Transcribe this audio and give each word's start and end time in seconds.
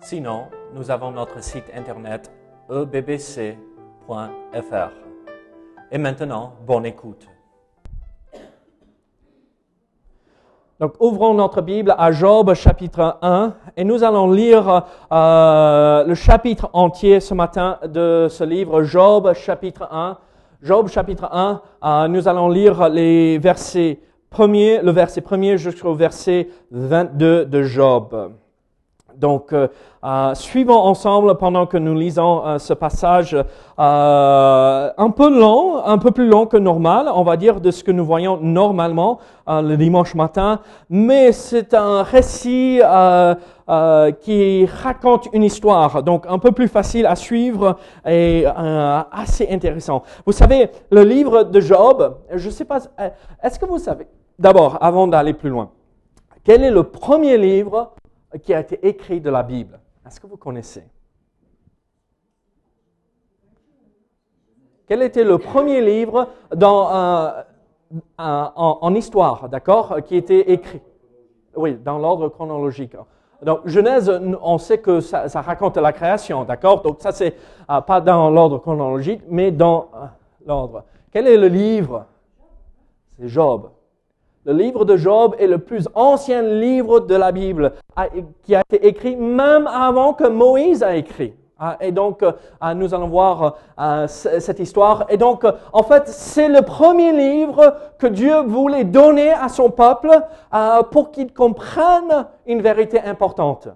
Sinon, 0.00 0.46
nous 0.74 0.90
avons 0.90 1.10
notre 1.10 1.42
site 1.42 1.64
internet 1.74 2.30
ebbc.fr. 2.70 3.56
Et 5.90 5.98
maintenant, 5.98 6.52
bonne 6.66 6.86
écoute. 6.86 7.26
Donc, 10.78 10.94
ouvrons 11.00 11.34
notre 11.34 11.60
Bible 11.60 11.92
à 11.98 12.12
Job 12.12 12.54
chapitre 12.54 13.18
1 13.20 13.54
et 13.76 13.82
nous 13.82 14.04
allons 14.04 14.30
lire 14.30 14.84
euh, 15.10 16.04
le 16.04 16.14
chapitre 16.14 16.70
entier 16.72 17.18
ce 17.18 17.34
matin 17.34 17.80
de 17.84 18.28
ce 18.30 18.44
livre, 18.44 18.84
Job 18.84 19.34
chapitre 19.34 19.88
1. 19.90 20.16
Job 20.62 20.88
chapitre 20.88 21.28
1, 21.32 21.62
euh, 21.84 22.08
nous 22.08 22.28
allons 22.28 22.48
lire 22.48 22.88
les 22.88 23.38
versets 23.38 23.98
premiers, 24.30 24.80
le 24.80 24.92
verset 24.92 25.20
premier 25.20 25.58
jusqu'au 25.58 25.94
verset 25.94 26.48
22 26.70 27.46
de 27.46 27.62
Job. 27.64 28.32
Donc, 29.18 29.52
euh, 29.52 29.68
euh, 30.04 30.34
suivons 30.34 30.78
ensemble 30.78 31.36
pendant 31.36 31.66
que 31.66 31.76
nous 31.76 31.94
lisons 31.94 32.46
euh, 32.46 32.58
ce 32.58 32.72
passage 32.72 33.36
un 33.76 35.10
peu 35.16 35.28
long, 35.28 35.84
un 35.84 35.98
peu 35.98 36.10
plus 36.10 36.28
long 36.28 36.46
que 36.46 36.56
normal, 36.56 37.10
on 37.12 37.22
va 37.22 37.36
dire, 37.36 37.60
de 37.60 37.70
ce 37.70 37.84
que 37.84 37.90
nous 37.92 38.04
voyons 38.04 38.38
normalement 38.40 39.18
le 39.46 39.76
dimanche 39.76 40.14
matin. 40.14 40.60
Mais 40.90 41.32
c'est 41.32 41.74
un 41.74 42.02
récit 42.02 42.80
euh, 43.70 44.12
qui 44.12 44.64
raconte 44.64 45.28
une 45.34 45.42
histoire, 45.42 46.02
donc 46.02 46.24
un 46.26 46.38
peu 46.38 46.52
plus 46.52 46.68
facile 46.68 47.04
à 47.04 47.14
suivre 47.14 47.76
et 48.06 48.44
euh, 48.46 49.00
assez 49.12 49.46
intéressant. 49.50 50.02
Vous 50.24 50.32
savez, 50.32 50.70
le 50.90 51.02
livre 51.02 51.42
de 51.42 51.60
Job, 51.60 52.16
je 52.34 52.46
ne 52.46 52.50
sais 52.50 52.64
pas, 52.64 52.78
est-ce 53.42 53.58
que 53.58 53.66
vous 53.66 53.78
savez, 53.78 54.06
d'abord, 54.38 54.78
avant 54.80 55.06
d'aller 55.06 55.34
plus 55.34 55.50
loin, 55.50 55.68
quel 56.44 56.64
est 56.64 56.70
le 56.70 56.84
premier 56.84 57.36
livre 57.36 57.90
qui 58.42 58.52
a 58.52 58.60
été 58.60 58.86
écrit 58.86 59.20
de 59.20 59.30
la 59.30 59.42
Bible. 59.42 59.80
Est-ce 60.06 60.20
que 60.20 60.26
vous 60.26 60.36
connaissez? 60.36 60.84
Quel 64.86 65.02
était 65.02 65.24
le 65.24 65.38
premier 65.38 65.82
livre 65.82 66.28
dans, 66.54 66.90
euh, 66.90 67.42
en, 68.16 68.94
histoire, 68.94 69.48
d'accord, 69.48 69.98
qui 70.02 70.16
était 70.16 70.50
écrit? 70.52 70.80
Oui, 71.54 71.76
dans 71.76 71.98
l'ordre 71.98 72.28
chronologique. 72.28 72.96
Donc, 73.42 73.60
Genèse, 73.66 74.10
on 74.42 74.58
sait 74.58 74.78
que 74.78 75.00
ça, 75.00 75.28
raconte 75.42 75.76
la 75.76 75.92
création, 75.92 76.44
d'accord? 76.44 76.82
Donc, 76.82 77.00
ça, 77.00 77.12
c'est 77.12 77.36
euh, 77.70 77.80
pas 77.82 78.00
dans 78.00 78.30
l'ordre 78.30 78.58
chronologique, 78.58 79.22
mais 79.28 79.50
dans 79.50 79.90
euh, 79.94 80.06
l'ordre. 80.46 80.84
Quel 81.12 81.26
est 81.26 81.36
le 81.36 81.48
livre? 81.48 82.06
C'est 83.18 83.28
Job. 83.28 83.70
Le 84.48 84.54
livre 84.54 84.86
de 84.86 84.96
Job 84.96 85.34
est 85.38 85.46
le 85.46 85.58
plus 85.58 85.90
ancien 85.94 86.40
livre 86.40 87.00
de 87.00 87.14
la 87.14 87.32
Bible, 87.32 87.74
qui 88.44 88.54
a 88.54 88.62
été 88.62 88.86
écrit 88.86 89.14
même 89.14 89.66
avant 89.66 90.14
que 90.14 90.26
Moïse 90.26 90.82
a 90.82 90.96
écrit. 90.96 91.34
Et 91.82 91.92
donc, 91.92 92.24
nous 92.74 92.94
allons 92.94 93.08
voir 93.08 93.56
cette 94.06 94.58
histoire. 94.58 95.04
Et 95.10 95.18
donc, 95.18 95.44
en 95.74 95.82
fait, 95.82 96.04
c'est 96.08 96.48
le 96.48 96.62
premier 96.62 97.12
livre 97.12 97.74
que 97.98 98.06
Dieu 98.06 98.40
voulait 98.40 98.84
donner 98.84 99.32
à 99.32 99.50
son 99.50 99.68
peuple 99.68 100.18
pour 100.92 101.10
qu'il 101.10 101.34
comprenne 101.34 102.26
une 102.46 102.62
vérité 102.62 103.02
importante. 103.02 103.68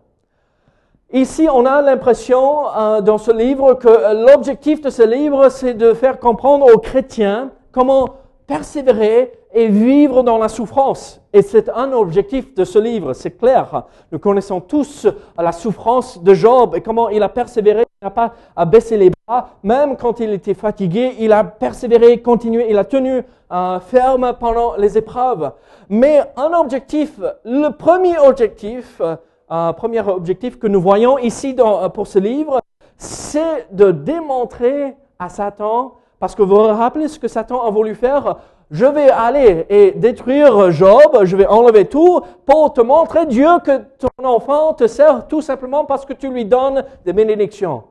Ici, 1.12 1.48
on 1.52 1.66
a 1.66 1.82
l'impression 1.82 2.62
dans 3.02 3.19
ce 3.19 3.30
livre 3.30 3.75
que 3.75 4.25
l'objectif 4.32 4.80
de 4.80 4.88
ce 4.88 5.02
livre, 5.02 5.50
c'est 5.50 5.75
de 5.75 5.92
faire 5.92 6.19
comprendre 6.19 6.75
aux 6.75 6.78
chrétiens 6.78 7.50
comment 7.72 8.06
persévérer 8.46 9.34
et 9.54 9.68
vivre 9.68 10.22
dans 10.22 10.38
la 10.38 10.48
souffrance. 10.48 11.20
Et 11.32 11.42
c'est 11.42 11.68
un 11.68 11.92
objectif 11.92 12.54
de 12.54 12.64
ce 12.64 12.78
livre, 12.78 13.12
c'est 13.12 13.32
clair. 13.32 13.84
Nous 14.10 14.18
connaissons 14.18 14.60
tous 14.60 15.06
la 15.36 15.52
souffrance 15.52 16.22
de 16.22 16.34
Job 16.34 16.74
et 16.74 16.80
comment 16.80 17.08
il 17.08 17.22
a 17.22 17.28
persévéré, 17.28 17.84
il 18.00 18.04
n'a 18.04 18.10
pas 18.10 18.32
à 18.56 18.64
baisser 18.64 18.96
les 18.96 19.10
bras, 19.26 19.50
même 19.62 19.96
quand 19.96 20.20
il 20.20 20.30
était 20.30 20.54
fatigué, 20.54 21.14
il 21.18 21.32
a 21.32 21.44
persévéré, 21.44 22.20
continué, 22.20 22.66
il 22.70 22.78
a 22.78 22.84
tenu 22.84 23.22
euh, 23.52 23.80
ferme 23.80 24.34
pendant 24.40 24.76
les 24.76 24.96
épreuves. 24.96 25.52
Mais 25.88 26.20
un 26.36 26.52
objectif, 26.58 27.20
le 27.44 27.70
premier 27.70 28.19
objectif, 28.19 29.00
euh, 29.00 29.72
premier 29.74 30.00
objectif 30.00 30.58
que 30.58 30.66
nous 30.66 30.80
voyons 30.80 31.19
ici 31.19 31.54
dans, 31.54 31.88
pour 31.90 32.06
ce 32.06 32.19
livre, 32.19 32.60
c'est 32.96 33.66
de 33.72 33.90
démontrer 33.90 34.96
à 35.19 35.28
Satan, 35.28 35.94
parce 36.19 36.34
que 36.34 36.42
vous 36.42 36.54
vous 36.54 36.62
rappelez 36.62 37.08
ce 37.08 37.19
que 37.19 37.28
Satan 37.28 37.62
a 37.62 37.70
voulu 37.70 37.94
faire 37.94 38.36
je 38.72 38.86
vais 38.86 39.10
aller 39.10 39.66
et 39.68 39.92
détruire 39.92 40.70
Job, 40.70 41.24
je 41.24 41.36
vais 41.36 41.46
enlever 41.46 41.84
tout 41.84 42.22
pour 42.46 42.72
te 42.72 42.80
montrer 42.80 43.26
Dieu 43.26 43.46
que 43.62 43.82
ton 43.98 44.24
enfant 44.24 44.72
te 44.72 44.86
sert 44.86 45.28
tout 45.28 45.42
simplement 45.42 45.84
parce 45.84 46.06
que 46.06 46.14
tu 46.14 46.30
lui 46.30 46.46
donnes 46.46 46.82
des 47.04 47.12
bénédictions. 47.12 47.84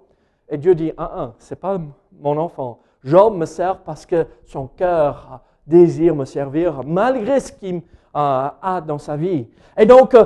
Et 0.49 0.57
Dieu 0.57 0.73
dit, 0.73 0.91
ah, 0.97 1.11
ah, 1.15 1.31
c'est 1.37 1.59
pas 1.59 1.77
mon 2.19 2.35
enfant. 2.37 2.79
Job 3.03 3.35
me 3.35 3.45
sert 3.45 3.77
parce 3.77 4.07
que 4.07 4.25
son 4.43 4.67
cœur 4.67 5.41
désire 5.67 6.15
me 6.15 6.25
servir 6.25 6.81
malgré 6.83 7.39
ce 7.39 7.51
qu'il 7.51 7.75
euh, 7.75 7.79
a 8.61 8.81
dans 8.85 8.97
sa 8.97 9.15
vie. 9.15 9.45
Et 9.77 9.85
donc, 9.85 10.15
euh, 10.15 10.25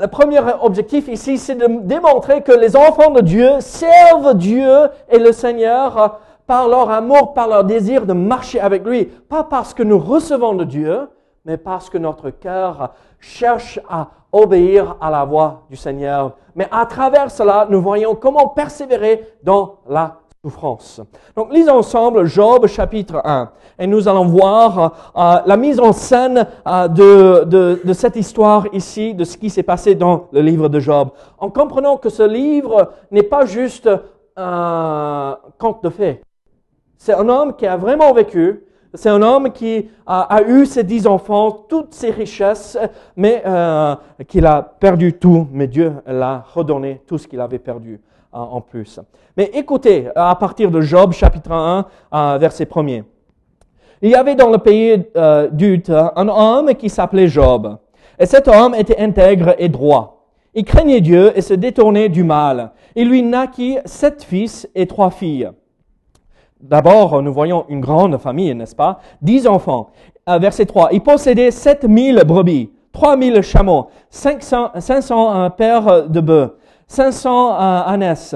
le 0.00 0.06
premier 0.06 0.40
objectif 0.62 1.08
ici, 1.08 1.36
c'est 1.36 1.56
de 1.56 1.66
démontrer 1.82 2.42
que 2.42 2.52
les 2.52 2.76
enfants 2.76 3.10
de 3.10 3.20
Dieu 3.22 3.60
servent 3.60 4.34
Dieu 4.34 4.88
et 5.10 5.18
le 5.18 5.32
Seigneur 5.32 6.20
par 6.46 6.68
leur 6.68 6.90
amour, 6.90 7.34
par 7.34 7.48
leur 7.48 7.64
désir 7.64 8.06
de 8.06 8.12
marcher 8.12 8.60
avec 8.60 8.84
lui, 8.86 9.04
pas 9.04 9.44
parce 9.44 9.74
que 9.74 9.82
nous 9.82 9.98
recevons 9.98 10.54
de 10.54 10.64
Dieu, 10.64 11.08
mais 11.44 11.56
parce 11.56 11.88
que 11.90 11.98
notre 11.98 12.30
cœur 12.30 12.94
cherche 13.20 13.80
à 13.88 14.08
obéir 14.32 14.96
à 15.00 15.10
la 15.10 15.24
voix 15.24 15.62
du 15.70 15.76
Seigneur. 15.76 16.36
Mais 16.54 16.68
à 16.70 16.86
travers 16.86 17.30
cela, 17.30 17.66
nous 17.70 17.80
voyons 17.80 18.14
comment 18.14 18.48
persévérer 18.48 19.34
dans 19.42 19.76
la 19.88 20.18
souffrance. 20.42 21.00
Donc, 21.36 21.52
lisons 21.52 21.78
ensemble 21.78 22.24
Job 22.26 22.66
chapitre 22.66 23.20
1 23.24 23.50
et 23.78 23.86
nous 23.86 24.08
allons 24.08 24.26
voir 24.26 25.12
euh, 25.16 25.40
la 25.44 25.56
mise 25.56 25.80
en 25.80 25.92
scène 25.92 26.46
euh, 26.66 26.88
de, 26.88 27.92
cette 27.92 28.16
histoire 28.16 28.66
ici, 28.72 29.14
de 29.14 29.24
ce 29.24 29.36
qui 29.36 29.50
s'est 29.50 29.62
passé 29.62 29.94
dans 29.94 30.28
le 30.32 30.40
livre 30.40 30.68
de 30.68 30.78
Job. 30.78 31.10
En 31.38 31.50
comprenant 31.50 31.96
que 31.96 32.08
ce 32.08 32.22
livre 32.22 32.92
n'est 33.10 33.22
pas 33.22 33.44
juste 33.44 33.88
un 34.36 35.38
conte 35.58 35.82
de 35.82 35.88
fées. 35.90 36.20
C'est 36.98 37.14
un 37.14 37.28
homme 37.28 37.54
qui 37.56 37.66
a 37.66 37.76
vraiment 37.76 38.12
vécu. 38.12 38.62
C'est 38.94 39.10
un 39.10 39.20
homme 39.20 39.52
qui 39.52 39.90
a, 40.06 40.40
eu 40.46 40.64
ses 40.64 40.82
dix 40.82 41.06
enfants, 41.06 41.50
toutes 41.68 41.92
ses 41.92 42.10
richesses, 42.10 42.78
mais 43.14 43.42
euh, 43.44 43.94
qu'il 44.26 44.46
a 44.46 44.62
perdu 44.62 45.12
tout. 45.12 45.46
Mais 45.52 45.66
Dieu 45.66 45.92
l'a 46.06 46.44
redonné 46.54 47.02
tout 47.06 47.18
ce 47.18 47.28
qu'il 47.28 47.40
avait 47.40 47.58
perdu 47.58 48.00
euh, 48.34 48.38
en 48.38 48.60
plus. 48.60 49.00
Mais 49.36 49.50
écoutez, 49.54 50.08
à 50.14 50.34
partir 50.34 50.70
de 50.70 50.80
Job 50.80 51.12
chapitre 51.12 51.52
1, 51.52 51.86
euh, 52.12 52.38
verset 52.38 52.64
1er. 52.64 53.04
Il 54.02 54.10
y 54.10 54.14
avait 54.14 54.34
dans 54.34 54.50
le 54.50 54.58
pays 54.58 55.04
euh, 55.16 55.48
d'Ut 55.48 55.90
un 55.90 56.28
homme 56.28 56.74
qui 56.74 56.90
s'appelait 56.90 57.28
Job. 57.28 57.78
Et 58.18 58.26
cet 58.26 58.48
homme 58.48 58.74
était 58.74 58.98
intègre 58.98 59.54
et 59.58 59.68
droit. 59.68 60.26
Il 60.54 60.64
craignait 60.64 61.00
Dieu 61.00 61.32
et 61.34 61.40
se 61.40 61.54
détournait 61.54 62.08
du 62.08 62.24
mal. 62.24 62.72
Il 62.94 63.08
lui 63.08 63.22
naquit 63.22 63.78
sept 63.84 64.22
fils 64.22 64.68
et 64.74 64.86
trois 64.86 65.10
filles. 65.10 65.50
D'abord, 66.60 67.22
nous 67.22 67.32
voyons 67.32 67.64
une 67.68 67.80
grande 67.80 68.16
famille, 68.18 68.54
n'est-ce 68.54 68.74
pas? 68.74 69.00
Dix 69.20 69.46
enfants. 69.46 69.90
Verset 70.26 70.66
3. 70.66 70.88
Il 70.92 71.02
possédait 71.02 71.50
7000 71.50 72.22
brebis, 72.26 72.72
3000 72.92 73.42
chameaux, 73.42 73.88
500, 74.10 74.70
500 74.78 75.50
paires 75.50 76.08
de 76.08 76.20
bœufs, 76.20 76.56
500 76.88 77.52
ânesses 77.86 78.34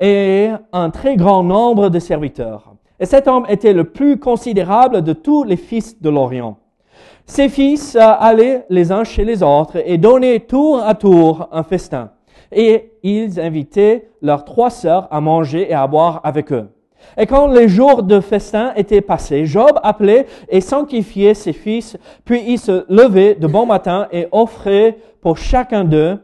et 0.00 0.50
un 0.72 0.90
très 0.90 1.16
grand 1.16 1.42
nombre 1.42 1.88
de 1.88 1.98
serviteurs. 1.98 2.74
Et 2.98 3.06
cet 3.06 3.28
homme 3.28 3.46
était 3.48 3.72
le 3.72 3.84
plus 3.84 4.18
considérable 4.18 5.02
de 5.02 5.12
tous 5.12 5.44
les 5.44 5.56
fils 5.56 6.00
de 6.00 6.10
l'Orient. 6.10 6.56
Ses 7.26 7.48
fils 7.48 7.96
allaient 7.96 8.64
les 8.70 8.90
uns 8.90 9.04
chez 9.04 9.24
les 9.24 9.42
autres 9.42 9.76
et 9.84 9.98
donnaient 9.98 10.40
tour 10.40 10.80
à 10.82 10.94
tour 10.94 11.48
un 11.52 11.62
festin. 11.62 12.10
Et 12.50 12.92
ils 13.02 13.38
invitaient 13.38 14.08
leurs 14.22 14.44
trois 14.44 14.70
sœurs 14.70 15.06
à 15.10 15.20
manger 15.20 15.70
et 15.70 15.74
à 15.74 15.86
boire 15.86 16.20
avec 16.24 16.50
eux. 16.52 16.68
Et 17.16 17.26
quand 17.26 17.46
les 17.46 17.68
jours 17.68 18.02
de 18.02 18.20
festin 18.20 18.72
étaient 18.76 19.00
passés, 19.00 19.44
Job 19.44 19.78
appelait 19.82 20.26
et 20.48 20.60
sanctifiait 20.60 21.34
ses 21.34 21.52
fils, 21.52 21.96
puis 22.24 22.42
il 22.46 22.58
se 22.58 22.84
levait 22.88 23.34
de 23.34 23.46
bon 23.46 23.66
matin 23.66 24.08
et 24.12 24.28
offrait 24.32 24.98
pour 25.20 25.38
chacun 25.38 25.84
d'eux 25.84 26.18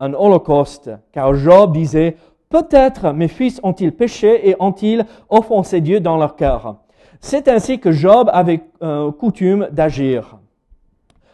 un 0.00 0.14
holocauste, 0.14 0.90
car 1.12 1.34
Job 1.34 1.72
disait, 1.72 2.16
Peut-être 2.50 3.12
mes 3.12 3.28
fils 3.28 3.60
ont-ils 3.62 3.92
péché 3.92 4.48
et 4.48 4.56
ont-ils 4.58 5.06
offensé 5.28 5.80
Dieu 5.80 6.00
dans 6.00 6.16
leur 6.16 6.34
cœur. 6.34 6.78
C'est 7.20 7.46
ainsi 7.46 7.78
que 7.78 7.92
Job 7.92 8.28
avait 8.32 8.60
euh, 8.82 9.12
coutume 9.12 9.68
d'agir. 9.70 10.36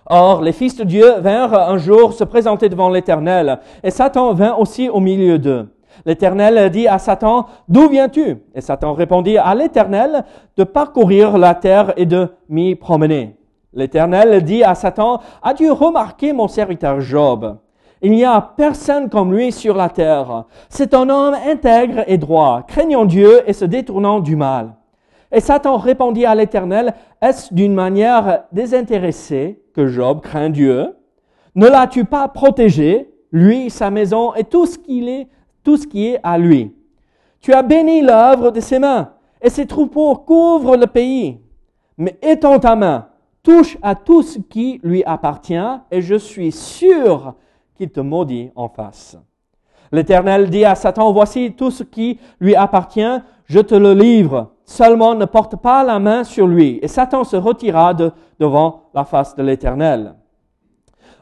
Or, 0.05 0.43
les 0.43 0.53
fils 0.53 0.77
de 0.77 0.85
Dieu 0.85 1.19
vinrent 1.21 1.55
un 1.55 1.79
jour 1.79 2.13
se 2.13 2.23
présenter 2.23 2.69
devant 2.69 2.91
l'Éternel, 2.91 3.61
et 3.83 3.91
Satan 3.91 4.35
vint 4.35 4.57
aussi 4.57 4.91
au 4.91 5.01
milieu 5.01 5.39
d'eux. 5.39 5.69
L'Éternel 6.05 6.71
dit 6.71 6.89
à 6.89 6.99
Satan, 6.99 7.47
D'où 7.69 7.89
viens-tu? 7.89 8.37
Et 8.55 8.61
Satan 8.61 8.93
répondit 8.93 9.39
à 9.39 9.55
l'Éternel 9.55 10.25
de 10.57 10.65
parcourir 10.65 11.39
la 11.39 11.55
terre 11.55 11.93
et 11.97 12.07
de 12.07 12.29
m'y 12.49 12.75
promener. 12.75 13.37
L'Éternel 13.73 14.43
dit 14.43 14.65
à 14.65 14.75
Satan, 14.75 15.21
As-tu 15.43 15.71
remarqué 15.71 16.33
mon 16.33 16.49
serviteur 16.49 17.01
Job 17.01 17.59
Il 18.03 18.13
n'y 18.13 18.25
a 18.25 18.41
personne 18.41 19.09
comme 19.09 19.35
lui 19.35 19.53
sur 19.53 19.75
la 19.75 19.89
terre. 19.89 20.45
C'est 20.69 20.95
un 20.95 21.09
homme 21.09 21.37
intègre 21.47 22.05
et 22.07 22.19
droit, 22.19 22.63
craignant 22.67 23.05
Dieu 23.05 23.43
et 23.47 23.53
se 23.53 23.65
détournant 23.65 24.21
du 24.21 24.37
mal. 24.37 24.75
Et 25.33 25.41
Satan 25.41 25.77
répondit 25.77 26.25
à 26.25 26.35
l'Éternel, 26.35 26.95
Est-ce 27.21 27.53
d'une 27.53 27.75
manière 27.75 28.45
désintéressée 28.53 29.61
que 29.75 29.87
Job 29.87 30.21
craint 30.21 30.51
Dieu? 30.51 30.95
Ne 31.55 31.69
l'as-tu 31.69 32.05
pas 32.05 32.29
protégé, 32.29 33.11
lui, 33.33 33.71
sa 33.71 33.91
maison 33.91 34.35
et 34.35 34.45
tout 34.45 34.67
ce 34.67 34.79
qu'il 34.79 35.09
est 35.09 35.29
tout 35.67 35.77
ce 35.77 35.89
qui 35.89 36.07
est 36.07 36.21
à 36.23 36.39
lui. 36.39 36.73
Tu 37.41 37.53
as 37.53 37.65
béni 37.65 38.01
l'œuvre 38.01 38.53
de 38.53 38.61
ses 38.61 38.79
mains, 38.79 39.11
et 39.43 39.51
ses 39.51 39.67
troupeaux 39.67 40.15
couvrent 40.15 40.77
le 40.77 40.87
pays. 40.87 41.41
Mais 41.99 42.17
étends 42.23 42.61
ta 42.61 42.77
main, 42.77 43.09
touche 43.43 43.77
à 43.83 43.97
tout 43.97 44.23
ce 44.23 44.39
qui 44.39 44.79
lui 44.85 45.03
appartient, 45.03 45.69
et 45.91 46.01
je 46.01 46.15
suis 46.15 46.53
sûr 46.53 47.35
qu'il 47.75 47.91
te 47.91 47.99
maudit 47.99 48.53
en 48.55 48.69
face. 48.69 49.19
L'Éternel 49.91 50.51
dit 50.51 50.65
à 50.65 50.77
Satan, 50.77 51.13
voici 51.13 51.55
tout 51.57 51.73
ce 51.73 51.83
qui 51.83 52.21
lui 52.39 52.55
appartient, 52.55 53.19
je 53.47 53.59
te 53.59 53.75
le 53.75 53.93
livre. 53.93 54.53
Seulement 54.65 55.17
ne 55.17 55.25
porte 55.25 55.57
pas 55.57 55.83
la 55.83 55.99
main 55.99 56.23
sur 56.23 56.47
lui. 56.47 56.79
Et 56.81 56.87
Satan 56.87 57.25
se 57.25 57.35
retira 57.35 57.93
de, 57.93 58.13
devant 58.39 58.85
la 58.95 59.05
face 59.05 59.35
de 59.35 59.43
l'Éternel. 59.43 60.15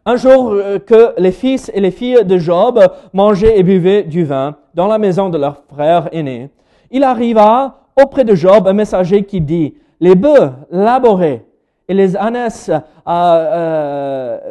Un 0.07 0.17
jour 0.17 0.53
euh, 0.53 0.79
que 0.79 1.19
les 1.19 1.33
fils 1.33 1.71
et 1.73 1.81
les 1.81 1.91
filles 1.91 2.25
de 2.25 2.37
Job 2.37 2.79
mangeaient 3.15 3.59
et 3.59 3.63
buvaient 3.63 4.03
du 4.03 4.25
vin 4.25 4.57
dans 4.75 4.87
la 4.87 4.99
maison 4.99 5.31
de 5.31 5.39
leur 5.39 5.63
frère 5.73 6.11
aîné, 6.13 6.51
il 6.91 7.03
arriva 7.05 7.81
auprès 8.01 8.25
de 8.25 8.35
Job 8.35 8.69
un 8.69 8.75
messager 8.75 9.25
qui 9.25 9.41
dit, 9.41 9.75
les 10.01 10.15
bœufs 10.15 10.53
laborés 10.71 11.47
et 11.89 11.95
les 11.95 12.17
ânesses 12.17 12.69
euh, 12.69 12.81
euh 13.07 14.51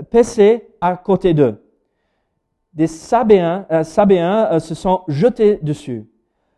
à 0.82 0.98
côté 0.98 1.34
d'eux. 1.34 1.62
Des 2.74 2.88
Sabéens, 2.88 3.66
euh, 3.72 3.84
Sabéens 3.84 4.60
se 4.60 4.74
sont 4.74 5.02
jetés 5.08 5.60
dessus, 5.62 6.08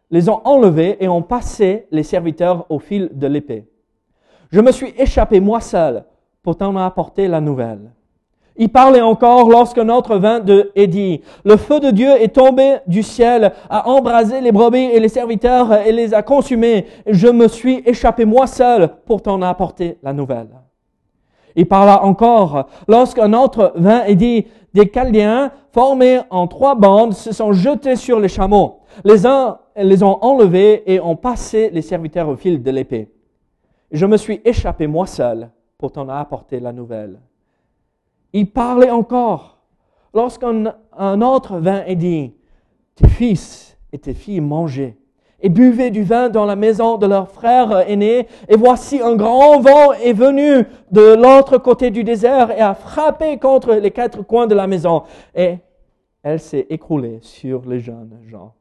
les 0.09 0.29
ont 0.29 0.39
enlevés 0.45 0.95
et 1.01 1.09
ont 1.09 1.21
passé 1.21 1.87
les 1.91 2.03
serviteurs 2.03 2.65
au 2.69 2.79
fil 2.79 3.09
de 3.13 3.27
l'épée. 3.27 3.67
Je 4.51 4.61
me 4.61 4.71
suis 4.71 4.93
échappé 4.97 5.41
moi 5.41 5.59
seul 5.59 6.05
pour 6.41 6.55
t'en 6.55 6.75
apporter 6.77 7.27
la 7.27 7.41
nouvelle. 7.41 7.91
Il 8.57 8.69
parlait 8.69 9.01
encore 9.01 9.49
lorsque 9.49 9.79
notre 9.79 10.15
vin 10.17 10.39
de 10.39 10.71
dit, 10.87 11.21
le 11.43 11.57
feu 11.57 11.79
de 11.81 11.91
Dieu 11.91 12.09
est 12.21 12.33
tombé 12.35 12.77
du 12.87 13.03
ciel, 13.03 13.51
a 13.69 13.89
embrasé 13.89 14.39
les 14.39 14.53
brebis 14.53 14.77
et 14.93 14.99
les 14.99 15.09
serviteurs 15.09 15.73
et 15.85 15.91
les 15.91 16.13
a 16.13 16.21
consumés. 16.21 16.85
Je 17.05 17.27
me 17.27 17.49
suis 17.49 17.83
échappé 17.85 18.23
moi 18.23 18.47
seul 18.47 18.89
pour 19.05 19.21
t'en 19.21 19.41
apporter 19.41 19.97
la 20.03 20.13
nouvelle. 20.13 20.47
Il 21.57 21.67
parla 21.67 22.03
encore 22.03 22.67
lorsqu'un 22.87 23.33
autre 23.33 23.73
vin 23.75 24.03
et 24.05 24.15
dit, 24.15 24.45
des 24.73 24.89
Chaldéens 24.89 25.51
formés 25.71 26.19
en 26.29 26.47
trois 26.47 26.75
bandes 26.75 27.13
se 27.13 27.31
sont 27.31 27.53
jetés 27.53 27.95
sur 27.95 28.19
les 28.19 28.27
chameaux. 28.27 28.79
Les 29.03 29.25
uns 29.25 29.57
les 29.75 30.03
ont 30.03 30.17
enlevés 30.21 30.83
et 30.85 30.99
ont 30.99 31.15
passé 31.15 31.69
les 31.73 31.81
serviteurs 31.81 32.29
au 32.29 32.35
fil 32.35 32.61
de 32.61 32.71
l'épée. 32.71 33.09
Je 33.91 34.05
me 34.05 34.17
suis 34.17 34.41
échappé 34.45 34.87
moi 34.87 35.05
seul 35.05 35.49
pour 35.77 35.91
t'en 35.91 36.07
apporter 36.09 36.59
la 36.59 36.73
nouvelle. 36.73 37.19
Il 38.37 38.51
parlait 38.51 38.91
encore. 38.91 39.59
Lorsqu'un 40.13 40.73
autre 41.21 41.57
vint 41.57 41.85
et 41.85 41.95
dit, 41.95 42.33
tes 42.95 43.07
fils 43.07 43.77
et 43.93 43.97
tes 43.97 44.13
filles 44.13 44.41
mangeaient 44.41 44.97
et 45.39 45.47
buvaient 45.47 45.89
du 45.89 46.03
vin 46.03 46.27
dans 46.27 46.43
la 46.43 46.57
maison 46.57 46.97
de 46.97 47.05
leur 47.05 47.29
frère 47.29 47.89
aîné, 47.89 48.27
et 48.49 48.57
voici 48.57 49.01
un 49.01 49.15
grand 49.15 49.61
vent 49.61 49.93
est 49.93 50.11
venu 50.11 50.65
de 50.91 51.15
l'autre 51.15 51.57
côté 51.59 51.91
du 51.91 52.03
désert 52.03 52.51
et 52.51 52.59
a 52.59 52.73
frappé 52.73 53.37
contre 53.37 53.73
les 53.73 53.91
quatre 53.91 54.21
coins 54.21 54.47
de 54.47 54.55
la 54.55 54.67
maison, 54.67 55.03
et 55.33 55.59
elle 56.21 56.41
s'est 56.41 56.67
écroulée 56.69 57.19
sur 57.21 57.61
les 57.65 57.79
jeunes 57.79 58.19
gens. 58.27 58.53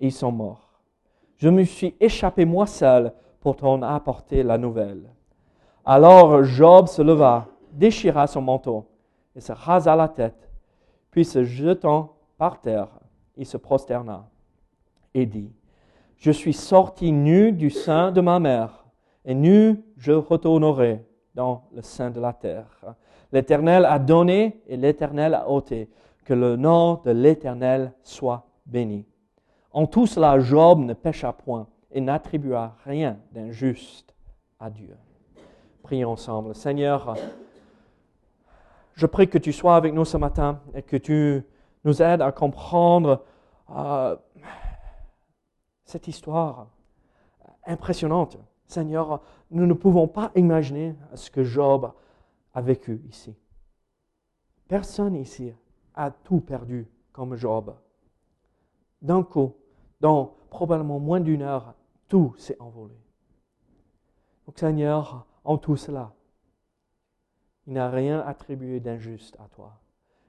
Ils 0.00 0.10
sont 0.10 0.32
morts. 0.32 0.80
Je 1.36 1.48
me 1.48 1.62
suis 1.62 1.94
échappé 2.00 2.44
moi 2.44 2.66
seul 2.66 3.12
pour 3.40 3.54
t'en 3.54 3.80
apporter 3.82 4.42
la 4.42 4.58
nouvelle. 4.58 5.04
Alors 5.84 6.42
Job 6.42 6.88
se 6.88 7.02
leva, 7.02 7.46
déchira 7.72 8.26
son 8.26 8.42
manteau 8.42 8.86
et 9.36 9.40
se 9.40 9.52
rasa 9.52 9.96
la 9.96 10.08
tête, 10.08 10.48
puis 11.10 11.24
se 11.24 11.44
jetant 11.44 12.16
par 12.38 12.60
terre, 12.60 12.88
il 13.36 13.46
se 13.46 13.56
prosterna 13.56 14.28
et 15.14 15.26
dit, 15.26 15.52
Je 16.16 16.30
suis 16.30 16.52
sorti 16.52 17.12
nu 17.12 17.52
du 17.52 17.70
sein 17.70 18.12
de 18.12 18.20
ma 18.20 18.38
mère, 18.38 18.84
et 19.24 19.34
nu 19.34 19.82
je 19.96 20.12
retournerai 20.12 21.04
dans 21.34 21.64
le 21.72 21.82
sein 21.82 22.10
de 22.10 22.20
la 22.20 22.32
terre. 22.32 22.94
L'Éternel 23.32 23.84
a 23.84 23.98
donné 23.98 24.62
et 24.68 24.76
l'Éternel 24.76 25.34
a 25.34 25.50
ôté. 25.50 25.88
Que 26.24 26.34
le 26.34 26.56
nom 26.56 27.02
de 27.04 27.10
l'Éternel 27.10 27.92
soit 28.02 28.46
béni. 28.64 29.04
En 29.72 29.86
tout 29.86 30.06
cela, 30.06 30.38
Job 30.38 30.78
ne 30.78 30.94
pécha 30.94 31.32
point 31.32 31.66
et 31.90 32.00
n'attribua 32.00 32.76
rien 32.84 33.18
d'injuste 33.32 34.14
à 34.58 34.70
Dieu. 34.70 34.96
Prions 35.82 36.12
ensemble. 36.12 36.54
Seigneur, 36.54 37.16
je 38.94 39.06
prie 39.06 39.28
que 39.28 39.38
tu 39.38 39.52
sois 39.52 39.76
avec 39.76 39.92
nous 39.92 40.04
ce 40.04 40.16
matin 40.16 40.60
et 40.74 40.82
que 40.82 40.96
tu 40.96 41.42
nous 41.84 42.02
aides 42.02 42.22
à 42.22 42.32
comprendre 42.32 43.24
euh, 43.70 44.16
cette 45.84 46.08
histoire 46.08 46.68
impressionnante. 47.66 48.38
Seigneur, 48.66 49.20
nous 49.50 49.66
ne 49.66 49.74
pouvons 49.74 50.08
pas 50.08 50.30
imaginer 50.34 50.96
ce 51.14 51.30
que 51.30 51.44
Job 51.44 51.92
a 52.54 52.60
vécu 52.60 53.02
ici. 53.08 53.36
Personne 54.68 55.14
ici 55.16 55.52
a 55.94 56.10
tout 56.10 56.40
perdu 56.40 56.88
comme 57.12 57.36
Job. 57.36 57.74
D'un 59.02 59.22
coup, 59.22 59.54
dans 60.00 60.34
probablement 60.50 60.98
moins 60.98 61.20
d'une 61.20 61.42
heure, 61.42 61.74
tout 62.08 62.34
s'est 62.38 62.56
envolé. 62.60 62.94
Donc 64.46 64.58
Seigneur, 64.58 65.26
en 65.44 65.58
tout 65.58 65.76
cela, 65.76 66.12
il 67.66 67.74
n'a 67.74 67.90
rien 67.90 68.20
attribué 68.26 68.80
d'injuste 68.80 69.36
à 69.36 69.48
toi. 69.54 69.72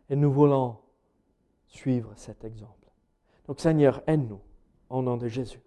Et 0.09 0.15
nous 0.15 0.31
voulons 0.31 0.77
suivre 1.67 2.11
cet 2.15 2.43
exemple. 2.43 2.71
Donc 3.47 3.59
Seigneur, 3.59 4.01
aide-nous 4.07 4.39
au 4.89 5.01
nom 5.01 5.17
de 5.17 5.27
Jésus. 5.27 5.61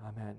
Amen. 0.00 0.36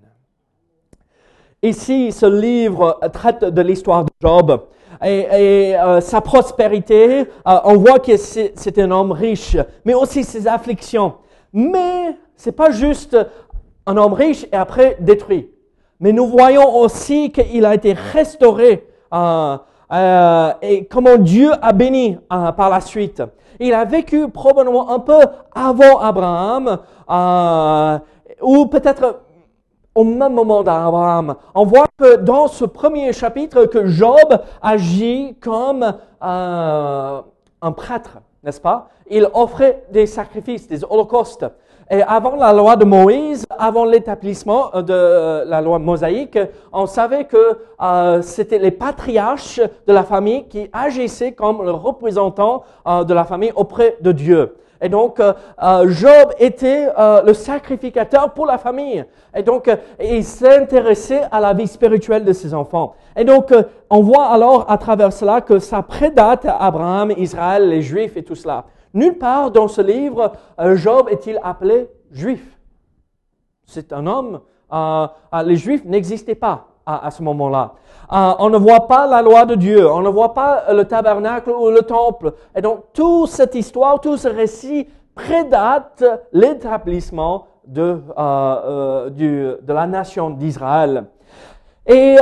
Ici, 1.62 2.12
ce 2.12 2.26
livre 2.26 3.00
traite 3.12 3.44
de 3.44 3.62
l'histoire 3.62 4.04
de 4.04 4.10
Job 4.20 4.68
et, 5.02 5.74
euh, 5.76 6.00
sa 6.00 6.20
prospérité. 6.20 7.20
Euh, 7.20 7.58
on 7.64 7.76
voit 7.76 7.98
que 7.98 8.16
c'est 8.16 8.78
un 8.78 8.90
homme 8.90 9.12
riche, 9.12 9.56
mais 9.84 9.94
aussi 9.94 10.22
ses 10.22 10.46
afflictions. 10.46 11.14
Mais 11.52 12.16
c'est 12.36 12.52
pas 12.52 12.70
juste 12.70 13.16
un 13.86 13.96
homme 13.96 14.12
riche 14.12 14.44
et 14.52 14.56
après 14.56 14.96
détruit. 15.00 15.50
Mais 15.98 16.12
nous 16.12 16.26
voyons 16.26 16.76
aussi 16.76 17.32
qu'il 17.32 17.64
a 17.64 17.74
été 17.74 17.94
restauré. 17.94 18.86
Euh, 19.12 19.56
euh, 19.92 20.52
et 20.62 20.86
comment 20.86 21.16
Dieu 21.16 21.50
a 21.62 21.72
béni 21.72 22.18
euh, 22.32 22.52
par 22.52 22.70
la 22.70 22.80
suite. 22.80 23.22
Il 23.60 23.72
a 23.72 23.84
vécu 23.84 24.28
probablement 24.28 24.90
un 24.90 24.98
peu 24.98 25.18
avant 25.54 25.98
Abraham, 26.00 26.78
euh, 27.08 27.98
ou 28.42 28.66
peut-être 28.66 29.20
au 29.94 30.04
même 30.04 30.34
moment 30.34 30.62
d'Abraham. 30.62 31.36
On 31.54 31.64
voit 31.64 31.86
que 31.96 32.16
dans 32.16 32.48
ce 32.48 32.64
premier 32.64 33.12
chapitre 33.12 33.64
que 33.64 33.86
Job 33.86 34.40
agit 34.60 35.36
comme 35.40 35.94
un 36.20 37.22
prêtre, 37.74 38.18
n'est-ce 38.42 38.60
pas? 38.60 38.88
Il 39.08 39.28
offrait 39.32 39.84
des 39.90 40.06
sacrifices, 40.06 40.68
des 40.68 40.84
holocaustes. 40.84 41.46
Et 41.88 42.02
avant 42.02 42.34
la 42.34 42.52
loi 42.52 42.74
de 42.74 42.84
Moïse, 42.84 43.46
avant 43.56 43.84
l'établissement 43.84 44.70
de 44.82 45.44
la 45.48 45.60
loi 45.60 45.78
mosaïque, 45.78 46.38
on 46.72 46.86
savait 46.86 47.26
que 47.26 47.58
euh, 47.80 48.22
c'était 48.22 48.58
les 48.58 48.72
patriarches 48.72 49.60
de 49.60 49.92
la 49.92 50.02
famille 50.02 50.48
qui 50.48 50.68
agissaient 50.72 51.32
comme 51.32 51.62
le 51.62 51.70
représentant 51.70 52.64
euh, 52.88 53.04
de 53.04 53.14
la 53.14 53.22
famille 53.22 53.52
auprès 53.54 53.98
de 54.00 54.10
Dieu. 54.10 54.56
Et 54.82 54.88
donc, 54.88 55.20
euh, 55.20 55.32
Job 55.88 56.32
était 56.38 56.88
le 57.24 57.32
sacrificateur 57.32 58.34
pour 58.34 58.44
la 58.44 58.58
famille. 58.58 59.02
Et 59.34 59.42
donc, 59.42 59.70
il 59.98 60.22
s'intéressait 60.22 61.22
à 61.30 61.40
la 61.40 61.54
vie 61.54 61.66
spirituelle 61.66 62.24
de 62.24 62.32
ses 62.34 62.52
enfants. 62.52 62.94
Et 63.16 63.24
donc, 63.24 63.54
on 63.88 64.02
voit 64.02 64.26
alors 64.26 64.70
à 64.70 64.76
travers 64.76 65.14
cela 65.14 65.40
que 65.40 65.60
ça 65.60 65.80
prédate 65.80 66.46
Abraham, 66.46 67.10
Israël, 67.16 67.70
les 67.70 67.80
Juifs 67.80 68.18
et 68.18 68.22
tout 68.22 68.34
cela. 68.34 68.64
Nulle 68.96 69.18
part 69.18 69.50
dans 69.50 69.68
ce 69.68 69.82
livre, 69.82 70.32
euh, 70.58 70.74
Job 70.74 71.08
est-il 71.10 71.38
appelé 71.44 71.86
juif. 72.10 72.58
C'est 73.66 73.92
un 73.92 74.06
homme, 74.06 74.40
euh, 74.72 75.06
euh, 75.34 75.42
les 75.42 75.56
juifs 75.56 75.84
n'existaient 75.84 76.34
pas 76.34 76.68
à, 76.86 77.10
ce 77.10 77.22
moment-là. 77.24 77.74
on 78.10 78.48
ne 78.48 78.56
voit 78.56 78.86
pas 78.86 79.06
la 79.08 79.20
loi 79.20 79.44
de 79.44 79.56
Dieu, 79.56 79.90
on 79.90 80.00
ne 80.00 80.08
voit 80.08 80.32
pas 80.32 80.72
le 80.72 80.84
tabernacle 80.84 81.50
ou 81.50 81.68
le 81.68 81.82
temple. 81.82 82.32
Et 82.54 82.62
donc, 82.62 82.84
toute 82.94 83.28
cette 83.28 83.56
histoire, 83.56 84.00
tout 84.00 84.16
ce 84.16 84.28
récit 84.28 84.88
prédate 85.14 86.04
l'établissement 86.32 87.48
de, 87.66 88.00
la 89.66 89.86
nation 89.88 90.30
d'Israël. 90.30 91.06
Et 91.88 92.16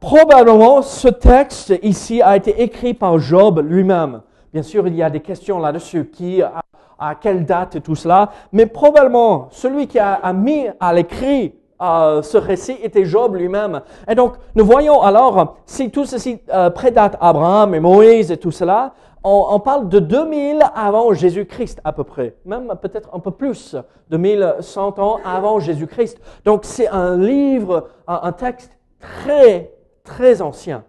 probablement, 0.00 0.80
ce 0.82 1.08
texte 1.08 1.74
ici 1.82 2.22
a 2.22 2.36
été 2.36 2.62
écrit 2.62 2.94
par 2.94 3.18
Job 3.18 3.58
lui-même. 3.58 4.22
Bien 4.52 4.62
sûr, 4.62 4.86
il 4.86 4.94
y 4.94 5.02
a 5.02 5.08
des 5.08 5.20
questions 5.20 5.58
là-dessus, 5.58 6.10
qui, 6.10 6.42
à, 6.42 7.14
quelle 7.14 7.46
date 7.46 7.76
et 7.76 7.80
tout 7.80 7.94
cela, 7.94 8.30
mais 8.52 8.66
probablement, 8.66 9.48
celui 9.50 9.86
qui 9.86 9.98
a, 9.98 10.32
mis 10.32 10.66
à 10.78 10.92
l'écrit 10.92 11.54
euh, 11.80 12.22
ce 12.22 12.36
récit 12.36 12.76
était 12.82 13.04
Job 13.04 13.34
lui-même. 13.34 13.80
Et 14.06 14.14
donc, 14.14 14.34
nous 14.54 14.64
voyons 14.64 15.00
alors, 15.00 15.56
si 15.66 15.90
tout 15.90 16.04
ceci 16.04 16.38
euh, 16.52 16.70
prédate 16.70 17.16
Abraham 17.20 17.74
et 17.74 17.80
Moïse 17.80 18.30
et 18.30 18.36
tout 18.36 18.52
cela, 18.52 18.92
on, 19.24 19.58
parle 19.60 19.88
de 19.88 20.00
2000 20.00 20.62
avant 20.74 21.12
Jésus-Christ 21.12 21.80
à 21.84 21.92
peu 21.92 22.04
près, 22.04 22.34
même 22.44 22.74
peut-être 22.80 23.08
un 23.12 23.20
peu 23.20 23.30
plus, 23.30 23.76
2100 24.10 24.98
ans 24.98 25.18
avant 25.24 25.60
Jésus-Christ. 25.60 26.20
Donc 26.44 26.64
c'est 26.64 26.88
un 26.88 27.16
livre, 27.16 27.88
un 28.06 28.32
texte 28.32 28.76
très, 29.00 29.72
très 30.02 30.42
ancien. 30.42 30.84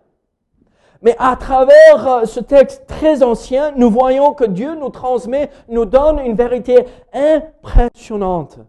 Mais 1.04 1.16
à 1.20 1.36
travers 1.36 2.08
euh, 2.08 2.26
ce 2.26 2.40
texte 2.40 2.88
très 2.88 3.22
ancien, 3.24 3.74
nous 3.76 3.92
voyons 3.92 4.34
que 4.34 4.46
Dieu 4.46 4.74
nous 4.76 4.90
transmet, 4.90 5.50
nous 5.68 5.84
donne 5.84 6.20
une 6.20 6.36
vérité 6.36 6.86
impressionnante. 7.14 8.60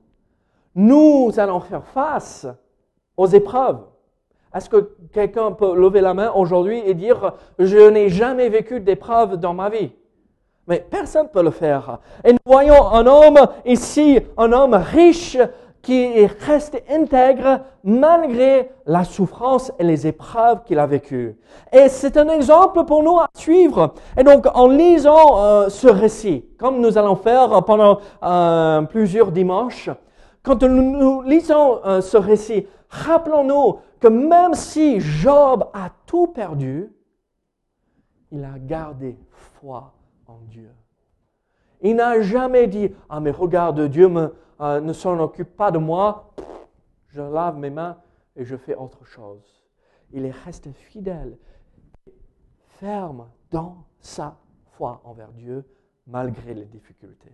Nous 0.75 1.31
allons 1.37 1.61
faire 1.61 1.87
face 1.87 2.47
aux 3.17 3.29
épreuves. 3.29 3.79
Est-ce 4.53 4.69
que 4.69 4.97
quelqu'un 5.13 5.53
peut 5.53 5.77
lever 5.77 6.01
la 6.01 6.13
main 6.13 6.33
aujourd'hui 6.33 6.83
et 6.85 6.95
dire, 6.95 7.35
je 7.61 7.89
n'ai 7.89 8.09
jamais 8.09 8.49
vécu 8.49 8.81
d'épreuve 8.81 9.37
dans 9.37 9.55
ma 9.55 9.71
vie? 9.71 9.93
Mais 10.67 10.85
personne 10.91 11.27
ne 11.27 11.29
peut 11.29 11.43
le 11.43 11.51
faire. 11.51 12.01
Et 12.25 12.33
nous 12.33 12.39
voyons 12.45 12.87
un 12.89 13.07
homme 13.07 13.39
ici, 13.65 14.19
un 14.37 14.51
homme 14.53 14.75
riche 14.75 15.37
qui 15.85 16.27
reste 16.27 16.83
intègre 16.91 17.61
malgré 17.85 18.71
la 18.87 19.05
souffrance 19.05 19.71
et 19.79 19.85
les 19.85 20.07
épreuves 20.07 20.65
qu'il 20.65 20.79
a 20.79 20.87
vécues. 20.87 21.37
Et 21.73 21.89
c'est 21.89 22.17
un 22.17 22.29
exemple 22.31 22.85
pour 22.85 23.03
nous 23.03 23.19
à 23.19 23.29
suivre. 23.37 23.95
Et 24.17 24.25
donc, 24.25 24.47
en 24.55 24.67
lisant 24.67 25.39
euh, 25.39 25.69
ce 25.69 25.87
récit, 25.87 26.45
comme 26.59 26.81
nous 26.81 26.97
allons 26.97 27.17
faire 27.17 27.63
pendant 27.65 28.01
euh, 28.23 28.83
plusieurs 28.83 29.31
dimanches, 29.31 29.91
quand 30.43 30.63
nous, 30.63 31.23
lisons 31.23 31.81
euh, 31.85 32.01
ce 32.01 32.17
récit, 32.17 32.67
rappelons-nous 32.89 33.79
que 34.01 34.09
même 34.09 34.55
si 34.55 35.01
Job 35.01 35.67
a 35.75 35.91
tout 36.07 36.29
perdu, 36.29 36.91
il 38.33 38.43
a 38.43 38.59
gardé 38.59 39.19
foi 39.61 39.93
en 40.27 40.39
Dieu. 40.49 40.71
Il 41.83 41.97
n'a 41.97 42.23
jamais 42.23 42.67
dit, 42.67 42.91
ah 43.11 43.21
mais 43.21 43.31
regarde, 43.31 43.89
Dieu 43.89 44.09
euh, 44.61 44.81
ne 44.81 44.93
s'en 44.93 45.19
occupe 45.19 45.57
pas 45.57 45.71
de 45.71 45.79
moi, 45.79 46.31
je 47.09 47.23
lave 47.23 47.57
mes 47.57 47.71
mains 47.71 47.97
et 48.37 48.45
je 48.45 48.57
fais 48.57 48.75
autre 48.75 49.05
chose. 49.05 49.43
Il 50.13 50.25
est 50.25 50.35
resté 50.45 50.73
fidèle, 50.73 51.37
ferme 52.79 53.29
dans 53.51 53.85
sa 54.01 54.37
foi 54.73 55.01
envers 55.05 55.33
Dieu 55.33 55.65
malgré 56.07 56.55
les 56.55 56.65
difficultés. 56.65 57.33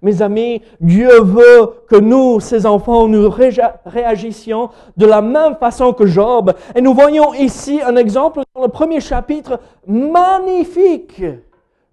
Mes 0.00 0.20
amis, 0.20 0.62
Dieu 0.80 1.20
veut 1.22 1.84
que 1.88 1.96
nous, 1.96 2.40
ses 2.40 2.66
enfants, 2.66 3.06
nous 3.06 3.30
réagissions 3.86 4.70
de 4.96 5.06
la 5.06 5.22
même 5.22 5.56
façon 5.56 5.92
que 5.92 6.06
Job. 6.06 6.52
Et 6.74 6.80
nous 6.80 6.92
voyons 6.92 7.32
ici 7.34 7.80
un 7.80 7.96
exemple 7.96 8.40
dans 8.54 8.62
le 8.62 8.68
premier 8.68 9.00
chapitre 9.00 9.60
magnifique. 9.86 11.22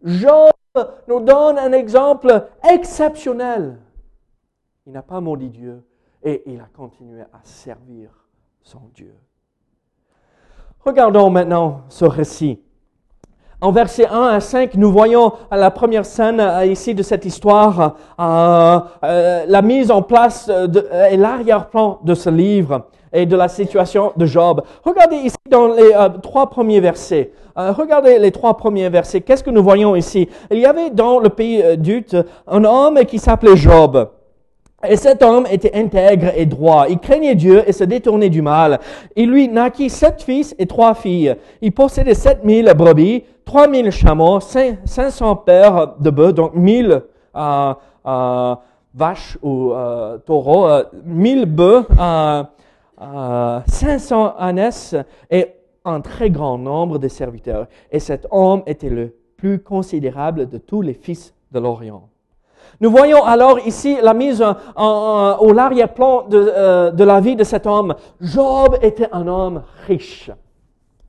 Job 0.03 0.49
nous 1.07 1.19
donne 1.19 1.59
un 1.59 1.71
exemple 1.71 2.47
exceptionnel. 2.67 3.77
Il 4.89 4.93
n'a 4.93 5.03
pas 5.03 5.21
maudit 5.21 5.49
Dieu 5.49 5.83
et 6.23 6.41
il 6.47 6.59
a 6.59 6.67
continué 6.75 7.21
à 7.21 7.39
servir 7.43 8.09
son 8.63 8.79
Dieu. 8.95 9.13
Regardons 10.83 11.29
maintenant 11.29 11.81
ce 11.89 12.05
récit. 12.05 12.59
En 13.61 13.71
versets 13.71 14.07
1 14.07 14.23
à 14.23 14.39
5, 14.39 14.73
nous 14.73 14.91
voyons 14.91 15.33
la 15.51 15.69
première 15.69 16.07
scène 16.07 16.39
euh, 16.39 16.65
ici 16.65 16.95
de 16.95 17.03
cette 17.03 17.23
histoire, 17.23 17.97
euh, 18.19 18.79
euh, 19.03 19.45
la 19.47 19.61
mise 19.61 19.91
en 19.91 20.01
place 20.01 20.49
et 21.11 21.17
l'arrière-plan 21.17 21.99
de 22.03 22.15
ce 22.15 22.31
livre 22.31 22.87
et 23.13 23.27
de 23.27 23.35
la 23.35 23.47
situation 23.47 24.13
de 24.17 24.25
Job. 24.25 24.63
Regardez 24.83 25.17
ici 25.17 25.37
dans 25.51 25.67
les 25.67 25.91
trois 26.23 26.49
premiers 26.49 26.79
versets. 26.79 27.31
regardez 27.55 28.17
les 28.17 28.31
trois 28.31 28.57
premiers 28.57 28.89
versets. 28.89 29.21
Qu'est-ce 29.21 29.43
que 29.43 29.51
nous 29.51 29.63
voyons 29.63 29.95
ici? 29.95 30.27
Il 30.49 30.57
y 30.57 30.65
avait 30.65 30.89
dans 30.89 31.19
le 31.19 31.29
pays 31.29 31.77
d'Ut 31.77 32.15
un 32.47 32.63
homme 32.63 33.05
qui 33.05 33.19
s'appelait 33.19 33.55
Job. 33.55 34.09
Et 34.87 34.95
cet 34.95 35.23
homme 35.23 35.45
était 35.51 35.75
intègre 35.75 36.31
et 36.35 36.45
droit. 36.45 36.85
Il 36.89 36.99
craignait 36.99 37.35
Dieu 37.35 37.63
et 37.67 37.73
se 37.73 37.83
détournait 37.83 38.29
du 38.29 38.41
mal. 38.41 38.79
Il 39.15 39.29
lui 39.29 39.49
naquit 39.49 39.89
sept 39.89 40.23
fils 40.23 40.55
et 40.57 40.67
trois 40.67 40.93
filles. 40.93 41.35
Il 41.61 41.73
possédait 41.73 42.13
sept 42.13 42.45
mille 42.45 42.71
brebis, 42.77 43.23
trois 43.43 43.67
mille 43.67 43.91
chameaux, 43.91 44.39
cinq 44.39 44.77
cents 44.85 45.35
paires 45.35 45.95
de 45.99 46.09
bœufs, 46.09 46.31
donc 46.31 46.53
mille 46.53 47.01
euh, 47.35 47.73
euh, 48.05 48.55
vaches 48.93 49.37
ou 49.41 49.73
euh, 49.73 50.17
taureaux, 50.19 50.69
mille 51.03 51.45
bœufs, 51.45 51.85
cinq 52.97 53.99
cents 53.99 54.33
ânesses 54.39 54.95
et 55.29 55.47
un 55.83 55.99
très 55.99 56.29
grand 56.29 56.57
nombre 56.57 56.99
de 56.99 57.07
serviteurs. 57.09 57.67
Et 57.91 57.99
cet 57.99 58.27
homme 58.31 58.63
était 58.65 58.89
le 58.89 59.13
plus 59.35 59.59
considérable 59.59 60.47
de 60.47 60.57
tous 60.57 60.81
les 60.81 60.93
fils 60.93 61.33
de 61.51 61.59
l'Orient. 61.59 62.09
Nous 62.81 62.89
voyons 62.89 63.23
alors 63.25 63.59
ici 63.59 63.97
la 64.01 64.13
mise 64.13 64.41
au 64.41 65.53
l'arrière-plan 65.53 66.25
euh, 66.31 66.91
de, 66.91 67.03
la 67.03 67.19
vie 67.19 67.35
de 67.35 67.43
cet 67.43 67.67
homme. 67.67 67.93
Job 68.21 68.77
était 68.81 69.09
un 69.11 69.27
homme 69.27 69.63
riche. 69.85 70.31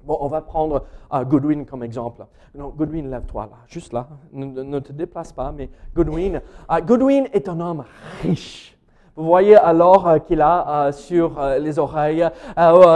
Bon, 0.03 0.19
on 0.21 0.27
va 0.27 0.41
prendre 0.41 0.85
uh, 1.13 1.25
Goodwin 1.25 1.65
comme 1.65 1.85
exemple. 1.85 2.25
Non, 2.55 2.71
Goodwin, 2.77 3.09
lève-toi 3.09 3.43
là, 3.51 3.59
juste 3.69 3.93
là. 3.93 4.09
Ne, 4.33 4.81
te 4.81 4.93
déplace 4.93 5.33
pas, 5.33 5.53
mais 5.53 5.71
Goodwin. 5.95 6.41
Uh, 6.69 6.83
Goodwin 6.83 7.27
est 7.33 7.49
un 7.49 7.61
homme 7.61 7.85
riche. 8.23 8.77
Vous 9.15 9.25
voyez 9.25 9.57
alors 9.57 10.09
euh, 10.09 10.19
qu'il 10.19 10.41
a 10.41 10.91
sur 10.93 11.41
les 11.61 11.79
oreilles, 11.79 12.27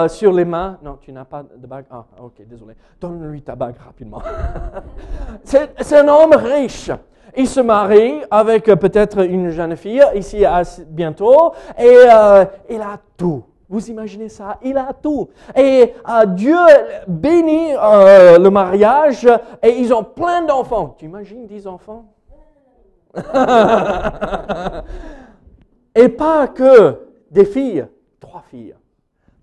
sur 0.09 0.33
les 0.33 0.45
mains. 0.45 0.79
Non, 0.83 0.97
tu 1.01 1.13
n'as 1.13 1.25
pas 1.25 1.43
de 1.43 1.67
bague. 1.67 1.85
Ah, 1.91 2.05
ok, 2.21 2.43
désolé. 2.49 2.75
Donne-lui 3.01 3.43
ta 3.43 3.55
bague 3.55 3.77
rapidement. 3.85 4.23
c'est 5.45 5.97
un 5.97 6.09
homme 6.09 6.35
riche. 6.35 6.91
Il 7.37 7.49
se 7.49 7.61
marie 7.61 8.23
avec 8.31 8.69
euh, 8.69 8.77
peut-être 8.77 9.25
une 9.25 9.51
jeune 9.51 9.77
fille 9.77 10.05
ici 10.15 10.45
bientôt 10.87 11.53
et 11.77 11.97
euh, 12.13 12.45
il 12.71 12.81
a 12.81 12.99
tout. 13.17 13.43
Vous 13.69 13.91
imaginez 13.91 14.29
ça? 14.29 14.59
Il 14.63 14.77
a 14.77 14.93
tout. 14.93 15.29
Et 15.57 15.95
euh, 16.09 16.27
Dieu 16.27 16.57
bénit 17.09 17.73
le 17.73 18.49
mariage 18.49 19.27
et 19.63 19.71
ils 19.71 19.93
ont 19.93 20.05
plein 20.05 20.43
d'enfants. 20.43 20.95
Tu 20.99 21.07
imagines 21.07 21.47
dix 21.47 21.67
enfants? 21.67 22.05
Et 25.95 26.09
pas 26.09 26.49
que 26.49 27.07
des 27.31 27.45
filles, 27.45 27.87
trois 28.19 28.43
filles. 28.43 28.75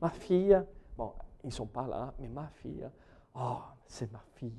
Ma 0.02 0.10
fille, 0.10 0.60
bon, 0.98 1.12
ils 1.44 1.48
ne 1.48 1.54
sont 1.54 1.68
pas 1.68 1.88
là, 1.88 2.14
mais 2.20 2.28
ma 2.28 2.50
fille, 2.62 2.86
oh, 3.34 3.60
c'est 3.88 4.12
ma 4.12 4.20
fille. 4.36 4.52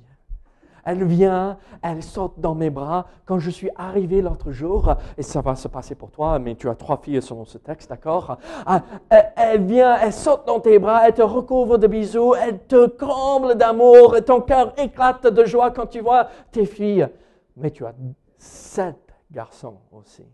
Elle 0.85 1.03
vient, 1.05 1.57
elle 1.81 2.03
saute 2.03 2.33
dans 2.37 2.55
mes 2.55 2.69
bras. 2.69 3.05
Quand 3.25 3.39
je 3.39 3.49
suis 3.49 3.69
arrivé 3.75 4.21
l'autre 4.21 4.51
jour, 4.51 4.93
et 5.17 5.23
ça 5.23 5.41
va 5.41 5.55
se 5.55 5.67
passer 5.67 5.95
pour 5.95 6.11
toi, 6.11 6.39
mais 6.39 6.55
tu 6.55 6.69
as 6.69 6.75
trois 6.75 6.97
filles 6.97 7.21
selon 7.21 7.45
ce 7.45 7.57
texte, 7.57 7.89
d'accord? 7.89 8.37
Ah, 8.65 8.81
Elle 9.09 9.63
vient, 9.63 9.95
elle 9.97 10.13
saute 10.13 10.45
dans 10.45 10.59
tes 10.59 10.79
bras, 10.79 11.07
elle 11.07 11.13
te 11.13 11.21
recouvre 11.21 11.77
de 11.77 11.87
bisous, 11.87 12.35
elle 12.35 12.59
te 12.59 12.87
comble 12.87 13.55
d'amour, 13.55 14.17
ton 14.25 14.41
cœur 14.41 14.73
éclate 14.77 15.27
de 15.27 15.45
joie 15.45 15.71
quand 15.71 15.87
tu 15.87 16.01
vois 16.01 16.27
tes 16.51 16.65
filles. 16.65 17.07
Mais 17.55 17.71
tu 17.71 17.85
as 17.85 17.93
sept 18.37 18.97
garçons 19.31 19.77
aussi. 19.91 20.25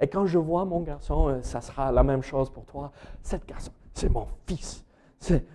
Et 0.00 0.08
quand 0.08 0.26
je 0.26 0.38
vois 0.38 0.64
mon 0.64 0.80
garçon, 0.80 1.28
euh, 1.28 1.42
ça 1.42 1.60
sera 1.60 1.90
la 1.92 2.02
même 2.02 2.22
chose 2.22 2.50
pour 2.50 2.64
toi. 2.64 2.90
Sept 3.22 3.46
garçons, 3.46 3.72
c'est 3.94 4.10
mon 4.10 4.26
fils 4.46 4.83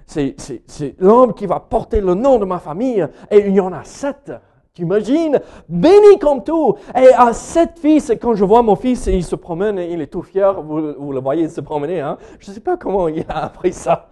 c'est 0.05 0.95
l'homme 0.99 1.33
qui 1.33 1.45
va 1.45 1.59
porter 1.59 2.01
le 2.01 2.13
nom 2.13 2.39
de 2.39 2.45
ma 2.45 2.59
famille. 2.59 3.05
Et 3.29 3.39
il 3.47 3.53
y 3.53 3.59
en 3.59 3.73
a 3.73 3.83
sept. 3.83 4.31
Tu 4.73 4.83
imagines 4.83 5.39
Béni 5.67 6.19
comme 6.19 6.43
tout. 6.43 6.75
Et 6.95 7.13
à 7.13 7.33
sept 7.33 7.79
fils, 7.79 8.11
quand 8.21 8.33
je 8.33 8.45
vois 8.45 8.61
mon 8.61 8.75
fils, 8.75 9.07
il 9.07 9.23
se 9.23 9.35
promène, 9.35 9.77
il 9.77 10.01
est 10.01 10.07
tout 10.07 10.21
fier. 10.21 10.61
Vous, 10.61 11.11
le 11.11 11.19
voyez 11.19 11.47
se 11.49 11.61
promener. 11.61 12.01
Hein? 12.01 12.17
Je 12.39 12.49
ne 12.49 12.53
sais 12.53 12.61
pas 12.61 12.77
comment 12.77 13.07
il 13.07 13.25
a 13.29 13.45
appris 13.45 13.73
ça. 13.73 14.09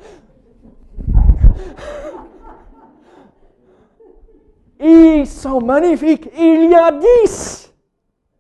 Ils 4.80 5.26
sont 5.26 5.62
magnifiques. 5.62 6.30
Il 6.38 6.70
y 6.70 6.76
a 6.76 6.92
dix. 6.92 7.74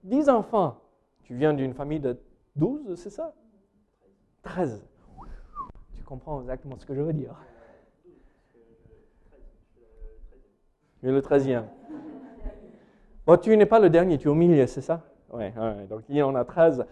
Dix 0.04 0.30
enfants. 0.30 0.78
Tu 1.24 1.36
viens 1.36 1.54
d'une 1.54 1.74
famille 1.74 2.00
de 2.00 2.18
douze, 2.56 2.96
c'est 2.96 3.10
ça? 3.10 3.34
Treize. 4.44 4.86
Comprends 6.08 6.40
exactement 6.40 6.78
ce 6.80 6.86
que 6.86 6.96
je 6.96 7.02
veux 7.02 7.12
dire. 7.12 7.36
Tu 11.02 11.12
le 11.12 11.22
treizième. 11.22 11.68
Bon, 13.26 13.36
tu 13.36 13.56
n'es 13.58 13.66
pas 13.66 13.78
le 13.80 13.90
dernier, 13.90 14.18
tu 14.18 14.30
es 14.30 14.32
au 14.32 14.34
milieu, 14.34 14.66
c'est 14.68 14.82
ça? 14.82 15.04
Oui, 15.30 15.50
ouais, 15.50 15.88
donc 15.88 16.04
il 16.08 16.16
y 16.16 16.24
en 16.24 16.34
a 16.34 16.46
treize. 16.46 16.86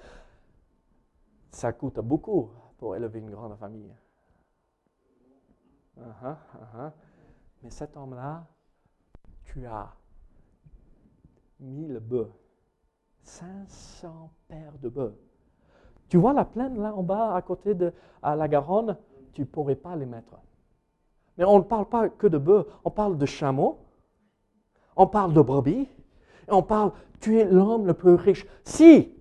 Ça 1.49 1.71
coûte 1.71 1.97
beaucoup 2.01 2.49
pour 2.77 2.97
élever 2.97 3.19
une 3.19 3.31
grande 3.31 3.55
famille. 3.55 3.95
Uh-huh, 5.97 6.35
uh-huh. 6.59 6.91
Mais 7.63 7.69
cet 7.69 7.95
homme-là, 7.95 8.45
tu 9.45 9.65
as 9.65 9.93
mille 11.61 11.99
bœufs, 11.99 12.33
500 13.23 14.29
paires 14.49 14.77
de 14.77 14.89
bœufs. 14.89 15.17
Tu 16.09 16.17
vois 16.17 16.33
la 16.33 16.45
plaine 16.45 16.81
là 16.81 16.93
en 16.93 17.03
bas, 17.03 17.35
à 17.35 17.41
côté 17.41 17.73
de 17.73 17.93
à 18.21 18.35
la 18.35 18.47
Garonne, 18.47 18.97
tu 19.33 19.41
ne 19.41 19.45
pourrais 19.45 19.75
pas 19.75 19.95
les 19.95 20.05
mettre. 20.05 20.35
Mais 21.37 21.45
on 21.45 21.59
ne 21.59 21.63
parle 21.63 21.85
pas 21.87 22.09
que 22.09 22.27
de 22.27 22.37
bœufs, 22.37 22.67
on 22.83 22.89
parle 22.89 23.17
de 23.17 23.25
chameaux, 23.25 23.79
on 24.95 25.07
parle 25.07 25.33
de 25.33 25.41
brebis, 25.41 25.87
et 26.47 26.51
on 26.51 26.63
parle, 26.63 26.91
tu 27.19 27.39
es 27.39 27.45
l'homme 27.45 27.85
le 27.85 27.93
plus 27.93 28.13
riche. 28.13 28.45
Si 28.63 29.13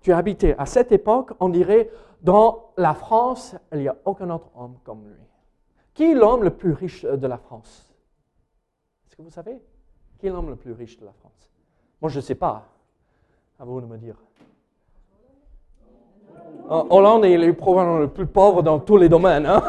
tu 0.00 0.12
habitais 0.12 0.56
à 0.58 0.66
cette 0.66 0.90
époque, 0.90 1.32
on 1.38 1.48
dirait, 1.48 1.90
dans 2.22 2.72
la 2.76 2.94
France, 2.94 3.54
il 3.72 3.80
n'y 3.80 3.88
a 3.88 3.96
aucun 4.04 4.30
autre 4.30 4.50
homme 4.56 4.78
comme 4.84 5.06
lui. 5.06 5.14
Qui 5.94 6.04
est 6.10 6.14
l'homme 6.14 6.42
le 6.42 6.50
plus 6.50 6.72
riche 6.72 7.04
de 7.04 7.26
la 7.26 7.38
France? 7.38 7.92
Est-ce 9.06 9.16
que 9.16 9.22
vous 9.22 9.30
savez? 9.30 9.60
Qui 10.18 10.26
est 10.26 10.30
l'homme 10.30 10.48
le 10.48 10.56
plus 10.56 10.72
riche 10.72 10.98
de 10.98 11.04
la 11.04 11.12
France? 11.12 11.50
Moi, 12.00 12.08
je 12.08 12.16
ne 12.16 12.22
sais 12.22 12.34
pas. 12.34 12.68
À 13.58 13.64
vous 13.64 13.80
de 13.80 13.86
me 13.86 13.98
dire. 13.98 14.16
Hollande 16.68 17.24
est 17.24 17.52
probablement 17.52 17.98
le 17.98 18.08
plus 18.08 18.26
pauvre 18.26 18.62
dans 18.62 18.78
tous 18.78 18.96
les 18.96 19.08
domaines. 19.08 19.46
Hein, 19.46 19.62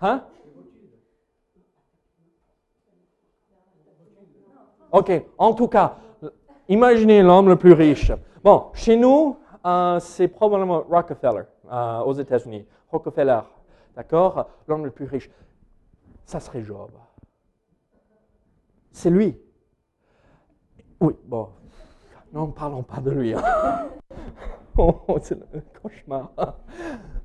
hein? 0.00 0.22
Ok, 4.92 5.10
en 5.38 5.52
tout 5.52 5.68
cas, 5.68 5.96
imaginez 6.68 7.22
l'homme 7.22 7.48
le 7.48 7.56
plus 7.56 7.72
riche. 7.72 8.12
Bon, 8.42 8.66
chez 8.74 8.96
nous, 8.96 9.36
euh, 9.64 9.98
c'est 9.98 10.28
probablement 10.28 10.82
Rockefeller 10.88 11.42
euh, 11.70 12.00
aux 12.00 12.12
États-Unis. 12.12 12.64
Rockefeller, 12.90 13.40
d'accord? 13.94 14.48
L'homme 14.68 14.84
le 14.84 14.90
plus 14.90 15.06
riche. 15.06 15.30
Ça 16.24 16.40
serait 16.40 16.62
Job. 16.62 16.90
C'est 18.92 19.10
lui. 19.10 19.36
Oui, 21.00 21.14
bon. 21.24 21.48
Non, 22.32 22.48
parlons 22.48 22.82
pas 22.82 23.00
de 23.00 23.10
lui. 23.10 23.34
Hein. 23.34 23.42
oh, 24.78 24.94
c'est 25.22 25.38
le 25.38 25.62
cauchemar. 25.80 26.30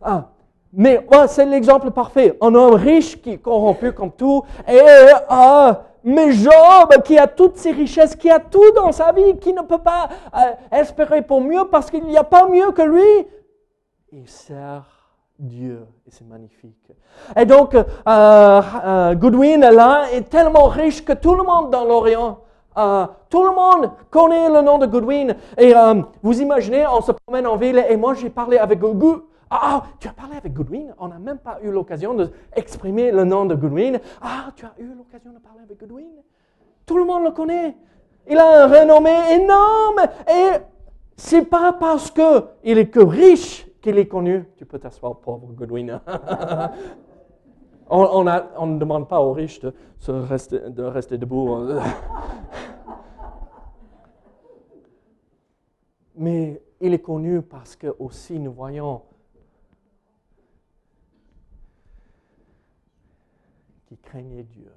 Ah, 0.02 0.30
mais 0.74 1.06
c'est 1.28 1.46
l'exemple 1.46 1.92
parfait. 1.92 2.38
Un 2.42 2.56
homme 2.56 2.76
riche 2.76 3.22
qui 3.22 3.32
est 3.32 3.38
corrompu 3.38 3.92
comme 3.92 4.12
tout. 4.12 4.44
Et 4.68 4.80
euh, 4.80 5.74
mais 6.04 6.32
Job, 6.32 7.04
qui 7.04 7.18
a 7.18 7.28
toutes 7.28 7.58
ses 7.58 7.72
richesses, 7.72 8.16
qui 8.16 8.30
a 8.30 8.40
tout 8.40 8.72
dans 8.76 8.92
sa 8.92 9.12
vie, 9.12 9.38
qui 9.38 9.54
ne 9.54 9.62
peut 9.62 9.78
pas 9.78 10.10
euh, 10.36 10.80
espérer 10.80 11.22
pour 11.22 11.42
mieux 11.42 11.66
parce 11.70 11.92
qu'il 11.92 12.04
n'y 12.06 12.18
a 12.18 12.24
pas 12.24 12.48
mieux 12.48 12.72
que 12.72 12.82
lui, 12.82 13.28
il 14.12 14.28
sert 14.28 14.86
Dieu 15.38 15.86
et 16.08 16.12
c'est 16.12 16.28
magnifique. 16.28 16.92
Et 17.36 17.46
donc, 17.46 17.76
euh, 17.76 17.84
euh, 18.08 19.16
Goodwin, 19.16 19.60
là, 19.60 20.06
est 20.12 20.30
tellement 20.30 20.66
riche 20.66 21.06
que 21.06 21.14
tout 21.14 21.36
le 21.36 21.44
monde 21.44 21.72
dans 21.72 21.86
l'Orient, 21.86 22.40
tout 23.30 23.44
le 23.44 23.56
monde 23.56 23.92
connaît 24.10 24.50
le 24.50 24.62
nom 24.62 24.78
de 24.78 24.86
Goodwin. 24.86 25.36
Et 25.58 25.74
vous 26.22 26.42
imaginez, 26.42 26.86
on 26.88 27.02
se 27.02 27.12
promène 27.12 27.48
en 27.48 27.58
ville 27.58 27.84
et 27.90 27.98
moi 27.98 28.14
j'ai 28.14 28.30
parlé 28.30 28.58
avec 28.58 28.80
Goodwin 28.80 29.22
ah, 29.54 29.60
ah, 29.64 29.84
tu 30.00 30.08
as 30.08 30.14
parlé 30.14 30.38
avec 30.38 30.54
Goodwin 30.54 30.96
On 30.98 31.10
n'a 31.10 31.20
même 31.20 31.38
pas 31.38 31.60
eu 31.62 31.72
l'occasion 31.72 32.14
d'exprimer 32.14 33.12
le 33.12 33.26
nom 33.26 33.44
de 33.46 33.54
Goodwin. 33.54 34.00
Ah, 34.22 34.50
tu 34.56 34.64
as 34.66 34.72
eu 34.80 34.86
l'occasion 34.96 35.34
de 35.34 35.40
parler 35.40 35.60
avec 35.66 35.78
Goodwin 35.78 36.08
Tout 36.86 36.98
le 36.98 37.04
monde 37.04 37.26
le 37.26 37.32
connaît. 37.32 37.76
Il 38.30 38.38
a 38.38 38.64
un 38.64 38.68
renommé 38.68 39.12
énorme. 39.34 40.08
Et 40.30 40.52
c'est 41.18 41.44
pas 41.44 41.74
parce 41.74 42.12
qu'il 42.12 42.78
est 42.78 42.88
que 42.88 43.02
riche 43.02 43.68
qu'il 43.82 43.98
est 43.98 44.08
connu. 44.08 44.46
Tu 44.56 44.66
peux 44.66 44.80
t'asseoir, 44.80 45.18
pauvre 45.18 45.48
Goodwin. 45.52 46.00
on, 47.92 48.24
ne 48.24 48.80
demande 48.80 49.08
pas 49.08 49.20
aux 49.20 49.34
riches 49.34 49.60
de, 49.60 49.74
rester, 50.08 50.60
de 50.70 50.84
rester 50.84 51.18
debout. 51.18 51.58
Mais 56.16 56.62
il 56.80 56.94
est 56.94 57.00
connu 57.00 57.42
parce 57.42 57.76
que 57.76 57.94
aussi 58.00 58.40
nous 58.40 58.54
voyons 58.54 59.02
qui 63.88 63.98
craignait 63.98 64.44
Dieu. 64.44 64.72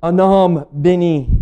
Un 0.00 0.18
homme 0.18 0.66
béni. 0.72 1.41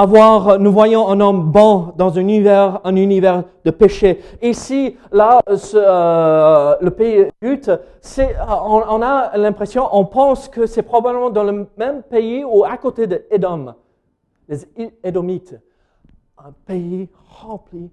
Avoir, 0.00 0.60
nous 0.60 0.70
voyons 0.70 1.08
un 1.08 1.18
homme 1.18 1.50
bon 1.50 1.92
dans 1.96 2.16
un 2.16 2.20
univers, 2.20 2.80
un 2.84 2.94
univers 2.94 3.42
de 3.64 3.72
péché. 3.72 4.20
Ici, 4.40 4.96
là, 5.10 5.40
euh, 5.48 6.76
le 6.80 6.90
pays 6.90 7.26
But, 7.42 7.68
c'est, 8.00 8.36
on, 8.48 8.84
on, 8.88 9.02
a 9.02 9.36
l'impression, 9.36 9.88
on 9.90 10.04
pense 10.04 10.48
que 10.48 10.66
c'est 10.66 10.84
probablement 10.84 11.30
dans 11.30 11.42
le 11.42 11.66
même 11.76 12.04
pays 12.04 12.44
ou 12.44 12.62
à 12.62 12.76
côté 12.76 13.08
d'Édom, 13.08 13.74
les 14.48 14.68
Édomites, 15.02 15.56
un 16.38 16.52
pays 16.64 17.08
rempli 17.42 17.90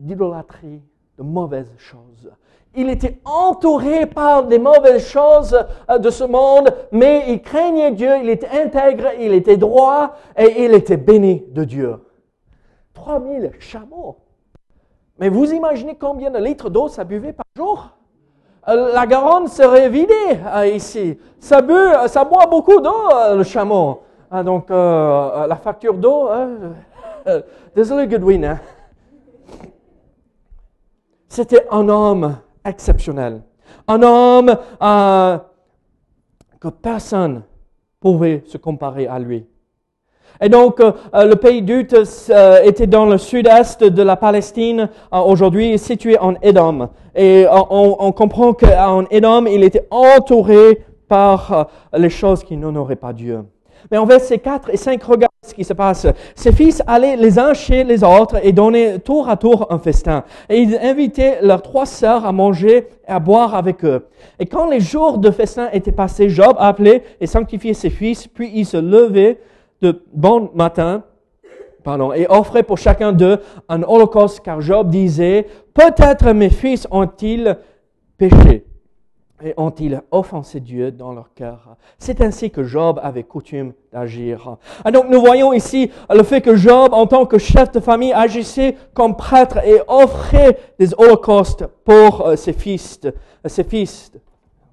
d'idolâtrie, 0.00 0.82
de 1.18 1.22
mauvaises 1.22 1.72
choses. 1.76 2.30
Il 2.74 2.88
était 2.90 3.18
entouré 3.24 4.06
par 4.06 4.44
des 4.44 4.58
mauvaises 4.58 5.08
choses 5.08 5.58
euh, 5.90 5.98
de 5.98 6.10
ce 6.10 6.24
monde, 6.24 6.72
mais 6.92 7.24
il 7.28 7.42
craignait 7.42 7.90
Dieu, 7.90 8.10
il 8.22 8.28
était 8.28 8.48
intègre, 8.48 9.08
il 9.18 9.32
était 9.32 9.56
droit 9.56 10.14
et 10.36 10.64
il 10.64 10.72
était 10.74 10.96
béni 10.96 11.44
de 11.50 11.64
Dieu. 11.64 11.96
3000 12.94 13.52
chameaux. 13.58 14.18
Mais 15.18 15.28
vous 15.28 15.52
imaginez 15.52 15.96
combien 15.96 16.30
de 16.30 16.38
litres 16.38 16.70
d'eau 16.70 16.88
ça 16.88 17.02
buvait 17.02 17.32
par 17.32 17.46
jour? 17.56 17.88
Euh, 18.68 18.92
La 18.92 19.06
Garonne 19.06 19.48
serait 19.48 19.88
vidée 19.88 20.38
euh, 20.54 20.66
ici. 20.68 21.18
Ça, 21.40 21.60
boit 21.60 22.46
beaucoup 22.48 22.80
d'eau, 22.80 23.08
le 23.34 23.42
chameau. 23.42 24.02
Ah, 24.30 24.44
donc, 24.44 24.68
la 24.68 25.58
facture 25.62 25.94
d'eau, 25.94 26.28
désolé 27.74 28.06
Goodwin. 28.06 28.44
Hein? 28.44 28.60
C'était 31.28 31.66
un 31.70 31.88
homme 31.88 32.38
exceptionnel. 32.64 33.42
Un 33.86 34.02
homme 34.02 34.56
euh, 34.82 35.38
que 36.60 36.68
personne 36.68 37.42
pouvait 38.00 38.42
se 38.46 38.56
comparer 38.56 39.06
à 39.06 39.18
lui. 39.18 39.46
Et 40.40 40.48
donc, 40.48 40.80
euh, 40.80 40.92
le 41.14 41.34
pays 41.34 41.62
d'Ut 41.62 41.94
euh, 42.30 42.62
était 42.62 42.86
dans 42.86 43.06
le 43.06 43.18
sud-est 43.18 43.82
de 43.82 44.02
la 44.02 44.16
Palestine, 44.16 44.88
aujourd'hui 45.10 45.78
situé 45.78 46.18
en 46.18 46.34
Édom. 46.42 46.90
Et 47.14 47.46
on, 47.50 47.96
on 47.98 48.12
comprend 48.12 48.52
qu'en 48.52 49.04
Édom, 49.10 49.46
il 49.46 49.64
était 49.64 49.86
entouré 49.90 50.84
par 51.08 51.68
les 51.92 52.10
choses 52.10 52.44
qui 52.44 52.56
n'honoraient 52.56 52.96
pas 52.96 53.12
Dieu. 53.12 53.44
Mais 53.90 53.98
en 53.98 54.06
verset 54.06 54.38
4 54.38 54.70
et 54.70 54.76
5, 54.76 55.02
regarde 55.02 55.32
ce 55.46 55.54
qui 55.54 55.64
se 55.64 55.72
passe. 55.72 56.06
Ses 56.34 56.52
fils 56.52 56.82
allaient 56.86 57.16
les 57.16 57.38
uns 57.38 57.54
chez 57.54 57.84
les 57.84 58.04
autres 58.04 58.36
et 58.42 58.52
donnaient 58.52 58.98
tour 58.98 59.28
à 59.28 59.36
tour 59.36 59.66
un 59.70 59.78
festin. 59.78 60.24
Et 60.48 60.58
ils 60.58 60.76
invitaient 60.76 61.38
leurs 61.42 61.62
trois 61.62 61.86
sœurs 61.86 62.26
à 62.26 62.32
manger 62.32 62.88
et 63.06 63.10
à 63.10 63.18
boire 63.18 63.54
avec 63.54 63.84
eux. 63.84 64.06
Et 64.38 64.46
quand 64.46 64.68
les 64.68 64.80
jours 64.80 65.18
de 65.18 65.30
festin 65.30 65.68
étaient 65.72 65.92
passés, 65.92 66.28
Job 66.28 66.56
appelait 66.58 67.02
et 67.20 67.26
sanctifiait 67.26 67.74
ses 67.74 67.90
fils, 67.90 68.26
puis 68.26 68.50
il 68.54 68.66
se 68.66 68.76
levait 68.76 69.40
de 69.80 70.02
bon 70.12 70.50
matin 70.54 71.02
pardon, 71.84 72.12
et 72.12 72.26
offrait 72.28 72.64
pour 72.64 72.76
chacun 72.76 73.12
d'eux 73.12 73.38
un 73.68 73.82
holocauste, 73.82 74.40
car 74.40 74.60
Job 74.60 74.90
disait, 74.90 75.46
peut-être 75.72 76.32
mes 76.32 76.50
fils 76.50 76.86
ont-ils 76.90 77.56
péché 78.18 78.66
et 79.42 79.54
ont-ils 79.56 80.02
offensé 80.10 80.60
Dieu 80.60 80.90
dans 80.90 81.12
leur 81.12 81.32
cœur? 81.34 81.76
C'est 81.98 82.20
ainsi 82.20 82.50
que 82.50 82.64
Job 82.64 82.98
avait 83.02 83.24
coutume 83.24 83.72
d'agir. 83.92 84.56
Et 84.86 84.90
donc 84.90 85.08
nous 85.08 85.20
voyons 85.20 85.52
ici 85.52 85.90
le 86.10 86.22
fait 86.22 86.40
que 86.40 86.56
Job, 86.56 86.92
en 86.92 87.06
tant 87.06 87.26
que 87.26 87.38
chef 87.38 87.70
de 87.72 87.80
famille, 87.80 88.12
agissait 88.12 88.76
comme 88.94 89.16
prêtre 89.16 89.58
et 89.58 89.80
offrait 89.86 90.58
des 90.78 90.92
holocaustes 90.94 91.66
pour 91.84 92.26
euh, 92.26 92.36
ses 92.36 92.52
fils, 92.52 93.00
euh, 93.04 93.12
ses 93.46 93.64
fils, 93.64 94.12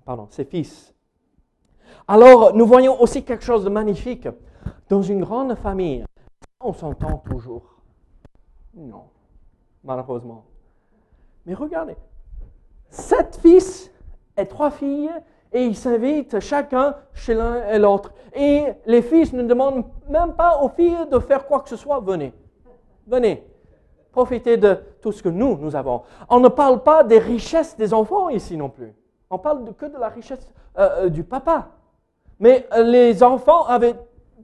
pardon, 0.05 0.27
ses 0.29 0.45
fils. 0.45 0.93
Alors 2.07 2.55
nous 2.55 2.65
voyons 2.65 3.01
aussi 3.01 3.23
quelque 3.23 3.43
chose 3.43 3.63
de 3.63 3.69
magnifique. 3.69 4.27
Dans 4.89 5.01
une 5.01 5.21
grande 5.21 5.55
famille, 5.55 6.03
on 6.59 6.73
s'entend 6.73 7.17
toujours. 7.17 7.81
Non, 8.75 9.05
malheureusement. 9.83 10.45
Mais 11.45 11.53
regardez, 11.53 11.95
sept 12.89 13.39
fils 13.41 13.91
et 14.37 14.45
trois 14.45 14.71
filles, 14.71 15.11
et 15.55 15.63
ils 15.63 15.75
s'invitent 15.75 16.39
chacun 16.39 16.95
chez 17.13 17.33
l'un 17.33 17.67
et 17.69 17.79
l'autre. 17.79 18.13
Et 18.33 18.65
les 18.85 19.01
fils 19.01 19.31
ne 19.33 19.43
demandent 19.43 19.85
même 20.09 20.33
pas 20.33 20.59
aux 20.61 20.69
filles 20.69 21.07
de 21.09 21.19
faire 21.19 21.45
quoi 21.45 21.61
que 21.61 21.69
ce 21.69 21.77
soit. 21.77 22.01
Venez, 22.01 22.33
venez, 23.07 23.47
profitez 24.11 24.57
de 24.57 24.77
tout 25.01 25.13
ce 25.13 25.23
que 25.23 25.29
nous, 25.29 25.57
nous 25.57 25.75
avons. 25.75 26.01
On 26.29 26.39
ne 26.39 26.49
parle 26.49 26.83
pas 26.83 27.03
des 27.03 27.19
richesses 27.19 27.77
des 27.77 27.93
enfants 27.93 28.29
ici 28.29 28.57
non 28.57 28.69
plus. 28.69 28.93
On 29.29 29.37
parle 29.37 29.73
que 29.75 29.85
de 29.85 29.97
la 29.97 30.09
richesse 30.09 30.45
euh, 30.77 31.05
euh, 31.05 31.09
du 31.09 31.23
papa. 31.23 31.69
Mais 32.39 32.67
euh, 32.73 32.83
les 32.83 33.23
enfants 33.23 33.63
avaient 33.65 33.95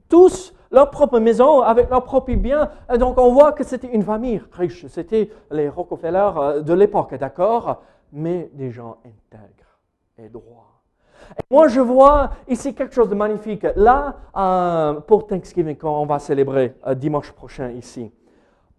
tous 0.08 0.54
leur 0.70 0.90
propre 0.90 1.18
maison, 1.18 1.60
avec 1.60 1.90
leurs 1.90 2.04
propres 2.04 2.34
biens. 2.34 2.70
Donc 2.98 3.18
on 3.18 3.32
voit 3.32 3.52
que 3.52 3.64
c'était 3.64 3.88
une 3.88 4.02
famille 4.02 4.42
riche. 4.52 4.86
C'était 4.86 5.30
les 5.50 5.68
Rockefeller 5.68 6.62
de 6.62 6.72
l'époque, 6.72 7.14
d'accord? 7.14 7.82
Mais 8.12 8.50
des 8.54 8.70
gens 8.70 8.96
intègres 9.04 9.61
et 10.18 10.28
droits. 10.28 10.82
Et 11.38 11.42
moi, 11.50 11.68
je 11.68 11.80
vois 11.80 12.30
ici 12.48 12.74
quelque 12.74 12.94
chose 12.94 13.08
de 13.08 13.14
magnifique. 13.14 13.66
Là, 13.76 14.16
euh, 14.36 15.00
pour 15.00 15.26
Thanksgiving, 15.26 15.76
quand 15.76 16.00
on 16.00 16.06
va 16.06 16.18
célébrer 16.18 16.74
euh, 16.86 16.94
dimanche 16.94 17.32
prochain 17.32 17.70
ici, 17.70 18.12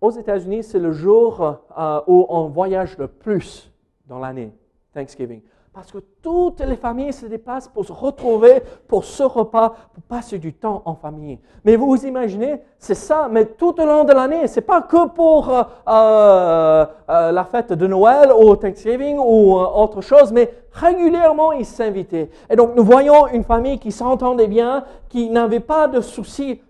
aux 0.01 0.11
États-Unis, 0.11 0.63
c'est 0.63 0.79
le 0.79 0.91
jour 0.91 1.41
euh, 1.77 2.01
où 2.07 2.25
on 2.29 2.49
voyage 2.49 2.97
le 2.97 3.07
plus 3.07 3.71
dans 4.05 4.19
l'année, 4.19 4.53
Thanksgiving. 4.93 5.41
Parce 5.73 5.91
que 5.91 5.97
toutes 6.21 6.59
les 6.59 6.75
familles 6.75 7.13
se 7.13 7.25
déplacent 7.25 7.67
pour 7.67 7.83
se 7.83 7.91
retrouver 7.91 8.61
pour 8.87 9.03
ce 9.03 9.23
repas, 9.23 9.73
pour 9.91 10.03
passer 10.03 10.37
du 10.37 10.53
temps 10.53 10.83
en 10.85 10.93
famille. 10.93 11.39
Mais 11.65 11.75
vous 11.77 11.87
vous 11.87 12.05
imaginez, 12.05 12.61
c'est 12.77 12.93
ça, 12.93 13.27
mais 13.31 13.47
tout 13.47 13.81
au 13.81 13.85
long 13.85 14.03
de 14.03 14.13
l'année, 14.13 14.45
c'est 14.45 14.61
pas 14.61 14.83
que 14.83 15.07
pour 15.07 15.49
euh, 15.49 15.63
euh, 15.87 16.85
euh, 17.09 17.31
la 17.31 17.43
fête 17.43 17.73
de 17.73 17.87
Noël 17.87 18.31
ou 18.31 18.55
Thanksgiving 18.55 19.17
ou 19.17 19.55
autre 19.55 20.01
chose, 20.01 20.31
mais 20.31 20.53
régulièrement 20.73 21.53
ils 21.53 21.65
s'invitaient. 21.65 22.29
Et 22.51 22.55
donc 22.55 22.75
nous 22.75 22.83
voyons 22.83 23.25
une 23.29 23.43
famille 23.43 23.79
qui 23.79 23.91
s'entendait 23.91 24.47
bien, 24.47 24.83
qui 25.09 25.31
n'avait 25.31 25.59
pas 25.59 25.87
de 25.87 26.01
soucis 26.01 26.61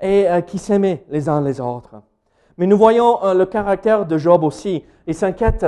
et 0.00 0.26
qui 0.46 0.56
s'aimait 0.56 1.04
les 1.10 1.28
uns 1.28 1.42
les 1.42 1.60
autres. 1.60 1.96
Mais 2.56 2.66
nous 2.66 2.78
voyons 2.78 3.18
le 3.34 3.44
caractère 3.44 4.06
de 4.06 4.16
Job 4.16 4.44
aussi. 4.44 4.82
Il 5.06 5.14
s'inquiète 5.14 5.66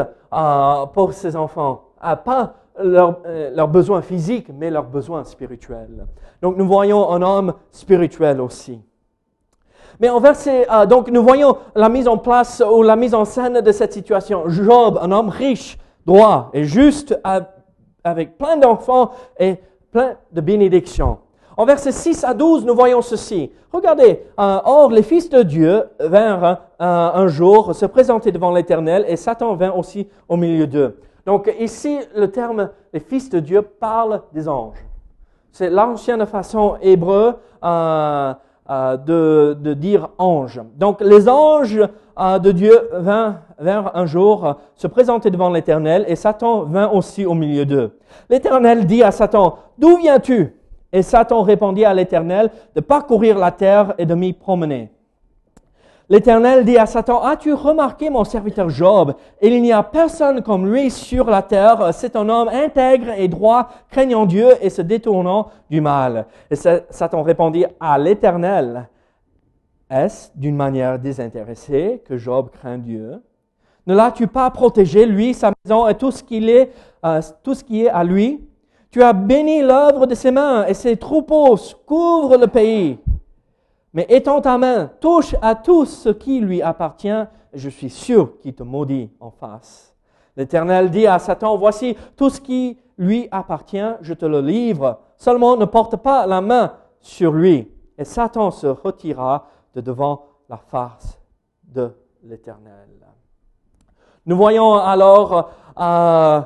pour 0.95 1.13
ses 1.13 1.37
enfants 1.37 1.90
pas 2.01 2.55
euh, 2.79 3.51
leurs 3.55 3.69
besoins 3.69 4.01
physiques, 4.01 4.49
mais 4.55 4.71
leurs 4.71 4.87
besoins 4.87 5.25
spirituels. 5.25 6.07
Donc 6.41 6.57
nous 6.57 6.67
voyons 6.67 7.11
un 7.11 7.21
homme 7.21 7.53
spirituel 7.71 8.41
aussi. 8.41 8.81
Mais 9.99 10.09
en 10.09 10.21
verset, 10.21 10.67
euh, 10.71 10.87
donc 10.87 11.11
nous 11.11 11.23
voyons 11.23 11.59
la 11.75 11.91
mise 11.91 12.09
en 12.09 12.17
place 12.17 12.63
ou 12.67 12.83
la 12.83 12.97
mise 12.97 13.15
en 13.15 13.27
scène 13.27 13.61
de 13.61 13.73
cette 13.73 13.93
situation. 13.93 14.49
Job, 14.49 14.99
un 15.03 15.13
homme 15.13 15.29
riche, 15.29 15.79
droit 16.07 16.51
et 16.55 16.65
juste, 16.65 17.19
avec 18.03 18.39
plein 18.39 18.57
d'enfants 18.57 19.11
et 19.39 19.57
plein 19.93 20.15
de 20.33 20.41
bénédictions. 20.41 21.19
En 21.59 21.67
versets 21.67 21.93
6 21.93 22.25
à 22.25 22.33
12, 22.33 22.65
nous 22.65 22.75
voyons 22.75 23.03
ceci. 23.03 23.51
Regardez, 23.73 24.23
euh, 24.39 24.61
or 24.65 24.91
les 24.91 25.03
fils 25.03 25.29
de 25.29 25.43
Dieu 25.43 25.85
vinrent 25.99 26.61
un 26.79 27.27
jour 27.27 27.75
se 27.75 27.85
présenter 27.85 28.33
devant 28.33 28.53
l'Éternel 28.53 29.05
et 29.07 29.17
Satan 29.17 29.55
vint 29.55 29.73
aussi 29.73 30.09
au 30.29 30.37
milieu 30.37 30.67
d'eux. 30.67 30.97
Donc 31.31 31.49
ici, 31.61 31.97
le 32.17 32.29
terme 32.33 32.71
les 32.93 32.99
fils 32.99 33.31
de 33.31 33.39
Dieu 33.39 33.63
parle 33.63 34.23
des 34.33 34.49
anges. 34.49 34.85
C'est 35.53 35.71
l'ancienne 35.71 36.27
façon 36.27 36.75
hébreu 36.83 37.37
euh, 37.63 38.35
euh, 38.69 38.97
de, 39.55 39.75
dire 39.75 40.09
ange. 40.19 40.61
Donc 40.75 41.01
les 41.01 41.29
anges 41.29 41.79
euh, 42.19 42.39
de 42.41 42.51
Dieu 42.51 42.77
vinrent, 42.95 43.93
un 43.95 44.07
jour 44.07 44.57
se 44.75 44.89
présenter 44.89 45.31
devant 45.31 45.51
l'Éternel 45.51 46.05
et 46.09 46.17
Satan 46.17 46.63
vint 46.63 46.89
aussi 46.89 47.25
au 47.25 47.35
milieu 47.35 47.65
d'eux. 47.65 47.97
L'Éternel 48.29 48.85
dit 48.85 49.05
à 49.05 49.13
Satan, 49.13 49.57
D'où 49.79 49.99
viens-tu? 49.99 50.53
Et 50.93 51.03
Satan 51.03 51.43
répondit 51.43 51.85
à 51.85 51.95
l'Éternel 51.95 52.51
de 52.75 52.81
parcourir 52.81 53.39
la 53.39 53.53
terre 53.53 53.95
et 53.99 54.05
de 54.05 54.17
m'y 54.17 54.33
promener. 54.33 54.91
L'Éternel 56.13 56.65
dit 56.65 56.77
à 56.77 56.87
Satan, 56.87 57.23
as-tu 57.23 57.53
remarqué 57.53 58.11
mon 58.11 58.25
serviteur 58.25 58.69
Job? 58.69 59.15
Il 59.41 59.63
n'y 59.63 59.73
a 59.73 59.85
personne 59.85 60.43
comme 60.43 60.69
lui 60.69 60.91
sur 60.91 61.31
la 61.31 61.41
terre. 61.41 61.95
C'est 61.95 62.17
un 62.17 62.29
homme 62.29 62.49
intègre 62.49 63.11
et 63.17 63.29
droit, 63.29 63.69
craignant 63.89 64.27
Dieu 64.27 64.49
et 64.61 64.71
se 64.71 64.83
détournant 64.83 65.51
du 65.71 65.81
mal. 65.81 66.27
Et 66.51 66.57
Satan 66.57 67.23
répondit 67.23 67.65
à 67.79 67.97
l'Éternel, 67.97 68.89
est-ce 69.89 70.31
d'une 70.35 70.57
manière 70.57 70.99
désintéressée 70.99 72.03
que 72.05 72.17
Job 72.17 72.51
craint 72.51 72.79
Dieu? 72.79 73.23
Ne 73.87 73.95
l'as-tu 73.95 74.27
pas 74.27 74.51
protégé, 74.51 75.07
lui, 75.07 75.33
sa 75.33 75.53
maison 75.65 75.87
et 75.87 75.95
tout 75.95 76.11
ce, 76.11 76.25
euh, 77.05 77.21
tout 77.45 77.55
ce 77.55 77.63
qui 77.63 77.85
est 77.85 77.89
à 77.89 78.03
lui? 78.03 78.45
Tu 78.91 79.01
as 79.01 79.13
béni 79.13 79.63
l'œuvre 79.63 80.07
de 80.07 80.17
ses 80.17 80.33
mains 80.33 80.67
et 80.67 80.75
ses 80.75 80.97
troupeaux 80.97 81.57
couvrent 81.87 82.37
le 82.37 82.49
pays. 82.49 82.99
Mais 83.93 84.07
étends 84.09 84.41
ta 84.41 84.57
main, 84.57 84.91
touche 85.01 85.35
à 85.43 85.55
tout 85.55 85.85
ce 85.85 86.11
qui 86.11 86.41
lui 86.41 86.63
appartient, 86.63 87.25
je 87.53 87.69
suis 87.69 87.91
sûr 87.91 88.39
qu'il 88.39 88.55
te 88.55 88.63
maudit 88.63 89.11
en 89.19 89.31
face. 89.31 89.97
L'Éternel 90.37 90.91
dit 90.91 91.07
à 91.07 91.19
Satan, 91.19 91.57
voici 91.57 91.97
tout 92.17 92.31
ce 92.31 92.41
qui 92.41 92.79
lui 92.97 93.29
appartient, 93.33 93.97
je 94.01 94.15
te 94.15 94.27
le 94.27 94.41
livre. 94.41 95.01
Seulement 95.17 95.57
ne 95.57 95.65
porte 95.65 95.97
pas 95.97 96.27
la 96.27 96.41
main 96.41 96.75
sur 97.01 97.33
lui. 97.33 97.69
Et 97.99 98.05
Satan 98.05 98.51
se 98.51 98.69
retira 98.69 99.49
de 99.75 99.81
devant 99.81 100.27
la 100.49 100.57
face 100.57 101.21
de 101.65 101.91
l'Éternel. 102.23 102.89
Nous 104.27 104.37
voyons 104.37 104.75
alors 104.75 105.51
euh, 105.81 106.41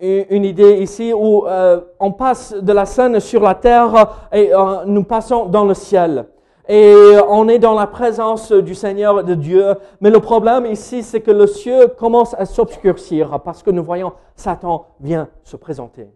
une 0.00 0.44
idée 0.44 0.78
ici 0.78 1.12
où 1.12 1.46
euh, 1.46 1.80
on 1.98 2.12
passe 2.12 2.52
de 2.54 2.72
la 2.72 2.84
scène 2.84 3.18
sur 3.20 3.40
la 3.42 3.54
terre 3.54 4.28
et 4.32 4.54
euh, 4.54 4.84
nous 4.84 5.02
passons 5.02 5.46
dans 5.46 5.64
le 5.64 5.74
ciel 5.74 6.26
et 6.68 6.94
on 7.28 7.48
est 7.48 7.58
dans 7.58 7.74
la 7.74 7.86
présence 7.86 8.50
du 8.50 8.74
Seigneur 8.74 9.22
de 9.22 9.34
Dieu. 9.34 9.74
Mais 10.00 10.10
le 10.10 10.18
problème 10.20 10.66
ici, 10.66 11.02
c'est 11.02 11.20
que 11.20 11.30
le 11.30 11.46
ciel 11.46 11.94
commence 11.96 12.34
à 12.34 12.44
s'obscurcir 12.44 13.40
parce 13.44 13.62
que 13.62 13.70
nous 13.70 13.84
voyons 13.84 14.12
Satan 14.34 14.86
vient 15.00 15.28
se 15.44 15.56
présenter 15.56 16.08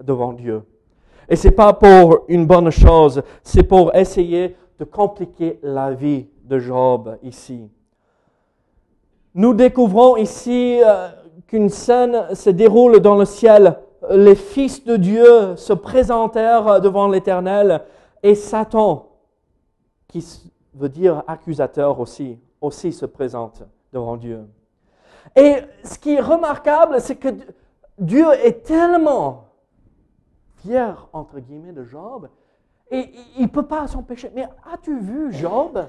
devant 0.00 0.32
Dieu. 0.32 0.62
Et 1.28 1.36
c'est 1.36 1.50
pas 1.50 1.72
pour 1.72 2.20
une 2.28 2.46
bonne 2.46 2.70
chose, 2.70 3.22
c'est 3.42 3.64
pour 3.64 3.94
essayer 3.94 4.56
de 4.78 4.84
compliquer 4.84 5.58
la 5.62 5.90
vie 5.90 6.26
de 6.44 6.58
Job 6.58 7.18
ici. 7.22 7.68
Nous 9.34 9.52
découvrons 9.52 10.16
ici 10.16 10.80
euh, 10.84 11.08
qu'une 11.46 11.68
scène 11.68 12.34
se 12.34 12.50
déroule 12.50 13.00
dans 13.00 13.16
le 13.16 13.24
ciel. 13.24 13.78
Les 14.10 14.36
fils 14.36 14.84
de 14.84 14.96
Dieu 14.96 15.56
se 15.56 15.72
présentèrent 15.72 16.80
devant 16.80 17.08
l'Éternel 17.08 17.82
et 18.22 18.34
Satan 18.34 19.07
qui 20.08 20.52
veut 20.74 20.88
dire 20.88 21.22
accusateur 21.26 22.00
aussi, 22.00 22.38
aussi 22.60 22.92
se 22.92 23.06
présente 23.06 23.62
devant 23.92 24.16
Dieu. 24.16 24.48
Et 25.36 25.58
ce 25.84 25.98
qui 25.98 26.14
est 26.14 26.20
remarquable, 26.20 27.00
c'est 27.00 27.16
que 27.16 27.28
Dieu 27.98 28.26
est 28.44 28.64
tellement 28.64 29.48
fier, 30.56 31.08
entre 31.12 31.38
guillemets, 31.38 31.72
de 31.72 31.84
Job, 31.84 32.28
et 32.90 33.10
il 33.36 33.42
ne 33.42 33.48
peut 33.48 33.66
pas 33.66 33.86
s'empêcher. 33.86 34.30
Mais 34.34 34.48
as-tu 34.72 34.98
vu 34.98 35.32
Job? 35.32 35.86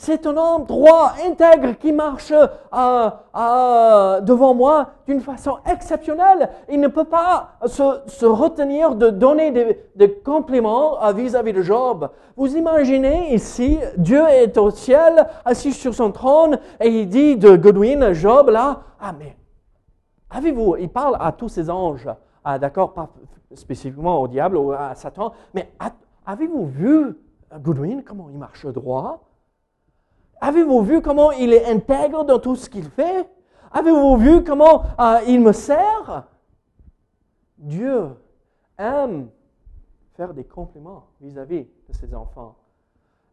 C'est 0.00 0.26
un 0.28 0.36
homme 0.36 0.64
droit, 0.64 1.14
intègre, 1.26 1.76
qui 1.76 1.90
marche 1.90 2.30
euh, 2.30 3.10
euh, 3.36 4.20
devant 4.20 4.54
moi 4.54 4.90
d'une 5.08 5.20
façon 5.20 5.58
exceptionnelle. 5.68 6.50
Il 6.70 6.80
ne 6.80 6.86
peut 6.86 7.04
pas 7.04 7.56
se, 7.66 8.24
retenir 8.24 8.94
de 8.94 9.10
donner 9.10 9.50
des, 9.96 10.14
compliments 10.24 11.12
vis-à-vis 11.12 11.52
de 11.52 11.62
Job. 11.62 12.10
Vous 12.36 12.56
imaginez 12.56 13.34
ici, 13.34 13.80
Dieu 13.96 14.22
est 14.28 14.56
au 14.56 14.70
ciel, 14.70 15.26
assis 15.44 15.72
sur 15.72 15.92
son 15.92 16.12
trône, 16.12 16.60
et 16.80 16.88
il 16.88 17.08
dit 17.08 17.36
de 17.36 17.56
Godwin, 17.56 18.12
Job, 18.12 18.50
là, 18.50 18.82
ah 19.00 19.12
mais, 19.18 19.36
avez-vous, 20.30 20.76
il 20.78 20.90
parle 20.90 21.16
à 21.18 21.32
tous 21.32 21.48
ces 21.48 21.68
anges, 21.68 22.08
ah, 22.44 22.56
d'accord, 22.60 22.92
pas 22.92 23.08
spécifiquement 23.52 24.20
au 24.20 24.28
diable 24.28 24.58
ou 24.58 24.70
à 24.70 24.94
Satan, 24.94 25.32
mais 25.54 25.72
avez-vous 26.24 26.66
vu 26.66 27.18
Godwin, 27.60 28.04
comment 28.04 28.28
il 28.30 28.38
marche 28.38 28.64
droit? 28.66 29.27
Avez-vous 30.40 30.82
vu 30.82 31.02
comment 31.02 31.32
il 31.32 31.52
est 31.52 31.66
intègre 31.66 32.24
dans 32.24 32.38
tout 32.38 32.56
ce 32.56 32.70
qu'il 32.70 32.88
fait? 32.88 33.28
Avez-vous 33.72 34.16
vu 34.16 34.44
comment 34.44 34.82
euh, 34.98 35.18
il 35.26 35.40
me 35.40 35.52
sert? 35.52 36.26
Dieu 37.58 38.10
aime 38.78 39.28
faire 40.14 40.32
des 40.32 40.44
compliments 40.44 41.06
vis-à-vis 41.20 41.66
de 41.88 41.92
ses 41.92 42.14
enfants 42.14 42.56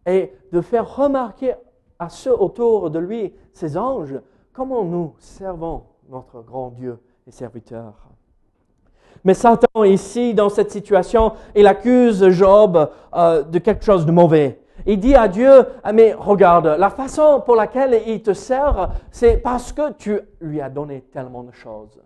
et 0.05 0.33
de 0.51 0.61
faire 0.61 0.95
remarquer 0.95 1.53
à 1.99 2.09
ceux 2.09 2.33
autour 2.33 2.89
de 2.89 2.99
lui, 2.99 3.33
ses 3.53 3.77
anges, 3.77 4.19
comment 4.53 4.83
nous 4.83 5.13
servons 5.19 5.83
notre 6.09 6.41
grand 6.41 6.69
Dieu 6.71 6.99
et 7.27 7.31
serviteur. 7.31 7.93
Mais 9.23 9.33
Satan, 9.33 9.83
ici, 9.83 10.33
dans 10.33 10.49
cette 10.49 10.71
situation, 10.71 11.33
il 11.55 11.65
accuse 11.65 12.29
Job 12.29 12.91
euh, 13.15 13.43
de 13.43 13.59
quelque 13.59 13.83
chose 13.83 14.05
de 14.05 14.11
mauvais. 14.11 14.61
Il 14.85 14.99
dit 14.99 15.15
à 15.15 15.27
Dieu, 15.27 15.65
ah, 15.83 15.93
mais 15.93 16.13
regarde, 16.13 16.67
la 16.67 16.89
façon 16.89 17.41
pour 17.43 17.55
laquelle 17.55 18.01
il 18.05 18.21
te 18.21 18.33
sert, 18.33 18.91
c'est 19.09 19.37
parce 19.37 19.73
que 19.73 19.93
tu 19.93 20.19
lui 20.41 20.61
as 20.61 20.69
donné 20.69 21.01
tellement 21.01 21.43
de 21.43 21.51
choses. 21.51 21.99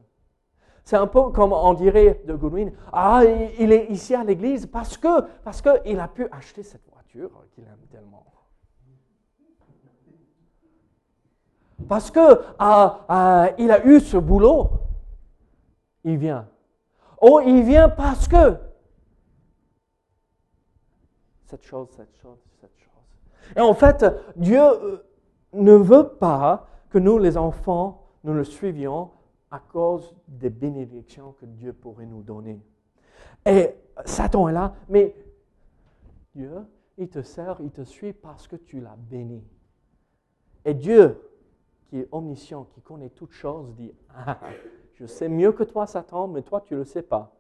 C'est 0.86 0.96
un 0.96 1.08
peu 1.08 1.30
comme 1.30 1.54
on 1.54 1.74
dirait 1.74 2.22
de 2.26 2.34
Goodwin, 2.34 2.72
ah, 2.94 3.22
il 3.60 3.72
est 3.72 3.88
ici 3.88 4.16
à 4.16 4.24
l'église 4.24 4.66
parce 4.66 4.98
que 4.98 5.22
parce 5.44 5.62
qu'il 5.62 6.00
a 6.00 6.08
pu 6.08 6.28
acheter 6.32 6.64
cette 6.64 6.88
voiture 6.92 7.30
qu'il 7.54 7.64
aime 7.66 7.86
tellement. 7.92 8.26
Parce 11.88 12.12
que 12.12 12.42
ah, 12.58 13.06
ah, 13.08 13.50
il 13.58 13.72
a 13.72 13.86
eu 13.86 14.00
ce 14.00 14.18
boulot, 14.18 14.70
il 16.04 16.18
vient. 16.18 16.48
Oh, 17.22 17.42
il 17.46 17.64
vient 17.64 17.90
parce 17.90 18.28
que 18.28 18.58
cette 21.46 21.64
chose, 21.64 21.90
cette 21.92 22.20
chose, 22.22 22.38
cette 22.38 22.46
chose. 22.46 22.49
Et 23.56 23.62
en 23.62 23.74
fait, 23.74 24.06
Dieu 24.36 24.62
euh, 24.62 25.04
ne 25.54 25.74
veut 25.74 26.08
pas 26.08 26.68
que 26.90 26.98
nous, 26.98 27.18
les 27.18 27.38
enfants, 27.38 28.08
nous 28.24 28.34
le 28.34 28.44
suivions 28.44 29.12
à 29.52 29.60
cause 29.60 30.16
des 30.28 30.50
bénédictions 30.50 31.34
que 31.40 31.46
Dieu 31.46 31.74
pourrait 31.74 32.06
nous 32.06 32.22
donner. 32.22 32.62
Et 33.46 33.70
Satan 34.06 34.48
est 34.50 34.54
là, 34.54 34.74
mais 34.88 35.16
Dieu, 36.36 36.52
il 36.98 37.10
te 37.10 37.22
sert, 37.22 37.58
il 37.62 37.72
te 37.72 37.84
suit 37.84 38.14
parce 38.14 38.48
que 38.48 38.56
tu 38.56 38.80
l'as 38.80 38.98
béni. 38.98 39.44
Et 40.66 40.74
Dieu, 40.74 41.20
qui 41.88 42.00
est 42.00 42.08
omniscient, 42.12 42.66
qui 42.66 42.82
connaît 42.82 43.10
toutes 43.10 43.32
choses, 43.32 43.74
dit, 43.76 43.92
ah, 44.16 44.40
je 44.94 45.06
sais 45.06 45.30
mieux 45.30 45.52
que 45.52 45.64
toi, 45.64 45.88
Satan, 45.88 46.28
mais 46.28 46.44
toi, 46.44 46.62
tu 46.62 46.74
ne 46.74 46.80
le 46.80 46.86
sais 46.86 47.02
pas. 47.02 47.36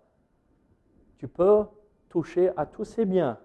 Tu 1.17 1.27
peux 1.27 1.65
toucher 2.07 2.49
à 2.57 2.65
tous 2.65 2.85
ses 2.85 3.05
biens, 3.05 3.37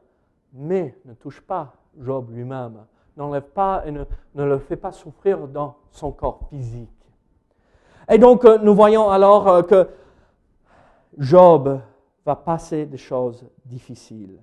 mais 0.53 0.97
ne 1.05 1.13
touche 1.13 1.41
pas 1.41 1.84
Job 2.01 2.31
lui-même. 2.31 2.85
N'enlève 3.17 3.43
pas 3.43 3.85
et 3.87 3.93
ne, 3.93 4.05
le 4.35 4.59
fais 4.59 4.77
pas 4.77 4.93
souffrir 4.93 5.47
dans 5.47 5.77
son 5.91 6.11
corps 6.11 6.41
physique. 6.51 6.91
Et 8.11 8.19
donc, 8.19 8.45
euh, 8.45 8.59
nous 8.59 8.75
voyons 8.75 9.09
alors 9.11 9.49
euh, 9.49 9.63
que 9.63 9.89
Job 11.19 11.81
va 12.27 12.37
passer 12.37 12.87
des 12.87 12.97
choses 12.97 13.47
difficiles. 13.65 14.41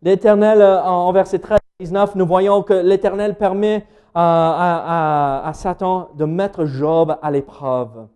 L'Éternel, 0.00 0.60
euh, 0.60 0.82
en 0.82 1.12
verset 1.12 1.38
13 1.38 1.58
et 1.78 1.84
19, 1.84 2.14
nous 2.16 2.26
voyons 2.26 2.62
que 2.62 2.72
l'Éternel 2.72 3.36
permet 3.36 3.86
à, 4.14 5.50
Satan 5.54 6.10
de 6.14 6.24
mettre 6.24 6.64
Job 6.64 7.16
à 7.22 7.30
l'épreuve. 7.30 8.06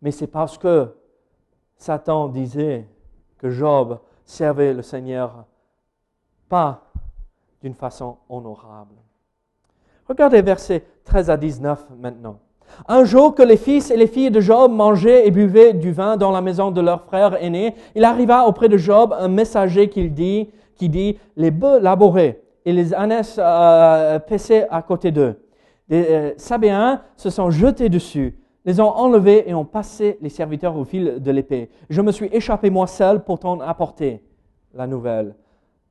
Mais 0.00 0.10
c'est 0.10 0.26
parce 0.26 0.56
que 0.56 0.94
Satan 1.76 2.28
disait 2.28 2.88
que 3.38 3.50
Job 3.50 3.98
servait 4.24 4.72
le 4.72 4.82
Seigneur 4.82 5.44
pas 6.52 6.82
d'une 7.62 7.72
façon 7.72 8.18
honorable. 8.28 8.96
Regardez 10.06 10.42
versets 10.42 10.84
13 11.04 11.30
à 11.30 11.38
19 11.38 11.86
maintenant. 11.98 12.40
Un 12.88 13.04
jour 13.04 13.34
que 13.34 13.42
les 13.42 13.56
fils 13.56 13.90
et 13.90 13.96
les 13.96 14.06
filles 14.06 14.30
de 14.30 14.40
Job 14.40 14.70
mangeaient 14.70 15.26
et 15.26 15.30
buvaient 15.30 15.72
du 15.72 15.92
vin 15.92 16.18
dans 16.18 16.30
la 16.30 16.42
maison 16.42 16.70
de 16.70 16.82
leur 16.82 17.04
frère 17.04 17.42
aîné, 17.42 17.74
il 17.94 18.04
arriva 18.04 18.46
auprès 18.46 18.68
de 18.68 18.76
Job 18.76 19.16
un 19.18 19.28
messager 19.28 19.88
qui 19.88 20.10
dit, 20.10 21.18
les 21.36 21.50
bœufs 21.50 21.80
labourés 21.80 22.42
et 22.66 22.74
les 22.74 22.92
ânesses 22.92 23.40
euh, 23.42 24.18
paissaient 24.18 24.68
à 24.68 24.82
côté 24.82 25.10
d'eux. 25.10 25.40
Les 25.88 26.04
euh, 26.10 26.32
Sabéens 26.36 27.00
se 27.16 27.30
sont 27.30 27.50
jetés 27.50 27.88
dessus, 27.88 28.38
les 28.66 28.78
ont 28.78 28.94
enlevés 28.94 29.48
et 29.48 29.54
ont 29.54 29.64
passé 29.64 30.18
les 30.20 30.28
serviteurs 30.28 30.76
au 30.76 30.84
fil 30.84 31.14
de 31.18 31.30
l'épée. 31.30 31.70
Je 31.88 32.02
me 32.02 32.12
suis 32.12 32.28
échappé 32.30 32.68
moi 32.68 32.86
seul 32.86 33.24
pour 33.24 33.38
t'en 33.38 33.58
apporter 33.60 34.22
la 34.74 34.86
nouvelle. 34.86 35.34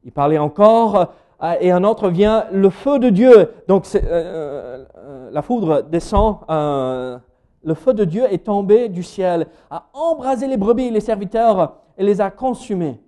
Il 0.03 0.11
parlait 0.11 0.37
encore 0.37 1.13
euh, 1.43 1.53
et 1.59 1.71
un 1.71 1.83
autre 1.83 2.09
vient, 2.09 2.45
le 2.51 2.69
feu 2.69 2.99
de 2.99 3.09
Dieu. 3.09 3.51
Donc 3.67 3.85
la 3.93 5.41
foudre 5.41 5.83
descend, 5.83 6.39
le 6.49 7.73
feu 7.73 7.93
de 7.93 8.05
Dieu 8.05 8.23
est 8.31 8.45
tombé 8.45 8.89
du 8.89 9.03
ciel, 9.03 9.47
a 9.69 9.85
embrasé 9.93 10.47
les 10.47 10.57
brebis 10.57 10.85
et 10.85 10.91
les 10.91 10.99
serviteurs 10.99 11.77
et 11.97 12.03
les 12.03 12.21
a 12.21 12.31
consumés. 12.31 12.99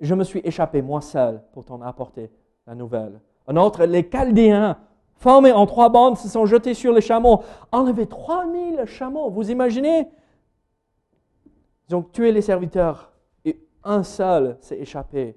Je 0.00 0.14
me 0.14 0.24
suis 0.24 0.40
échappé 0.44 0.80
moi 0.80 1.00
seul 1.00 1.42
pour 1.52 1.64
t'en 1.64 1.82
apporter 1.82 2.30
la 2.66 2.74
nouvelle. 2.74 3.20
Un 3.46 3.56
autre, 3.56 3.84
les 3.84 4.08
Chaldéens, 4.08 4.76
formés 5.16 5.52
en 5.52 5.66
trois 5.66 5.88
bandes, 5.88 6.16
se 6.16 6.28
sont 6.28 6.46
jetés 6.46 6.74
sur 6.74 6.92
les 6.92 7.00
chameaux, 7.00 7.42
enlevé 7.72 8.06
3000 8.06 8.84
chameaux. 8.86 9.30
Vous 9.30 9.50
imaginez? 9.50 10.08
Ils 11.88 11.96
ont 11.96 12.02
tué 12.02 12.30
les 12.32 12.42
serviteurs 12.42 13.12
et 13.44 13.58
un 13.82 14.02
seul 14.02 14.58
s'est 14.60 14.78
échappé. 14.78 15.36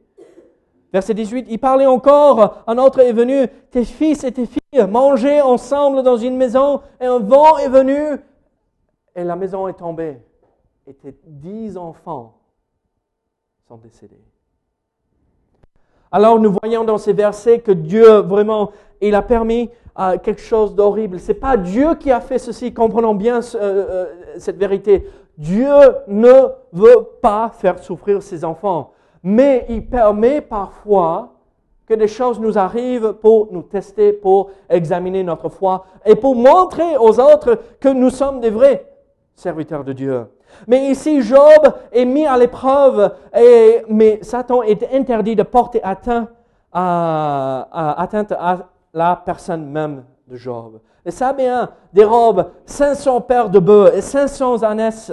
Verset 0.94 1.14
18, 1.14 1.48
il 1.50 1.60
parlait 1.60 1.86
encore, 1.86 2.64
un 2.68 2.78
autre 2.78 3.00
est 3.00 3.14
venu, 3.14 3.48
tes 3.72 3.86
fils 3.86 4.24
et 4.26 4.32
tes 4.32 4.46
filles 4.46 4.88
mangeaient 4.90 5.42
ensemble 5.42 6.04
dans 6.04 6.18
une 6.18 6.36
maison 6.36 6.82
et 7.00 7.06
un 7.06 7.20
vent 7.20 7.58
est 7.58 7.70
venu 7.70 8.20
et 9.16 9.24
la 9.24 9.36
maison 9.36 9.68
est 9.68 9.74
tombée. 9.74 10.18
Et 10.88 10.94
tes 10.94 11.16
dix 11.26 11.78
enfants 11.78 12.38
sont 13.68 13.78
décédés. 13.78 14.20
Alors 16.12 16.40
nous 16.40 16.54
voyons 16.62 16.84
dans 16.84 16.98
ces 16.98 17.14
versets 17.14 17.60
que 17.60 17.72
Dieu 17.72 18.18
vraiment, 18.20 18.72
il 19.00 19.16
a 19.16 19.22
permis 19.22 19.70
euh, 20.00 20.18
quelque 20.18 20.42
chose 20.42 20.76
d'horrible. 20.76 21.20
C'est 21.20 21.34
pas 21.34 21.56
Dieu 21.56 21.96
qui 21.96 22.12
a 22.12 22.20
fait 22.20 22.40
ceci. 22.40 22.74
Comprenons 22.74 23.16
bien 23.16 23.40
euh, 23.40 23.60
euh, 23.60 24.06
cette 24.38 24.58
vérité. 24.58 25.08
Dieu 25.38 25.74
ne 26.08 26.50
veut 26.74 27.08
pas 27.22 27.50
faire 27.50 27.80
souffrir 27.80 28.22
ses 28.22 28.44
enfants, 28.44 28.92
mais 29.24 29.66
il 29.70 29.86
permet 29.88 30.42
parfois 30.42 31.34
que 31.86 31.94
des 31.94 32.08
choses 32.08 32.40
nous 32.40 32.58
arrivent 32.58 33.14
pour 33.14 33.50
nous 33.52 33.64
tester, 33.64 34.14
pour 34.14 34.50
examiner 34.70 35.24
notre 35.24 35.50
foi 35.50 35.86
et 36.06 36.16
pour 36.16 36.36
montrer 36.36 36.98
aux 36.98 37.20
autres 37.20 37.60
que 37.80 37.90
nous 37.90 38.10
sommes 38.10 38.40
des 38.40 38.50
vrais 38.50 38.88
serviteurs 39.36 39.84
de 39.84 39.94
Dieu. 39.94 40.26
Mais 40.68 40.90
ici, 40.90 41.22
Job 41.22 41.74
est 41.92 42.06
mis 42.06 42.26
à 42.26 42.38
l'épreuve, 42.38 43.14
et, 43.38 43.84
mais 43.88 44.20
Satan 44.22 44.64
est 44.64 44.94
interdit 44.94 45.36
de 45.36 45.44
porter 45.44 45.82
atteinte 45.84 46.30
à, 46.72 47.68
la 48.94 49.16
personne 49.26 49.66
même 49.66 50.04
de 50.28 50.36
Job. 50.36 50.80
Et 51.06 51.12
ça 51.12 51.34
bien, 51.34 51.70
dérobe 51.94 52.52
500 52.66 53.22
paires 53.22 53.50
de 53.50 53.60
bœufs 53.60 53.92
et 53.96 54.02
500 54.02 54.64
ânesses. 54.64 55.12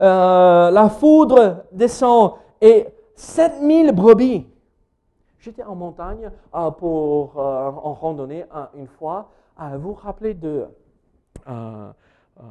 Euh, 0.00 0.70
la 0.70 0.88
foudre 0.88 1.64
descend 1.70 2.32
et 2.62 2.86
7000 3.16 3.92
brebis. 3.92 4.46
J'étais 5.38 5.64
en 5.64 5.74
montagne 5.74 6.30
euh, 6.54 6.70
pour 6.70 7.38
euh, 7.38 7.70
en 7.70 7.92
randonnée 7.92 8.44
une 8.74 8.86
fois. 8.86 9.30
vous 9.58 9.80
vous 9.80 9.94
rappelez 9.94 10.32
de 10.32 10.66
euh, 12.40 12.44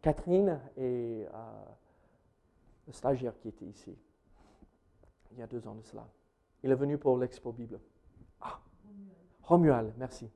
Catherine 0.00 0.60
et 0.76 1.26
euh, 1.26 1.38
le 2.86 2.92
stagiaire 2.92 3.32
qui 3.40 3.48
était 3.48 3.64
ici, 3.64 3.96
il 5.32 5.38
y 5.38 5.42
a 5.42 5.46
deux 5.46 5.66
ans 5.66 5.74
de 5.74 5.82
cela. 5.82 6.06
Il 6.62 6.70
est 6.70 6.76
venu 6.76 6.98
pour 6.98 7.18
l'expo 7.18 7.50
Bible. 7.52 7.80
Ah, 8.40 8.60
Romuald, 9.42 9.92
merci. 9.98 10.30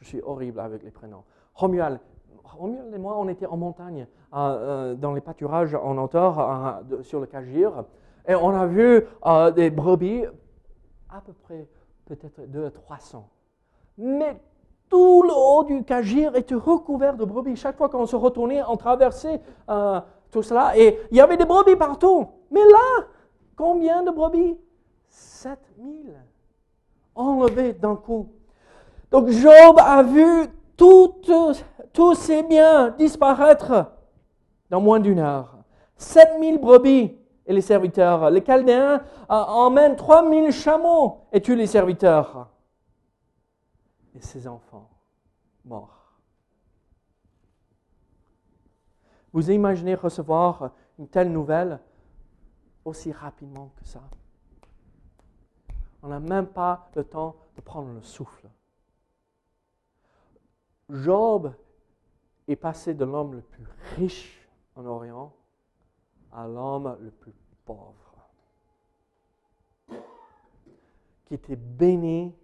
Je 0.00 0.04
suis 0.04 0.20
horrible 0.22 0.58
avec 0.60 0.82
les 0.82 0.90
prénoms. 0.90 1.24
Romuald, 1.54 2.00
Romuald 2.42 2.92
et 2.92 2.98
moi, 2.98 3.16
on 3.18 3.28
était 3.28 3.46
en 3.46 3.56
montagne, 3.56 4.06
euh, 4.34 4.94
dans 4.94 5.12
les 5.12 5.20
pâturages 5.20 5.74
en 5.74 5.96
hauteur, 5.98 6.82
sur 7.02 7.20
le 7.20 7.26
Cagir, 7.26 7.84
et 8.28 8.34
on 8.34 8.50
a 8.50 8.66
vu 8.66 9.04
des 9.56 9.70
brebis, 9.70 10.24
à 11.08 11.20
peu 11.20 11.32
près 11.32 11.66
peut-être 12.04 12.40
à 12.40 12.70
300. 12.70 13.28
Mais 13.96 14.40
tout 14.88 15.22
le 15.22 15.32
haut 15.34 15.64
du 15.64 15.84
Cagir 15.84 16.34
était 16.36 16.54
recouvert 16.54 17.16
de 17.16 17.24
brebis. 17.24 17.56
Chaque 17.56 17.76
fois 17.76 17.88
qu'on 17.88 18.06
se 18.06 18.16
retournait, 18.16 18.62
on 18.68 18.76
traversait 18.76 19.40
euh, 19.68 20.00
tout 20.30 20.42
cela 20.42 20.78
et 20.78 20.98
il 21.10 21.16
y 21.16 21.20
avait 21.20 21.36
des 21.36 21.44
brebis 21.44 21.76
partout. 21.76 22.28
Mais 22.50 22.64
là, 22.64 23.06
combien 23.56 24.02
de 24.02 24.10
brebis? 24.10 24.56
7000 25.08 26.14
enlevés 27.14 27.72
d'un 27.72 27.96
coup. 27.96 28.30
Donc 29.10 29.28
Job 29.28 29.76
a 29.78 30.02
vu 30.02 30.46
tous 30.76 32.14
ses 32.14 32.42
biens 32.42 32.90
disparaître 32.90 33.92
dans 34.70 34.80
moins 34.80 35.00
d'une 35.00 35.18
heure. 35.18 35.56
7000 35.96 36.60
brebis 36.60 37.17
et 37.48 37.52
les 37.54 37.62
serviteurs. 37.62 38.30
Les 38.30 38.44
Chaldéens 38.44 38.96
euh, 38.96 39.34
emmènent 39.34 39.96
3000 39.96 40.52
chameaux 40.52 41.22
et 41.32 41.40
tuent 41.40 41.56
les 41.56 41.66
serviteurs 41.66 42.48
et 44.14 44.20
ses 44.20 44.46
enfants 44.46 44.88
morts. 45.64 46.12
Vous 49.32 49.50
imaginez 49.50 49.94
recevoir 49.94 50.72
une 50.98 51.08
telle 51.08 51.32
nouvelle 51.32 51.80
aussi 52.84 53.12
rapidement 53.12 53.72
que 53.76 53.84
ça? 53.84 54.02
On 56.02 56.08
n'a 56.08 56.20
même 56.20 56.46
pas 56.46 56.90
le 56.94 57.04
temps 57.04 57.34
de 57.56 57.60
prendre 57.62 57.92
le 57.92 58.02
souffle. 58.02 58.48
Job 60.90 61.52
est 62.46 62.56
passé 62.56 62.94
de 62.94 63.04
l'homme 63.04 63.34
le 63.34 63.40
plus 63.40 63.64
riche 63.96 64.48
en 64.76 64.84
Orient 64.84 65.32
à 66.32 66.46
l'homme 66.46 66.96
le 67.00 67.10
plus 67.10 67.34
pauvre, 67.64 68.28
qui 71.26 71.34
était 71.34 71.56
béni 71.56 72.34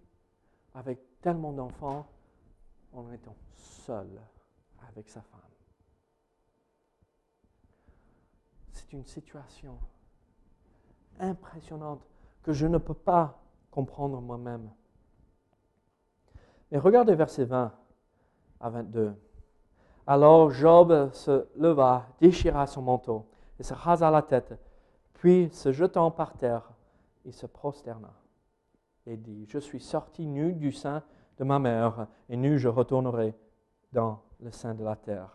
avec 0.74 1.20
tellement 1.20 1.52
d'enfants 1.52 2.06
en 2.92 3.10
étant 3.12 3.36
seul 3.54 4.08
avec 4.88 5.08
sa 5.08 5.22
femme. 5.22 5.40
une 8.94 9.04
situation 9.04 9.76
impressionnante 11.18 12.06
que 12.42 12.52
je 12.52 12.66
ne 12.66 12.78
peux 12.78 12.94
pas 12.94 13.40
comprendre 13.70 14.20
moi-même. 14.20 14.70
Mais 16.70 16.78
regardez 16.78 17.14
verset 17.14 17.44
20 17.44 17.72
à 18.60 18.70
22. 18.70 19.14
Alors 20.06 20.50
Job 20.50 21.10
se 21.12 21.46
leva, 21.56 22.06
déchira 22.20 22.66
son 22.66 22.82
manteau 22.82 23.26
et 23.58 23.62
se 23.62 23.74
rasa 23.74 24.10
la 24.10 24.22
tête, 24.22 24.54
puis 25.14 25.48
se 25.52 25.72
jetant 25.72 26.10
par 26.10 26.34
terre, 26.34 26.70
il 27.24 27.32
se 27.32 27.46
prosterna 27.46 28.12
et 29.06 29.16
dit, 29.16 29.46
Je 29.48 29.58
suis 29.58 29.80
sorti 29.80 30.26
nu 30.26 30.52
du 30.52 30.72
sein 30.72 31.02
de 31.38 31.44
ma 31.44 31.58
mère, 31.58 32.06
et 32.28 32.36
nu 32.36 32.58
je 32.58 32.68
retournerai 32.68 33.34
dans 33.92 34.20
le 34.40 34.50
sein 34.50 34.74
de 34.74 34.84
la 34.84 34.96
terre. 34.96 35.30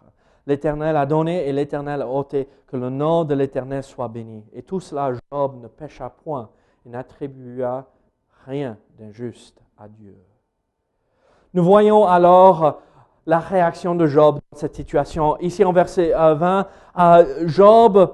L'Éternel 0.45 0.95
a 0.97 1.05
donné 1.05 1.47
et 1.47 1.53
l'Éternel 1.53 2.01
a 2.01 2.07
ôté, 2.07 2.47
que 2.67 2.77
le 2.77 2.89
nom 2.89 3.23
de 3.23 3.35
l'Éternel 3.35 3.83
soit 3.83 4.07
béni. 4.07 4.45
Et 4.53 4.63
tout 4.63 4.79
cela, 4.79 5.11
Job 5.31 5.61
ne 5.61 5.67
pécha 5.67 6.09
point 6.09 6.49
et 6.85 6.89
n'attribua 6.89 7.87
rien 8.45 8.77
d'injuste 8.97 9.61
à 9.77 9.87
Dieu. 9.87 10.17
Nous 11.53 11.63
voyons 11.63 12.05
alors 12.05 12.81
la 13.25 13.39
réaction 13.39 13.95
de 13.95 14.07
Job 14.07 14.39
dans 14.51 14.57
cette 14.57 14.75
situation. 14.75 15.37
Ici 15.39 15.63
en 15.63 15.73
verset 15.73 16.13
20, 16.13 16.67
euh, 16.99 17.25
Job 17.47 18.13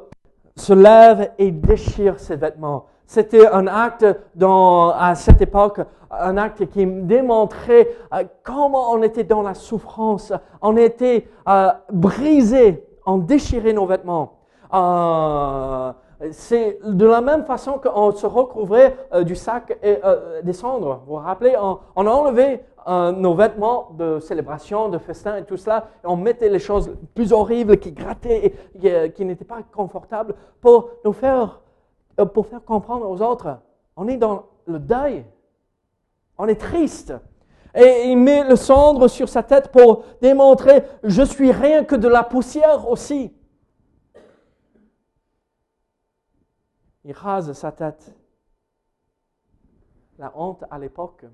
se 0.55 0.73
lève 0.73 1.31
et 1.37 1.51
déchire 1.51 2.19
ses 2.19 2.35
vêtements. 2.35 2.85
C'était 3.05 3.47
un 3.47 3.67
acte 3.67 4.05
à 4.41 5.15
cette 5.15 5.41
époque, 5.41 5.79
un 6.09 6.37
acte 6.37 6.65
qui 6.67 6.85
démontrait 6.85 7.89
euh, 8.13 8.23
comment 8.43 8.91
on 8.91 9.03
était 9.03 9.23
dans 9.23 9.41
la 9.41 9.53
souffrance, 9.53 10.33
on 10.61 10.75
était 10.75 11.27
euh, 11.47 11.69
brisé, 11.91 12.83
on 13.05 13.17
déchirait 13.17 13.73
nos 13.73 13.85
vêtements. 13.85 14.39
Euh, 14.73 15.91
c'est 16.31 16.79
de 16.83 17.05
la 17.05 17.21
même 17.21 17.45
façon 17.45 17.73
qu'on 17.73 18.11
se 18.11 18.25
recouvrait 18.25 18.95
du 19.23 19.35
sac 19.35 19.77
et 19.83 19.97
des 20.43 20.53
cendres. 20.53 21.01
Vous 21.05 21.15
vous 21.15 21.21
rappelez, 21.21 21.55
on, 21.61 21.79
on 21.95 22.07
a 22.07 22.09
enlevé 22.09 22.63
nos 22.87 23.33
vêtements 23.33 23.91
de 23.97 24.19
célébration, 24.19 24.89
de 24.89 24.97
festin 24.99 25.37
et 25.37 25.43
tout 25.43 25.57
cela, 25.57 25.89
on 26.03 26.15
mettait 26.15 26.49
les 26.49 26.59
choses 26.59 26.95
plus 27.15 27.33
horribles 27.33 27.77
qui 27.77 27.91
grattaient 27.91 28.53
et 28.83 29.11
qui 29.11 29.25
n'étaient 29.25 29.43
pas 29.43 29.63
confortables 29.63 30.35
pour 30.61 30.91
nous 31.03 31.13
faire 31.13 31.61
euh, 32.19 32.25
pour 32.25 32.47
faire 32.47 32.63
comprendre 32.63 33.09
aux 33.09 33.21
autres, 33.21 33.59
on 33.95 34.07
est 34.07 34.17
dans 34.17 34.47
le 34.65 34.79
deuil, 34.79 35.25
on 36.37 36.47
est 36.47 36.59
triste. 36.59 37.13
Et 37.73 38.09
il 38.09 38.17
met 38.17 38.47
le 38.47 38.55
cendre 38.55 39.09
sur 39.09 39.27
sa 39.27 39.43
tête 39.43 39.69
pour 39.69 40.05
démontrer, 40.21 40.83
je 41.03 41.23
suis 41.23 41.51
rien 41.51 41.83
que 41.83 41.95
de 41.95 42.07
la 42.07 42.23
poussière 42.23 42.89
aussi. 42.89 43.35
Il 47.03 47.11
rase 47.11 47.51
sa 47.51 47.71
tête. 47.73 48.15
La 50.17 50.31
honte 50.37 50.63
à 50.71 50.79
l'époque, 50.79 51.25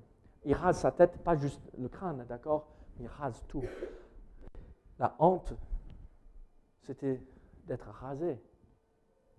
il 0.44 0.54
rase 0.54 0.80
sa 0.80 0.92
tête, 0.92 1.18
pas 1.24 1.36
juste 1.36 1.62
le 1.78 1.88
crâne, 1.88 2.26
d'accord 2.28 2.68
Il 3.00 3.08
rase 3.08 3.44
tout. 3.48 3.64
La 5.00 5.16
honte, 5.20 5.54
c'était 6.82 7.22
d'être 7.66 7.90
rasé 7.90 8.42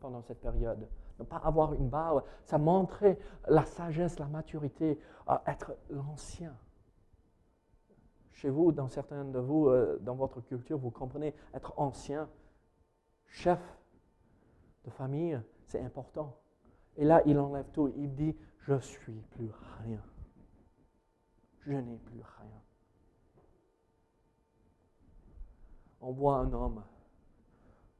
pendant 0.00 0.22
cette 0.22 0.40
période 0.40 0.88
ne 1.22 1.24
pas 1.24 1.36
avoir 1.36 1.72
une 1.74 1.88
barbe, 1.88 2.22
ça 2.44 2.58
montrait 2.58 3.18
la 3.48 3.64
sagesse, 3.64 4.18
la 4.18 4.26
maturité, 4.26 4.98
être 5.46 5.76
l'ancien. 5.90 6.54
Chez 8.32 8.50
vous, 8.50 8.72
dans 8.72 8.88
certains 8.88 9.24
de 9.24 9.38
vous, 9.38 9.68
euh, 9.68 9.98
dans 10.00 10.16
votre 10.16 10.40
culture, 10.40 10.78
vous 10.78 10.90
comprenez, 10.90 11.34
être 11.54 11.74
ancien, 11.76 12.28
chef 13.26 13.60
de 14.84 14.90
famille, 14.90 15.40
c'est 15.66 15.80
important. 15.80 16.36
Et 16.96 17.04
là, 17.04 17.22
il 17.24 17.38
enlève 17.38 17.70
tout. 17.72 17.92
Il 17.96 18.14
dit, 18.14 18.36
je 18.66 18.78
suis 18.80 19.22
plus 19.30 19.50
rien. 19.84 20.02
Je 21.66 21.72
n'ai 21.72 21.96
plus 21.98 22.20
rien. 22.20 22.62
On 26.00 26.10
voit 26.10 26.38
un 26.38 26.52
homme 26.52 26.82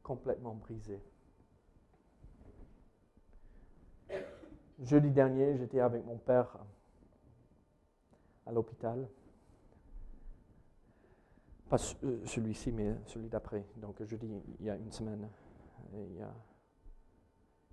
complètement 0.02 0.54
brisé. 0.54 1.00
Jeudi 4.80 5.10
dernier, 5.10 5.56
j'étais 5.58 5.78
avec 5.78 6.04
mon 6.04 6.18
père 6.18 6.58
à 8.46 8.50
l'hôpital. 8.50 9.08
Pas 11.68 11.76
euh, 12.02 12.26
celui-ci, 12.26 12.72
mais 12.72 12.96
celui 13.06 13.28
d'après. 13.28 13.64
Donc 13.76 14.02
jeudi, 14.02 14.28
il 14.58 14.66
y 14.66 14.70
a 14.70 14.76
une 14.76 14.90
semaine. 14.90 15.28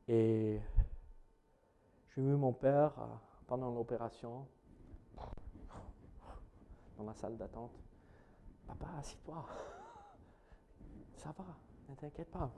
Et, 0.07 0.61
j'ai 2.09 2.21
vu 2.21 2.35
mon 2.35 2.53
père 2.53 2.93
euh, 2.99 3.05
pendant 3.47 3.71
l'opération 3.71 4.47
dans 6.99 7.05
la 7.05 7.13
salle 7.13 7.37
d'attente. 7.37 7.71
Papa, 8.67 8.87
assis-toi. 8.99 9.45
Ça 11.15 11.33
va, 11.37 11.45
ne 11.87 11.95
t'inquiète 11.95 12.29
pas. 12.29 12.51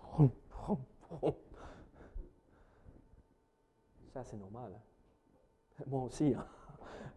Ça, 4.13 4.23
c'est 4.23 4.37
normal. 4.37 4.79
Moi 5.87 6.03
aussi. 6.03 6.33
Hein. 6.35 6.45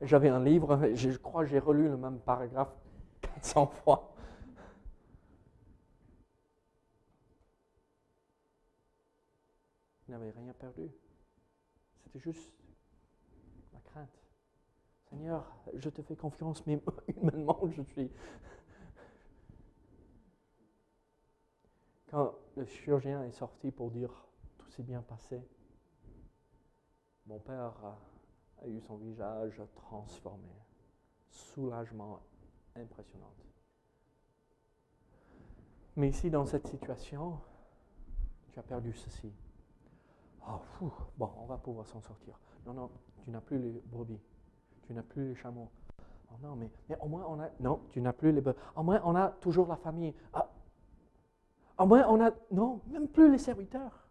J'avais 0.01 0.29
un 0.29 0.43
livre, 0.43 0.95
je 0.95 1.17
crois 1.17 1.45
que 1.45 1.51
j'ai 1.51 1.59
relu 1.59 1.89
le 1.89 1.97
même 1.97 2.21
paragraphe 2.21 2.75
400 3.21 3.67
fois. 3.67 4.15
Il 10.07 10.13
n'avait 10.13 10.31
rien 10.31 10.53
perdu. 10.53 10.91
C'était 12.03 12.21
juste 12.21 12.53
la 13.73 13.81
crainte. 13.81 14.24
Seigneur, 15.15 15.47
je 15.75 15.89
te 15.91 16.03
fais 16.03 16.17
confiance, 16.17 16.67
mais 16.67 16.83
humainement, 17.17 17.61
je 17.71 17.83
suis. 17.83 18.11
Quand 22.11 22.35
le 22.57 22.65
chirurgien 22.65 23.23
est 23.23 23.33
sorti 23.33 23.71
pour 23.71 23.93
dire 23.93 24.11
tout 24.59 24.69
s'est 24.71 24.83
bien 24.83 25.03
passé, 25.03 25.41
mon 27.27 27.39
père 27.39 27.75
a, 28.61 28.67
eu 28.67 28.81
son 28.81 28.97
visage 28.97 29.63
transformé. 29.77 30.51
Soulagement 31.29 32.21
impressionnant. 32.75 33.33
Mais 35.95 36.09
ici, 36.09 36.29
dans 36.29 36.45
cette 36.45 36.67
situation, 36.67 37.39
tu 38.53 38.59
as 38.59 38.65
perdu 38.65 38.93
ceci. 38.95 39.33
Oh, 40.49 40.61
bon, 41.17 41.31
on 41.39 41.47
va 41.47 41.59
pouvoir 41.59 41.87
s'en 41.87 42.01
sortir. 42.01 42.37
Non, 42.67 42.75
non, 42.75 42.91
tu 43.23 43.31
n'as 43.31 43.41
plus 43.41 43.61
les 43.61 43.81
brebis. 43.87 44.21
Tu 44.87 44.93
n'as 44.93 45.03
plus 45.03 45.29
les 45.29 45.35
chameaux. 45.35 45.71
Oh 46.31 46.35
non, 46.43 46.57
mais, 46.57 46.71
au 47.01 47.09
moins 47.09 47.25
on 47.29 47.41
a. 47.41 47.49
Non, 47.61 47.81
tu 47.91 48.01
n'as 48.01 48.13
plus 48.13 48.33
les 48.33 48.41
brebis. 48.41 48.59
Au 48.77 48.83
moins 48.83 49.01
on 49.05 49.15
a 49.15 49.29
toujours 49.29 49.69
la 49.69 49.77
famille. 49.77 50.15
Ah, 50.33 50.49
au 51.79 51.87
moins 51.87 52.07
on 52.09 52.21
a. 52.21 52.31
Non, 52.51 52.81
même 52.87 53.09
plus 53.09 53.31
les 53.31 53.39
serviteurs. 53.39 54.09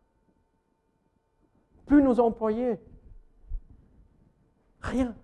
Plus 1.85 2.01
nos 2.01 2.19
employés. 2.19 2.79
Rien. 4.81 5.15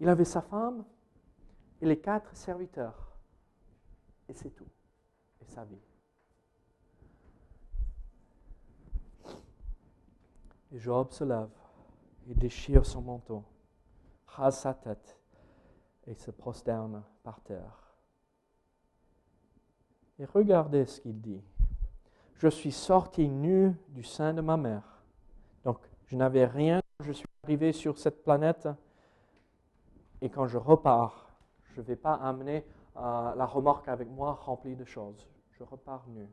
Il 0.00 0.08
avait 0.08 0.24
sa 0.24 0.42
femme 0.42 0.84
et 1.80 1.86
les 1.86 1.98
quatre 1.98 2.34
serviteurs. 2.36 3.16
Et 4.28 4.32
c'est 4.32 4.50
tout. 4.50 4.68
Et 5.40 5.46
sa 5.46 5.64
vie. 5.64 5.80
Et 10.72 10.78
Job 10.78 11.10
se 11.10 11.24
lève 11.24 11.48
et 12.28 12.34
déchire 12.34 12.84
son 12.84 13.02
manteau, 13.02 13.44
rase 14.36 14.58
sa 14.58 14.74
tête 14.74 15.18
et 16.06 16.14
se 16.14 16.30
prosterne 16.30 17.02
par 17.22 17.40
terre. 17.40 17.96
Et 20.18 20.24
regardez 20.24 20.86
ce 20.86 21.00
qu'il 21.00 21.20
dit. 21.20 21.42
Je 22.34 22.48
suis 22.48 22.72
sorti 22.72 23.28
nu 23.28 23.74
du 23.88 24.02
sein 24.02 24.34
de 24.34 24.40
ma 24.40 24.56
mère. 24.56 25.02
Donc, 25.64 25.78
je 26.06 26.16
n'avais 26.16 26.44
rien 26.44 26.80
je 27.00 27.12
suis 27.12 27.26
arrivé 27.42 27.72
sur 27.72 27.98
cette 27.98 28.22
planète 28.22 28.68
et 30.20 30.30
quand 30.30 30.46
je 30.46 30.58
repars, 30.58 31.28
je 31.74 31.80
ne 31.80 31.86
vais 31.86 31.96
pas 31.96 32.14
amener 32.14 32.64
euh, 32.96 33.34
la 33.34 33.46
remorque 33.46 33.88
avec 33.88 34.08
moi 34.08 34.34
remplie 34.34 34.76
de 34.76 34.84
choses. 34.84 35.28
Je 35.52 35.64
repars 35.64 36.04
nu 36.08 36.26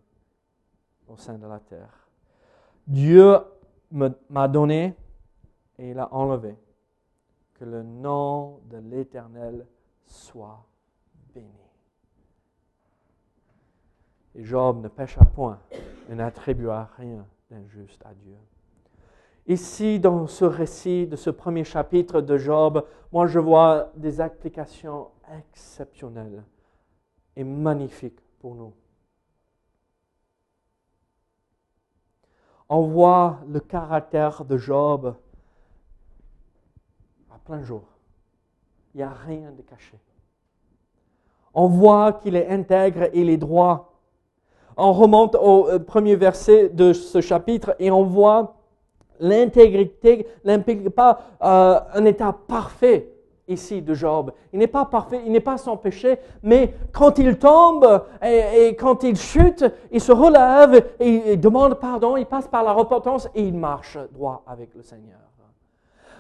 au 1.08 1.18
sein 1.18 1.38
de 1.38 1.48
la 1.48 1.60
terre. 1.60 2.08
Dieu 2.88 3.38
m'a 4.30 4.48
donné 4.48 4.96
et 5.78 5.92
il 5.92 6.00
a 6.00 6.14
enlevé. 6.14 6.56
Que 7.62 7.66
le 7.66 7.84
nom 7.84 8.60
de 8.72 8.78
l'Éternel 8.78 9.68
soit 10.08 10.66
béni. 11.32 11.48
Et 14.34 14.44
Job 14.44 14.82
ne 14.82 14.88
pêcha 14.88 15.24
point 15.24 15.60
et 16.10 16.16
n'attribua 16.16 16.90
rien 16.98 17.24
d'injuste 17.52 18.04
à 18.04 18.16
Dieu. 18.16 18.36
Ici, 19.46 20.00
dans 20.00 20.26
ce 20.26 20.44
récit 20.44 21.06
de 21.06 21.16
ce 21.16 21.30
premier 21.30 21.64
chapitre 21.64 22.20
de 22.22 22.36
Job, 22.36 22.84
moi 23.12 23.28
je 23.28 23.38
vois 23.38 23.92
des 23.96 24.22
applications 24.22 25.10
exceptionnelles 25.32 26.44
et 27.36 27.44
magnifiques 27.44 28.22
pour 28.40 28.56
nous. 28.56 28.74
on 32.74 32.82
voit 32.88 33.42
le 33.50 33.60
caractère 33.60 34.46
de 34.46 34.58
Job 34.58 35.14
plein 37.46 37.62
jour. 37.62 37.84
Il 38.94 38.98
n'y 38.98 39.04
a 39.04 39.14
rien 39.26 39.52
de 39.52 39.62
caché. 39.62 39.98
On 41.54 41.68
voit 41.68 42.14
qu'il 42.14 42.36
est 42.36 42.48
intègre 42.48 43.04
et 43.04 43.22
il 43.22 43.30
est 43.30 43.38
droit. 43.38 43.94
On 44.78 44.94
remonte 44.94 45.36
au 45.36 45.68
euh, 45.68 45.80
premier 45.80 46.16
verset 46.16 46.70
de 46.70 46.94
ce 46.94 47.22
chapitre 47.22 47.76
et 47.80 47.92
on 47.92 48.04
voit 48.04 48.56
l'intégrité 49.20 50.28
n'implique 50.44 50.90
pas 50.90 51.22
euh, 51.44 51.80
un 51.94 52.06
état 52.06 52.36
parfait 52.48 53.12
ici 53.48 53.82
de 53.82 53.94
Job. 53.94 54.32
Il 54.54 54.60
n'est 54.60 54.68
pas 54.68 54.86
parfait, 54.86 55.22
il 55.26 55.32
n'est 55.32 55.40
pas 55.40 55.58
sans 55.58 55.78
péché, 55.78 56.18
mais 56.42 56.74
quand 56.92 57.20
il 57.20 57.38
tombe 57.38 58.04
et, 58.24 58.76
quand 58.76 59.04
il 59.04 59.18
chute, 59.18 59.66
il 59.92 60.02
se 60.02 60.12
relève 60.12 60.94
et 61.00 61.34
il 61.34 61.40
demande 61.40 61.76
pardon, 61.76 62.18
il 62.18 62.26
passe 62.26 62.48
par 62.48 62.64
la 62.64 62.72
repentance 62.72 63.28
et 63.36 63.44
il 63.44 63.54
marche 63.54 63.98
droit 64.14 64.44
avec 64.48 64.74
le 64.74 64.82
Seigneur. 64.82 65.20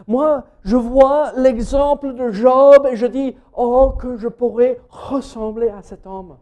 Moi, 0.07 0.43
je 0.63 0.75
vois 0.75 1.31
l'exemple 1.37 2.13
de 2.13 2.31
Job 2.31 2.87
et 2.89 2.95
je 2.95 3.05
dis, 3.05 3.35
oh, 3.55 3.93
que 3.97 4.17
je 4.17 4.27
pourrais 4.27 4.79
ressembler 4.89 5.69
à 5.69 5.81
cet 5.81 6.07
homme. 6.07 6.37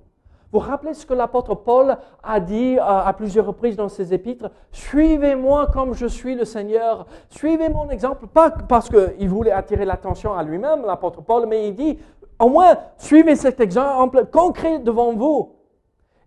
Vous 0.51 0.59
rappelez 0.59 0.95
ce 0.95 1.05
que 1.05 1.13
l'apôtre 1.13 1.53
Paul 1.53 1.95
a 2.23 2.39
dit 2.39 2.77
à, 2.81 3.13
plusieurs 3.13 3.45
reprises 3.45 3.75
dans 3.75 3.89
ses 3.89 4.15
épîtres? 4.15 4.49
Suivez-moi 4.71 5.67
comme 5.71 5.93
je 5.93 6.07
suis 6.07 6.33
le 6.33 6.43
Seigneur. 6.43 7.05
Suivez 7.29 7.69
mon 7.69 7.87
exemple. 7.89 8.25
Pas 8.25 8.49
parce 8.49 8.89
qu'il 8.89 9.29
voulait 9.29 9.51
attirer 9.51 9.85
l'attention 9.85 10.33
à 10.33 10.41
lui-même, 10.41 10.85
l'apôtre 10.87 11.21
Paul, 11.21 11.45
mais 11.45 11.67
il 11.67 11.75
dit 11.75 11.99
Au 12.39 12.49
moins, 12.49 12.77
suivez 12.97 13.35
cet 13.35 13.59
exemple 13.59 14.25
concret 14.31 14.79
devant 14.79 15.13
vous. 15.13 15.53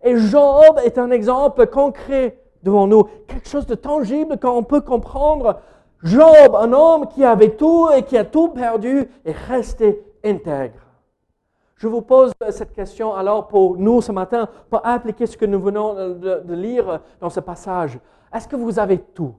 Et 0.01 0.15
Job 0.17 0.79
est 0.85 0.97
un 0.97 1.11
exemple 1.11 1.67
concret 1.67 2.37
devant 2.63 2.87
nous. 2.87 3.03
Quelque 3.27 3.49
chose 3.49 3.65
de 3.65 3.75
tangible 3.75 4.39
qu'on 4.39 4.63
peut 4.63 4.81
comprendre. 4.81 5.59
Job, 6.03 6.55
un 6.55 6.73
homme 6.73 7.07
qui 7.07 7.23
avait 7.23 7.55
tout 7.55 7.89
et 7.95 8.03
qui 8.03 8.17
a 8.17 8.25
tout 8.25 8.49
perdu, 8.49 9.09
est 9.23 9.31
resté 9.47 10.03
intègre. 10.23 10.79
Je 11.75 11.87
vous 11.87 12.01
pose 12.01 12.31
cette 12.51 12.73
question 12.73 13.13
alors 13.13 13.47
pour 13.47 13.77
nous 13.77 14.01
ce 14.01 14.11
matin, 14.11 14.47
pour 14.69 14.85
appliquer 14.85 15.25
ce 15.25 15.37
que 15.37 15.45
nous 15.45 15.59
venons 15.59 15.93
de, 16.15 16.53
lire 16.53 17.01
dans 17.19 17.29
ce 17.29 17.39
passage. 17.39 17.99
Est-ce 18.33 18.47
que 18.47 18.55
vous 18.55 18.79
avez 18.79 18.99
tout? 18.99 19.35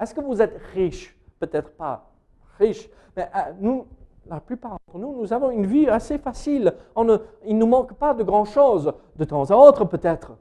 Est-ce 0.00 0.14
que 0.14 0.20
vous 0.20 0.40
êtes 0.40 0.58
riche? 0.74 1.16
Peut-être 1.38 1.70
pas 1.72 2.10
riche, 2.58 2.88
mais 3.14 3.28
euh, 3.34 3.52
nous, 3.60 3.86
la 4.26 4.40
plupart 4.40 4.72
d'entre 4.72 4.98
nous, 4.98 5.20
nous 5.20 5.32
avons 5.32 5.50
une 5.50 5.66
vie 5.66 5.88
assez 5.88 6.16
facile. 6.16 6.72
il 6.96 7.04
ne 7.04 7.18
nous 7.60 7.66
manque 7.66 7.94
pas 7.94 8.14
de 8.14 8.22
grand-chose, 8.22 8.92
de 9.16 9.24
temps 9.24 9.50
à 9.50 9.54
autre 9.54 9.84
peut-être. 9.84 10.32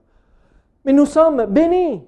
Mais 0.86 0.94
nous 0.94 1.06
sommes 1.06 1.46
bénis. 1.46 2.06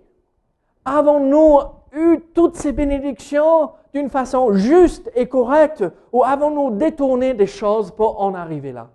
Avons-nous 0.85 1.59
eu 1.93 2.19
toutes 2.33 2.55
ces 2.55 2.71
bénédictions 2.71 3.71
d'une 3.93 4.09
façon 4.09 4.53
juste 4.53 5.11
et 5.15 5.27
correcte 5.27 5.83
ou 6.11 6.23
avons-nous 6.23 6.71
détourné 6.71 7.33
des 7.33 7.47
choses 7.47 7.91
pour 7.91 8.21
en 8.21 8.33
arriver 8.33 8.71
là? 8.71 8.89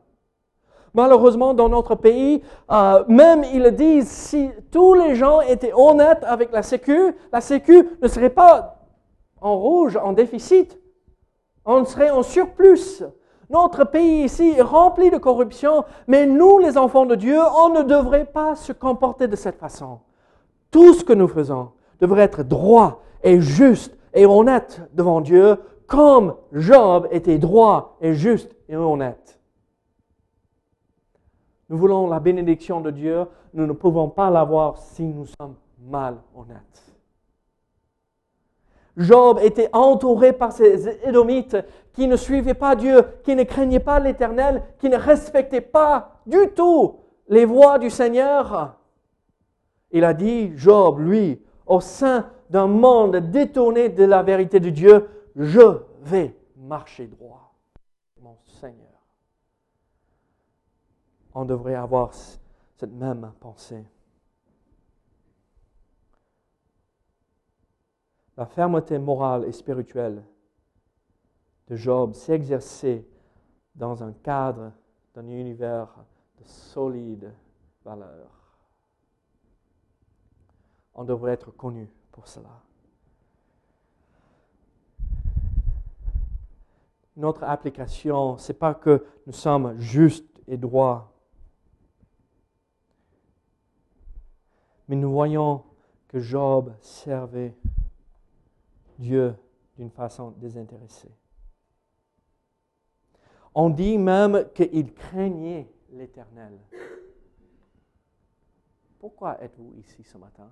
Malheureusement, 0.94 1.54
dans 1.54 1.70
notre 1.70 1.94
pays, 1.94 2.42
euh, 2.70 3.02
même 3.08 3.44
ils 3.44 3.70
disent, 3.74 4.10
si 4.10 4.50
tous 4.70 4.92
les 4.92 5.14
gens 5.14 5.40
étaient 5.40 5.72
honnêtes 5.74 6.22
avec 6.24 6.52
la 6.52 6.62
Sécu, 6.62 7.14
la 7.32 7.40
Sécu 7.40 7.88
ne 8.02 8.08
serait 8.08 8.30
pas 8.30 8.76
en 9.40 9.56
rouge, 9.56 9.96
en 9.96 10.12
déficit. 10.12 10.78
On 11.64 11.84
serait 11.84 12.10
en 12.10 12.22
surplus. 12.22 13.02
Notre 13.48 13.84
pays 13.84 14.24
ici 14.24 14.54
est 14.56 14.62
rempli 14.62 15.10
de 15.10 15.18
corruption, 15.18 15.84
mais 16.06 16.26
nous, 16.26 16.58
les 16.58 16.76
enfants 16.76 17.06
de 17.06 17.14
Dieu, 17.14 17.38
on 17.38 17.70
ne 17.70 17.82
devrait 17.82 18.26
pas 18.26 18.54
se 18.54 18.72
comporter 18.72 19.28
de 19.28 19.36
cette 19.36 19.58
façon. 19.58 20.00
Tout 20.70 20.94
ce 20.94 21.04
que 21.04 21.12
nous 21.12 21.28
faisons 21.28 21.70
devrait 22.02 22.22
être 22.22 22.42
droit 22.42 23.00
et 23.22 23.40
juste 23.40 23.96
et 24.12 24.26
honnête 24.26 24.82
devant 24.92 25.20
Dieu, 25.20 25.56
comme 25.86 26.34
Job 26.52 27.06
était 27.12 27.38
droit 27.38 27.96
et 28.00 28.12
juste 28.12 28.54
et 28.68 28.74
honnête. 28.76 29.38
Nous 31.68 31.78
voulons 31.78 32.08
la 32.08 32.18
bénédiction 32.18 32.80
de 32.80 32.90
Dieu, 32.90 33.24
nous 33.54 33.66
ne 33.66 33.72
pouvons 33.72 34.08
pas 34.08 34.30
l'avoir 34.30 34.78
si 34.78 35.04
nous 35.04 35.26
sommes 35.26 35.54
mal 35.80 36.16
honnêtes. 36.34 36.58
Job 38.96 39.38
était 39.40 39.70
entouré 39.72 40.32
par 40.32 40.52
ces 40.52 40.88
Édomites 41.06 41.56
qui 41.92 42.08
ne 42.08 42.16
suivaient 42.16 42.52
pas 42.52 42.74
Dieu, 42.74 43.02
qui 43.22 43.36
ne 43.36 43.44
craignaient 43.44 43.80
pas 43.80 44.00
l'Éternel, 44.00 44.62
qui 44.80 44.90
ne 44.90 44.96
respectaient 44.96 45.62
pas 45.62 46.20
du 46.26 46.50
tout 46.54 46.96
les 47.28 47.44
voies 47.44 47.78
du 47.78 47.90
Seigneur. 47.90 48.74
Il 49.92 50.04
a 50.04 50.12
dit, 50.12 50.52
Job, 50.56 50.98
lui, 50.98 51.40
au 51.66 51.80
sein 51.80 52.30
d'un 52.50 52.66
monde 52.66 53.16
détourné 53.16 53.88
de 53.88 54.04
la 54.04 54.22
vérité 54.22 54.60
de 54.60 54.70
Dieu, 54.70 55.08
je 55.36 55.80
vais 56.02 56.36
marcher 56.56 57.06
droit, 57.06 57.54
mon 58.20 58.36
Seigneur 58.44 58.92
on 61.34 61.44
devrait 61.44 61.74
avoir 61.74 62.12
cette 62.14 62.92
même 62.92 63.32
pensée. 63.40 63.84
La 68.36 68.46
fermeté 68.46 68.98
morale 68.98 69.44
et 69.44 69.52
spirituelle 69.52 70.22
de 71.68 71.76
Job 71.76 72.14
s'exerçait 72.14 73.06
dans 73.74 74.02
un 74.02 74.12
cadre 74.12 74.72
d'un 75.14 75.28
univers 75.28 75.88
de 76.38 76.44
solides 76.44 77.32
valeurs. 77.84 78.41
On 80.94 81.04
devrait 81.04 81.32
être 81.32 81.50
connu 81.50 81.88
pour 82.10 82.28
cela. 82.28 82.60
Notre 87.16 87.44
application, 87.44 88.38
ce 88.38 88.52
n'est 88.52 88.58
pas 88.58 88.74
que 88.74 89.04
nous 89.26 89.32
sommes 89.32 89.78
justes 89.78 90.42
et 90.48 90.56
droits 90.56 91.12
Mais 94.92 94.96
nous 94.96 95.10
voyons 95.10 95.64
que 96.08 96.20
Job 96.20 96.74
servait 96.80 97.56
Dieu 98.98 99.34
d'une 99.76 99.90
façon 99.90 100.32
désintéressée. 100.32 101.10
On 103.54 103.70
dit 103.70 103.96
même 103.96 104.50
qu'il 104.54 104.92
craignait 104.92 105.66
l'Éternel. 105.92 106.58
Pourquoi 108.98 109.42
êtes-vous 109.42 109.72
ici 109.78 110.04
ce 110.04 110.18
matin? 110.18 110.50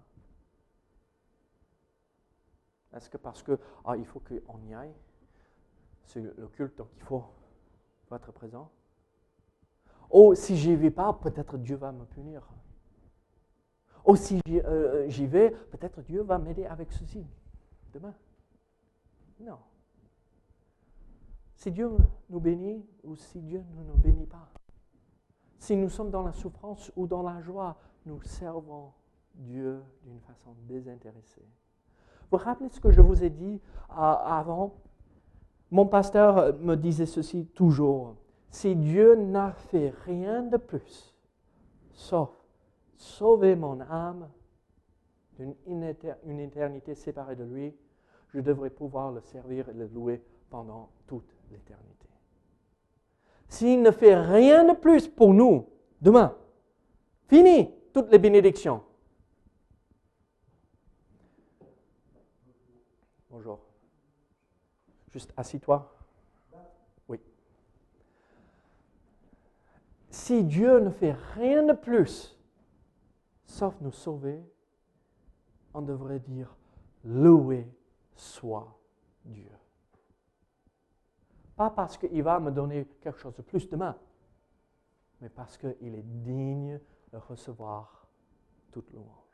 Est-ce 2.95 3.09
que 3.09 3.17
parce 3.17 3.43
que 3.43 3.59
ah, 3.85 3.97
il 3.97 4.05
faut 4.05 4.21
qu'on 4.21 4.61
y 4.63 4.75
aille 4.75 4.95
C'est 6.05 6.21
le 6.21 6.49
culte, 6.49 6.77
donc 6.79 6.89
il 6.97 7.03
faut 7.03 7.25
être 8.13 8.33
présent? 8.33 8.71
Oh, 10.11 10.35
si 10.35 10.57
j'y 10.57 10.75
vais 10.75 10.91
pas, 10.91 11.13
peut-être 11.13 11.57
Dieu 11.57 11.77
va 11.77 11.93
me 11.93 12.05
punir. 12.05 12.43
Oh, 14.05 14.17
si 14.17 14.41
euh, 14.49 15.09
j'y 15.09 15.27
vais, 15.27 15.51
peut-être 15.51 16.03
Dieu 16.03 16.23
va 16.23 16.39
m'aider 16.39 16.67
avec 16.67 16.91
ceci 16.93 17.25
demain. 17.93 18.15
Non. 19.41 19.59
Si 21.55 21.71
Dieu 21.71 21.91
nous 22.29 22.41
bénit 22.41 22.85
ou 23.05 23.15
si 23.15 23.41
Dieu 23.41 23.63
ne 23.77 23.85
nous 23.85 23.97
bénit 23.99 24.27
pas. 24.27 24.49
Si 25.59 25.77
nous 25.77 25.91
sommes 25.91 26.11
dans 26.11 26.23
la 26.23 26.33
souffrance 26.33 26.91
ou 26.97 27.07
dans 27.07 27.23
la 27.23 27.41
joie, 27.43 27.77
nous 28.07 28.21
servons 28.23 28.93
Dieu 29.35 29.83
d'une 30.03 30.21
façon 30.21 30.57
désintéressée. 30.67 31.47
Vous 32.31 32.37
rappelez 32.37 32.69
ce 32.69 32.81
que 32.81 32.91
je 32.91 33.01
vous 33.01 33.25
ai 33.25 33.31
dit 33.31 33.61
euh, 33.91 33.95
avant? 33.95 34.75
Mon 35.71 35.87
pasteur 35.87 36.55
me 36.59 36.75
disait 36.75 37.07
ceci 37.07 37.47
toujours. 37.47 38.17
Si 38.51 38.75
Dieu 38.75 39.15
n'a 39.15 39.53
fait 39.53 39.93
rien 40.05 40.43
de 40.43 40.57
plus, 40.57 41.15
sauf 41.93 42.31
sauver 42.97 43.55
mon 43.55 43.81
âme 43.81 44.29
d'une 45.39 45.55
une 46.27 46.41
éternité 46.41 46.95
séparée 46.95 47.37
de 47.37 47.45
lui, 47.45 47.75
je 48.35 48.41
devrais 48.41 48.71
pouvoir 48.71 49.13
le 49.13 49.21
servir 49.21 49.69
et 49.69 49.73
le 49.73 49.87
louer 49.87 50.23
pendant 50.51 50.91
toute 51.07 51.35
l'éternité. 51.51 52.09
S'il 53.49 53.83
ne 53.83 53.91
fait 53.91 54.15
rien 54.15 54.65
de 54.65 54.75
plus 54.75 55.09
pour 55.09 55.35
nous 55.35 55.67
demain, 56.01 56.37
fini 57.29 57.71
toutes 57.93 58.11
les 58.11 58.19
bénédictions. 58.19 58.83
Bonjour. 63.31 63.61
Juste 65.13 65.33
assis-toi. 65.37 65.97
Oui. 67.09 67.21
Si 70.11 70.43
Dieu 70.43 70.81
ne 70.81 70.91
fait 70.91 71.13
rien 71.35 71.63
de 71.63 71.73
plus 71.73 72.37
sauf 73.45 73.81
nous 73.81 73.93
sauver, 73.93 74.43
on 75.75 75.83
devrait 75.83 76.19
dire 76.19 76.57
loué 77.05 77.69
soit 78.15 78.77
Dieu. 79.25 79.51
Pas 81.55 81.71
parce 81.71 81.97
qu'il 81.97 82.23
va 82.23 82.41
me 82.41 82.51
donner 82.51 82.87
quelque 83.01 83.19
chose 83.19 83.35
de 83.37 83.43
plus 83.43 83.69
demain, 83.69 83.97
mais 85.21 85.29
parce 85.29 85.57
qu'il 85.57 85.95
est 85.95 86.03
digne 86.03 86.81
de 87.13 87.17
recevoir 87.19 88.09
toute 88.73 88.91
louange. 88.93 89.30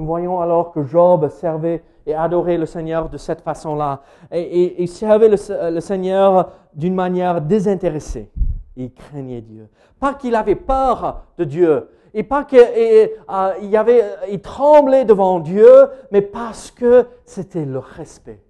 Nous 0.00 0.06
voyons 0.06 0.40
alors 0.40 0.72
que 0.72 0.82
Job 0.82 1.28
servait 1.28 1.84
et 2.06 2.14
adorait 2.14 2.56
le 2.56 2.64
Seigneur 2.64 3.10
de 3.10 3.18
cette 3.18 3.42
façon-là. 3.42 4.00
Et, 4.32 4.82
il 4.82 4.88
servait 4.88 5.28
le, 5.28 5.80
Seigneur 5.80 6.52
d'une 6.72 6.94
manière 6.94 7.42
désintéressée. 7.42 8.30
Il 8.76 8.94
craignait 8.94 9.42
Dieu. 9.42 9.68
Pas 9.98 10.14
qu'il 10.14 10.34
avait 10.36 10.54
peur 10.54 11.24
de 11.36 11.44
Dieu, 11.44 11.90
et 12.14 12.22
pas 12.22 12.44
qu'il 12.44 12.60
euh, 12.60 13.08
avait, 13.28 14.02
il 14.30 14.40
tremblait 14.40 15.04
devant 15.04 15.38
Dieu, 15.38 15.68
mais 16.10 16.22
parce 16.22 16.70
que 16.70 17.06
c'était 17.26 17.66
le 17.66 17.78
respect. 17.78 18.42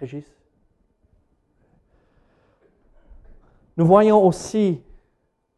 Régis? 0.00 0.24
Nous 3.76 3.84
voyons 3.84 4.26
aussi 4.26 4.80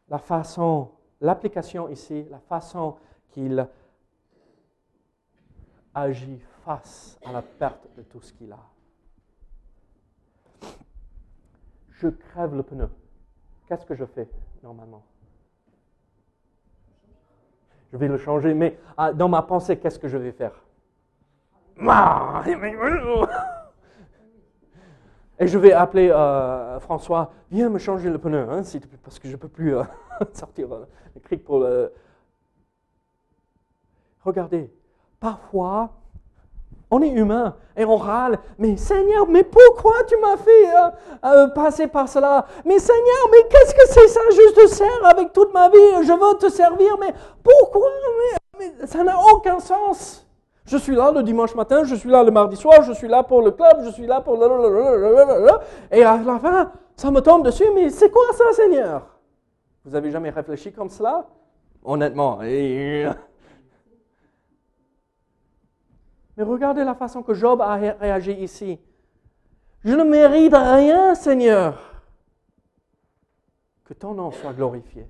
la 0.08 0.18
façon, 0.18 0.90
l'application 1.20 1.88
ici, 1.88 2.26
la 2.30 2.38
façon 2.38 2.96
qu'il 3.30 3.66
agit 5.94 6.40
face 6.64 7.18
à 7.24 7.32
la 7.32 7.42
perte 7.42 7.88
de 7.96 8.02
tout 8.02 8.20
ce 8.20 8.32
qu'il 8.32 8.52
a. 8.52 8.58
Je 11.90 12.08
crève 12.08 12.54
le 12.54 12.62
pneu. 12.62 12.90
Qu'est-ce 13.66 13.86
que 13.86 13.94
je 13.94 14.04
fais 14.04 14.28
normalement 14.62 15.02
Je 17.92 17.96
vais 17.96 18.08
le 18.08 18.18
changer, 18.18 18.52
mais 18.52 18.78
ah, 18.96 19.12
dans 19.12 19.28
ma 19.28 19.42
pensée, 19.42 19.78
qu'est-ce 19.78 19.98
que 19.98 20.08
je 20.08 20.18
vais 20.18 20.32
faire 20.32 20.52
Et 25.38 25.46
je 25.46 25.58
vais 25.58 25.72
appeler 25.72 26.10
euh, 26.10 26.80
François, 26.80 27.30
viens 27.50 27.68
me 27.68 27.78
changer 27.78 28.08
le 28.08 28.18
pneu, 28.18 28.46
hein, 28.48 28.62
parce 29.04 29.18
que 29.18 29.28
je 29.28 29.32
ne 29.32 29.36
peux 29.36 29.48
plus 29.48 29.76
euh, 29.76 29.82
sortir 30.32 30.72
euh, 30.72 30.86
le 31.14 31.20
cri 31.20 31.36
pour 31.36 31.60
le... 31.60 31.92
Regardez, 34.24 34.70
parfois, 35.20 35.90
on 36.90 37.02
est 37.02 37.10
humain 37.10 37.54
et 37.76 37.84
on 37.84 37.96
râle, 37.96 38.38
mais 38.58 38.76
Seigneur, 38.76 39.28
mais 39.28 39.44
pourquoi 39.44 40.04
tu 40.04 40.16
m'as 40.16 40.36
fait 40.36 41.52
passer 41.54 41.86
par 41.86 42.08
cela? 42.08 42.46
Mais 42.64 42.78
Seigneur, 42.78 43.28
mais 43.30 43.46
qu'est-ce 43.48 43.74
que 43.74 43.86
c'est 43.88 44.08
ça 44.08 44.20
Je 44.30 44.54
te 44.54 44.66
sers 44.68 45.06
avec 45.06 45.32
toute 45.32 45.52
ma 45.52 45.68
vie, 45.68 46.02
je 46.02 46.12
veux 46.12 46.38
te 46.38 46.48
servir, 46.48 46.96
mais 46.98 47.14
pourquoi? 47.42 47.88
Mais 48.58 48.86
ça 48.86 49.04
n'a 49.04 49.16
aucun 49.32 49.60
sens. 49.60 50.25
Je 50.66 50.76
suis 50.76 50.96
là 50.96 51.12
le 51.12 51.22
dimanche 51.22 51.54
matin, 51.54 51.84
je 51.84 51.94
suis 51.94 52.10
là 52.10 52.24
le 52.24 52.32
mardi 52.32 52.56
soir, 52.56 52.82
je 52.82 52.92
suis 52.92 53.06
là 53.06 53.22
pour 53.22 53.40
le 53.40 53.52
club, 53.52 53.84
je 53.84 53.90
suis 53.90 54.06
là 54.06 54.20
pour. 54.20 54.42
Et 55.92 56.02
à 56.02 56.16
la 56.16 56.38
fin, 56.40 56.72
ça 56.96 57.10
me 57.10 57.20
tombe 57.20 57.44
dessus, 57.44 57.70
mais 57.74 57.88
c'est 57.90 58.10
quoi 58.10 58.32
ça, 58.32 58.52
Seigneur? 58.52 59.06
Vous 59.84 59.94
avez 59.94 60.10
jamais 60.10 60.30
réfléchi 60.30 60.72
comme 60.72 60.90
cela? 60.90 61.26
Honnêtement. 61.84 62.38
Mais 62.38 63.06
regardez 66.38 66.82
la 66.82 66.94
façon 66.96 67.22
que 67.22 67.32
Job 67.32 67.60
a 67.60 67.76
réagi 67.76 68.32
ici. 68.32 68.80
Je 69.84 69.94
ne 69.94 70.02
mérite 70.02 70.52
rien, 70.52 71.14
Seigneur. 71.14 71.78
Que 73.84 73.94
ton 73.94 74.14
nom 74.14 74.32
soit 74.32 74.52
glorifié. 74.52 75.06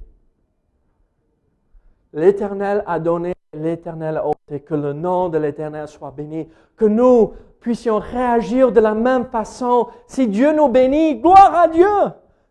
L'Éternel 2.12 2.84
a 2.86 2.98
donné 3.00 3.32
l'Éternel 3.57 4.20
et 4.50 4.61
que 4.61 4.74
le 4.74 4.92
nom 4.92 5.28
de 5.28 5.38
l'Éternel 5.38 5.88
soit 5.88 6.11
béni, 6.11 6.48
que 6.76 6.84
nous 6.84 7.32
puissions 7.61 7.98
réagir 7.98 8.70
de 8.70 8.80
la 8.80 8.94
même 8.94 9.26
façon. 9.26 9.88
Si 10.07 10.28
Dieu 10.28 10.52
nous 10.52 10.68
bénit, 10.68 11.16
gloire 11.16 11.54
à 11.54 11.68
Dieu. 11.68 11.86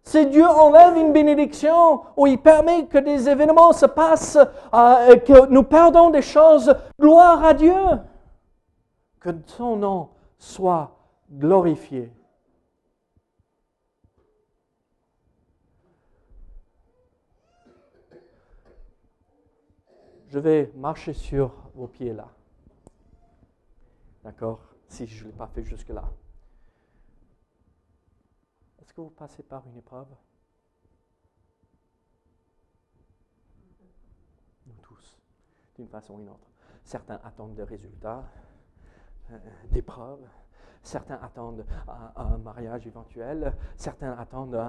Si 0.04 0.26
Dieu 0.28 0.46
enlève 0.46 0.98
une 0.98 1.14
bénédiction 1.14 2.02
ou 2.16 2.28
il 2.28 2.38
permet 2.38 2.86
que 2.86 3.00
des 3.00 3.28
événements 3.28 3.74
se 3.74 3.88
passent, 3.88 4.38
euh, 4.38 5.16
que 5.18 5.48
nous 5.48 5.64
perdons 5.64 6.12
des 6.12 6.22
choses, 6.22 6.76
gloire 7.00 7.44
à 7.44 7.54
Dieu. 7.54 7.74
Que 9.20 9.30
son 9.48 9.78
nom 9.78 10.10
soit 10.38 10.92
glorifié. 11.32 12.12
Je 20.36 20.40
vais 20.42 20.70
marcher 20.76 21.14
sur 21.14 21.54
vos 21.76 21.88
pieds 21.88 22.12
là. 22.12 22.28
D'accord? 24.22 24.60
Si 24.90 25.08
je 25.08 25.24
ne 25.24 25.30
l'ai 25.30 25.38
pas 25.38 25.48
fait 25.48 25.64
jusque-là. 25.64 26.04
Est-ce 28.82 28.94
que 28.94 29.00
vous 29.00 29.12
passez 29.12 29.44
par 29.44 29.66
une 29.66 29.78
épreuve? 29.78 30.10
Nous 34.68 34.74
tous, 34.82 35.22
d'une 35.78 35.88
façon 35.88 36.16
ou 36.16 36.18
d'une 36.18 36.30
autre. 36.30 36.50
Certains 36.84 37.22
attendent 37.24 37.56
des 37.56 37.64
résultats, 37.64 38.26
euh, 39.32 39.38
d'épreuves. 39.72 40.28
Certains 40.82 41.16
attendent 41.16 41.66
un, 41.88 42.38
mariage 42.40 42.86
éventuel, 42.86 43.56
certains 43.78 44.12
attendent 44.20 44.62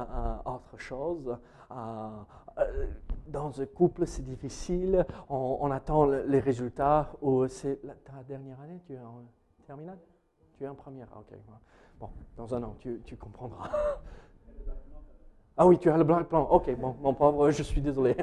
autre 0.46 0.78
chose. 0.78 1.36
Euh, 1.72 2.86
dans 3.28 3.60
un 3.60 3.66
couple, 3.66 4.06
c'est 4.06 4.24
difficile. 4.24 5.06
On, 5.28 5.70
attend 5.70 6.06
les 6.06 6.40
résultats. 6.40 7.12
c'est 7.48 7.80
ta 8.04 8.22
dernière 8.28 8.60
année, 8.60 8.80
tu 8.86 8.94
es 8.94 8.98
en 8.98 9.22
terminale? 9.66 9.98
Tu 10.56 10.64
es 10.64 10.68
en 10.68 10.74
première. 10.74 11.08
Ah, 11.14 11.20
ok. 11.20 11.38
Bon, 12.00 12.08
dans 12.36 12.54
un 12.54 12.62
an, 12.62 12.76
tu, 12.78 13.16
comprendras. 13.16 13.70
ah 15.56 15.66
oui, 15.66 15.78
tu 15.78 15.90
as 15.90 15.96
le 15.96 16.04
blanc 16.04 16.22
plan. 16.24 16.48
Ok, 16.50 16.74
bon, 16.78 16.96
mon 17.00 17.14
pauvre, 17.14 17.50
je 17.50 17.62
suis 17.62 17.80
désolé. 17.80 18.16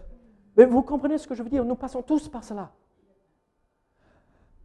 Mais 0.56 0.66
vous 0.66 0.82
comprenez 0.82 1.18
ce 1.18 1.26
que 1.26 1.34
je 1.34 1.42
veux 1.42 1.50
dire? 1.50 1.64
Nous 1.64 1.74
passons 1.74 2.02
tous 2.02 2.28
par 2.28 2.44
cela. 2.44 2.70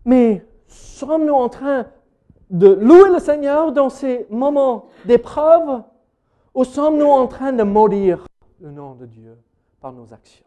Mais 0.05 0.45
sommes-nous 0.67 1.33
en 1.33 1.49
train 1.49 1.87
de 2.49 2.67
louer 2.67 3.09
le 3.09 3.19
Seigneur 3.19 3.71
dans 3.71 3.89
ces 3.89 4.25
moments 4.29 4.85
d'épreuve 5.05 5.83
ou 6.53 6.63
sommes-nous 6.63 7.07
en 7.07 7.27
train 7.27 7.53
de 7.53 7.63
maudire 7.63 8.25
le 8.59 8.71
nom 8.71 8.95
de 8.95 9.05
Dieu 9.05 9.37
par 9.79 9.93
nos 9.93 10.13
actions. 10.13 10.45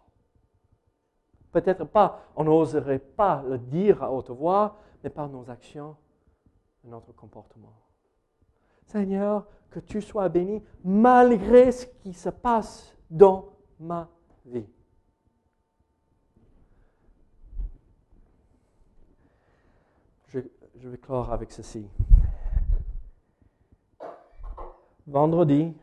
Peut-être 1.51 1.85
pas, 1.85 2.22
on 2.37 2.45
n'oserait 2.45 2.99
pas 2.99 3.43
le 3.47 3.59
dire 3.59 4.03
à 4.03 4.11
haute 4.11 4.30
voix, 4.30 4.78
mais 5.05 5.11
par 5.11 5.28
nos 5.28 5.51
actions 5.51 5.97
et 6.85 6.89
notre 6.89 7.12
comportement. 7.12 7.74
Seigneur, 8.87 9.47
que 9.70 9.80
tu 9.80 10.01
sois 10.01 10.28
béni 10.28 10.62
malgré 10.85 11.72
ce 11.72 11.87
qui 11.87 12.12
se 12.12 12.28
passe 12.28 12.97
dans 13.11 13.53
ma 13.80 14.09
vie. 14.45 14.66
Je, 20.28 20.41
vais 20.89 20.99
clore 20.99 21.30
avec 21.33 21.53
ceci. 21.53 21.87
Vendredi, 25.07 25.74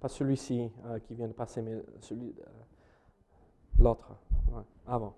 pas 0.00 0.08
celui-ci 0.08 0.70
euh, 0.86 0.98
qui 0.98 1.14
vient 1.14 1.28
de 1.28 1.32
passer, 1.32 1.62
mais 1.62 1.80
celui, 2.00 2.34
euh, 2.40 2.44
l'autre, 3.78 4.16
avant. 4.86 5.14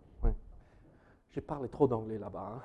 J'ai 1.32 1.40
parlé 1.40 1.68
trop 1.68 1.86
d'anglais 1.86 2.18
là-bas. 2.18 2.56
Hein. 2.56 2.62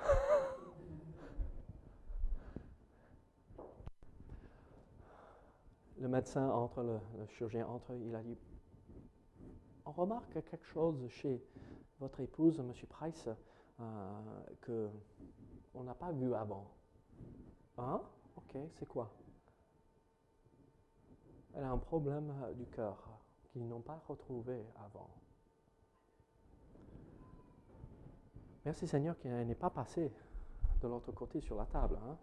le 5.98 6.08
médecin 6.08 6.48
entre, 6.50 6.82
le, 6.82 6.98
chirurgien 7.28 7.66
entre, 7.66 7.94
il 7.94 8.14
a 8.14 8.22
dit, 8.22 8.36
on 9.84 9.92
remarque 9.92 10.32
quelque 10.32 10.66
chose 10.66 11.08
chez 11.08 11.42
votre 12.00 12.20
épouse, 12.20 12.58
M. 12.58 12.72
Price, 12.88 13.28
euh, 13.80 14.20
que 14.62 14.90
on 15.74 15.84
n'a 15.84 15.94
pas 15.94 16.10
vu 16.12 16.34
avant. 16.34 16.66
Hein? 17.78 18.02
Ok, 18.36 18.56
c'est 18.78 18.86
quoi? 18.86 19.10
elle 21.56 21.64
a 21.64 21.70
un 21.70 21.78
problème 21.78 22.34
du 22.54 22.66
cœur 22.66 22.96
qu'ils 23.50 23.66
n'ont 23.66 23.80
pas 23.80 24.02
retrouvé 24.06 24.62
avant. 24.84 25.08
Merci 28.66 28.88
Seigneur 28.88 29.16
qu'elle 29.20 29.46
n'est 29.46 29.54
pas 29.54 29.70
passé 29.70 30.10
de 30.82 30.88
l'autre 30.88 31.12
côté 31.12 31.40
sur 31.40 31.54
la 31.54 31.66
table, 31.66 31.96
hein, 32.02 32.18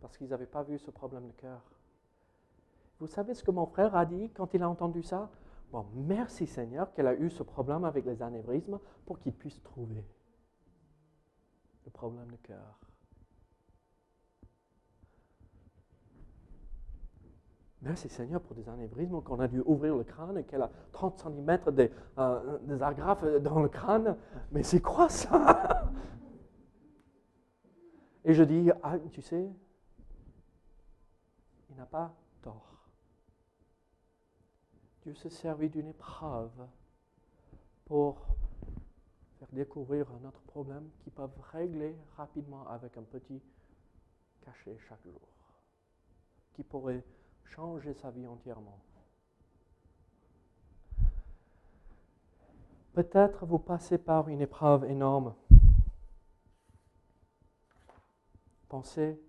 parce 0.00 0.16
qu'ils 0.16 0.28
n'avaient 0.30 0.46
pas 0.46 0.62
vu 0.62 0.78
ce 0.78 0.90
problème 0.90 1.26
de 1.26 1.32
cœur. 1.32 1.60
Vous 2.98 3.08
savez 3.08 3.34
ce 3.34 3.44
que 3.44 3.50
mon 3.50 3.66
frère 3.66 3.94
a 3.94 4.06
dit 4.06 4.30
quand 4.30 4.54
il 4.54 4.62
a 4.62 4.68
entendu 4.70 5.02
ça? 5.02 5.30
Bon, 5.70 5.84
merci 5.92 6.46
Seigneur 6.46 6.94
qu'elle 6.94 7.08
a 7.08 7.14
eu 7.14 7.28
ce 7.28 7.42
problème 7.42 7.84
avec 7.84 8.06
les 8.06 8.22
anévrismes 8.22 8.80
pour 9.04 9.18
qu'il 9.18 9.34
puisse 9.34 9.62
trouver 9.62 10.02
le 11.84 11.90
problème 11.90 12.30
de 12.30 12.36
cœur. 12.36 12.80
Merci 17.80 18.08
Seigneur 18.08 18.40
pour 18.40 18.56
des 18.56 18.68
anévrismes 18.68 19.22
qu'on 19.22 19.38
a 19.38 19.46
dû 19.46 19.60
ouvrir 19.60 19.96
le 19.96 20.02
crâne 20.02 20.44
qu'elle 20.44 20.62
a 20.62 20.70
30 20.92 21.18
cm 21.20 21.60
euh, 22.18 22.58
des 22.62 22.82
agrafes 22.82 23.24
dans 23.40 23.60
le 23.60 23.68
crâne. 23.68 24.16
Mais 24.50 24.64
c'est 24.64 24.80
quoi 24.80 25.08
ça? 25.08 25.88
Et 28.24 28.34
je 28.34 28.42
dis, 28.42 28.70
ah, 28.82 28.98
tu 29.12 29.22
sais, 29.22 29.48
il 31.70 31.76
n'a 31.76 31.86
pas 31.86 32.14
tort. 32.42 32.90
Dieu 35.02 35.14
s'est 35.14 35.30
servi 35.30 35.70
d'une 35.70 35.86
épreuve 35.86 36.66
pour 37.84 38.26
faire 39.38 39.48
découvrir 39.52 40.06
un 40.10 40.28
autre 40.28 40.42
problème 40.42 40.90
qu'ils 41.00 41.12
peuvent 41.12 41.30
régler 41.52 41.96
rapidement 42.16 42.66
avec 42.68 42.96
un 42.96 43.02
petit 43.02 43.40
cachet 44.44 44.76
chaque 44.88 45.02
jour, 45.04 45.28
qui 46.52 46.64
pourrait 46.64 47.04
changer 47.54 47.94
sa 47.94 48.10
vie 48.10 48.26
entièrement. 48.26 48.78
Peut-être 52.92 53.46
vous 53.46 53.58
passez 53.58 53.98
par 53.98 54.28
une 54.28 54.40
épreuve 54.40 54.84
énorme. 54.84 55.34
Pensez 58.68 59.20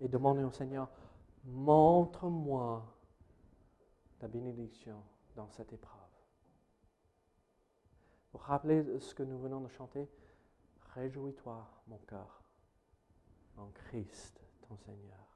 et 0.00 0.08
demandez 0.08 0.44
au 0.44 0.50
Seigneur, 0.50 0.88
montre-moi 1.44 2.86
la 4.20 4.28
bénédiction 4.28 5.02
dans 5.34 5.48
cette 5.50 5.72
épreuve. 5.72 6.00
Vous 8.32 8.38
rappelez 8.38 9.00
ce 9.00 9.14
que 9.14 9.22
nous 9.22 9.38
venons 9.38 9.60
de 9.60 9.68
chanter? 9.68 10.08
Réjouis-toi, 10.94 11.68
mon 11.88 11.98
cœur, 11.98 12.42
en 13.56 13.68
Christ, 13.68 14.40
ton 14.68 14.76
Seigneur. 14.76 15.29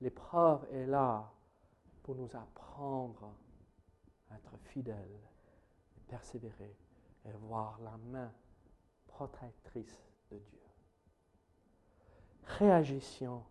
L'épreuve 0.00 0.66
est 0.72 0.86
là 0.86 1.32
pour 2.02 2.14
nous 2.14 2.34
apprendre 2.36 3.34
à 4.30 4.36
être 4.36 4.56
fidèles, 4.58 5.20
persévérer 6.06 6.76
et 7.24 7.32
voir 7.32 7.78
la 7.80 7.96
main 7.96 8.32
protectrice 9.06 10.08
de 10.30 10.38
Dieu. 10.38 10.60
Réagissions 12.44 13.44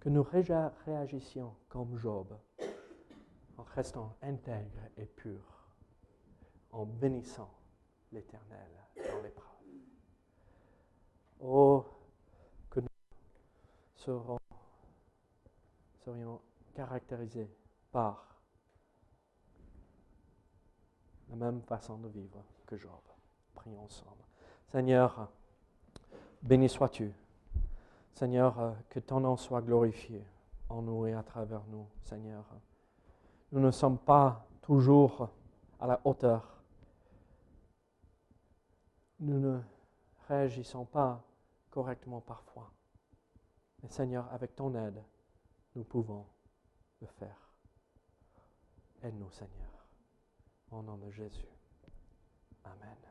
que 0.00 0.08
nous 0.08 0.26
réagissions 0.84 1.54
comme 1.68 1.96
Job, 1.96 2.38
en 3.56 3.62
restant 3.62 4.14
intègres 4.22 4.90
et 4.98 5.06
purs, 5.06 5.64
en 6.72 6.84
bénissant 6.84 7.50
l'Éternel 8.12 8.70
dans 8.96 9.22
l'épreuve. 9.22 9.44
Oh, 11.40 11.86
serions 16.04 16.40
caractérisés 16.74 17.48
par 17.90 18.36
la 21.30 21.36
même 21.36 21.62
façon 21.62 21.96
de 21.98 22.08
vivre 22.08 22.44
que 22.66 22.76
Job. 22.76 22.90
Prions 23.54 23.84
ensemble. 23.84 24.22
Seigneur, 24.70 25.28
béni 26.42 26.68
sois-tu. 26.68 27.12
Seigneur, 28.12 28.76
que 28.88 29.00
ton 29.00 29.20
nom 29.20 29.36
soit 29.36 29.62
glorifié 29.62 30.24
en 30.68 30.82
nous 30.82 31.06
et 31.06 31.14
à 31.14 31.22
travers 31.22 31.64
nous, 31.68 31.86
Seigneur. 32.02 32.44
Nous 33.52 33.60
ne 33.60 33.70
sommes 33.70 33.98
pas 33.98 34.46
toujours 34.62 35.28
à 35.80 35.86
la 35.86 36.00
hauteur. 36.04 36.62
Nous 39.20 39.38
ne 39.38 39.60
réagissons 40.28 40.84
pas 40.84 41.22
correctement 41.70 42.20
parfois. 42.20 42.73
Mais 43.84 43.90
Seigneur, 43.90 44.32
avec 44.32 44.56
ton 44.56 44.74
aide, 44.74 45.04
nous 45.76 45.84
pouvons 45.84 46.24
le 47.02 47.06
faire. 47.06 47.52
Aide-nous, 49.02 49.30
Seigneur. 49.30 49.86
Au 50.70 50.82
nom 50.82 50.96
de 50.96 51.10
Jésus. 51.10 51.44
Amen. 52.64 53.03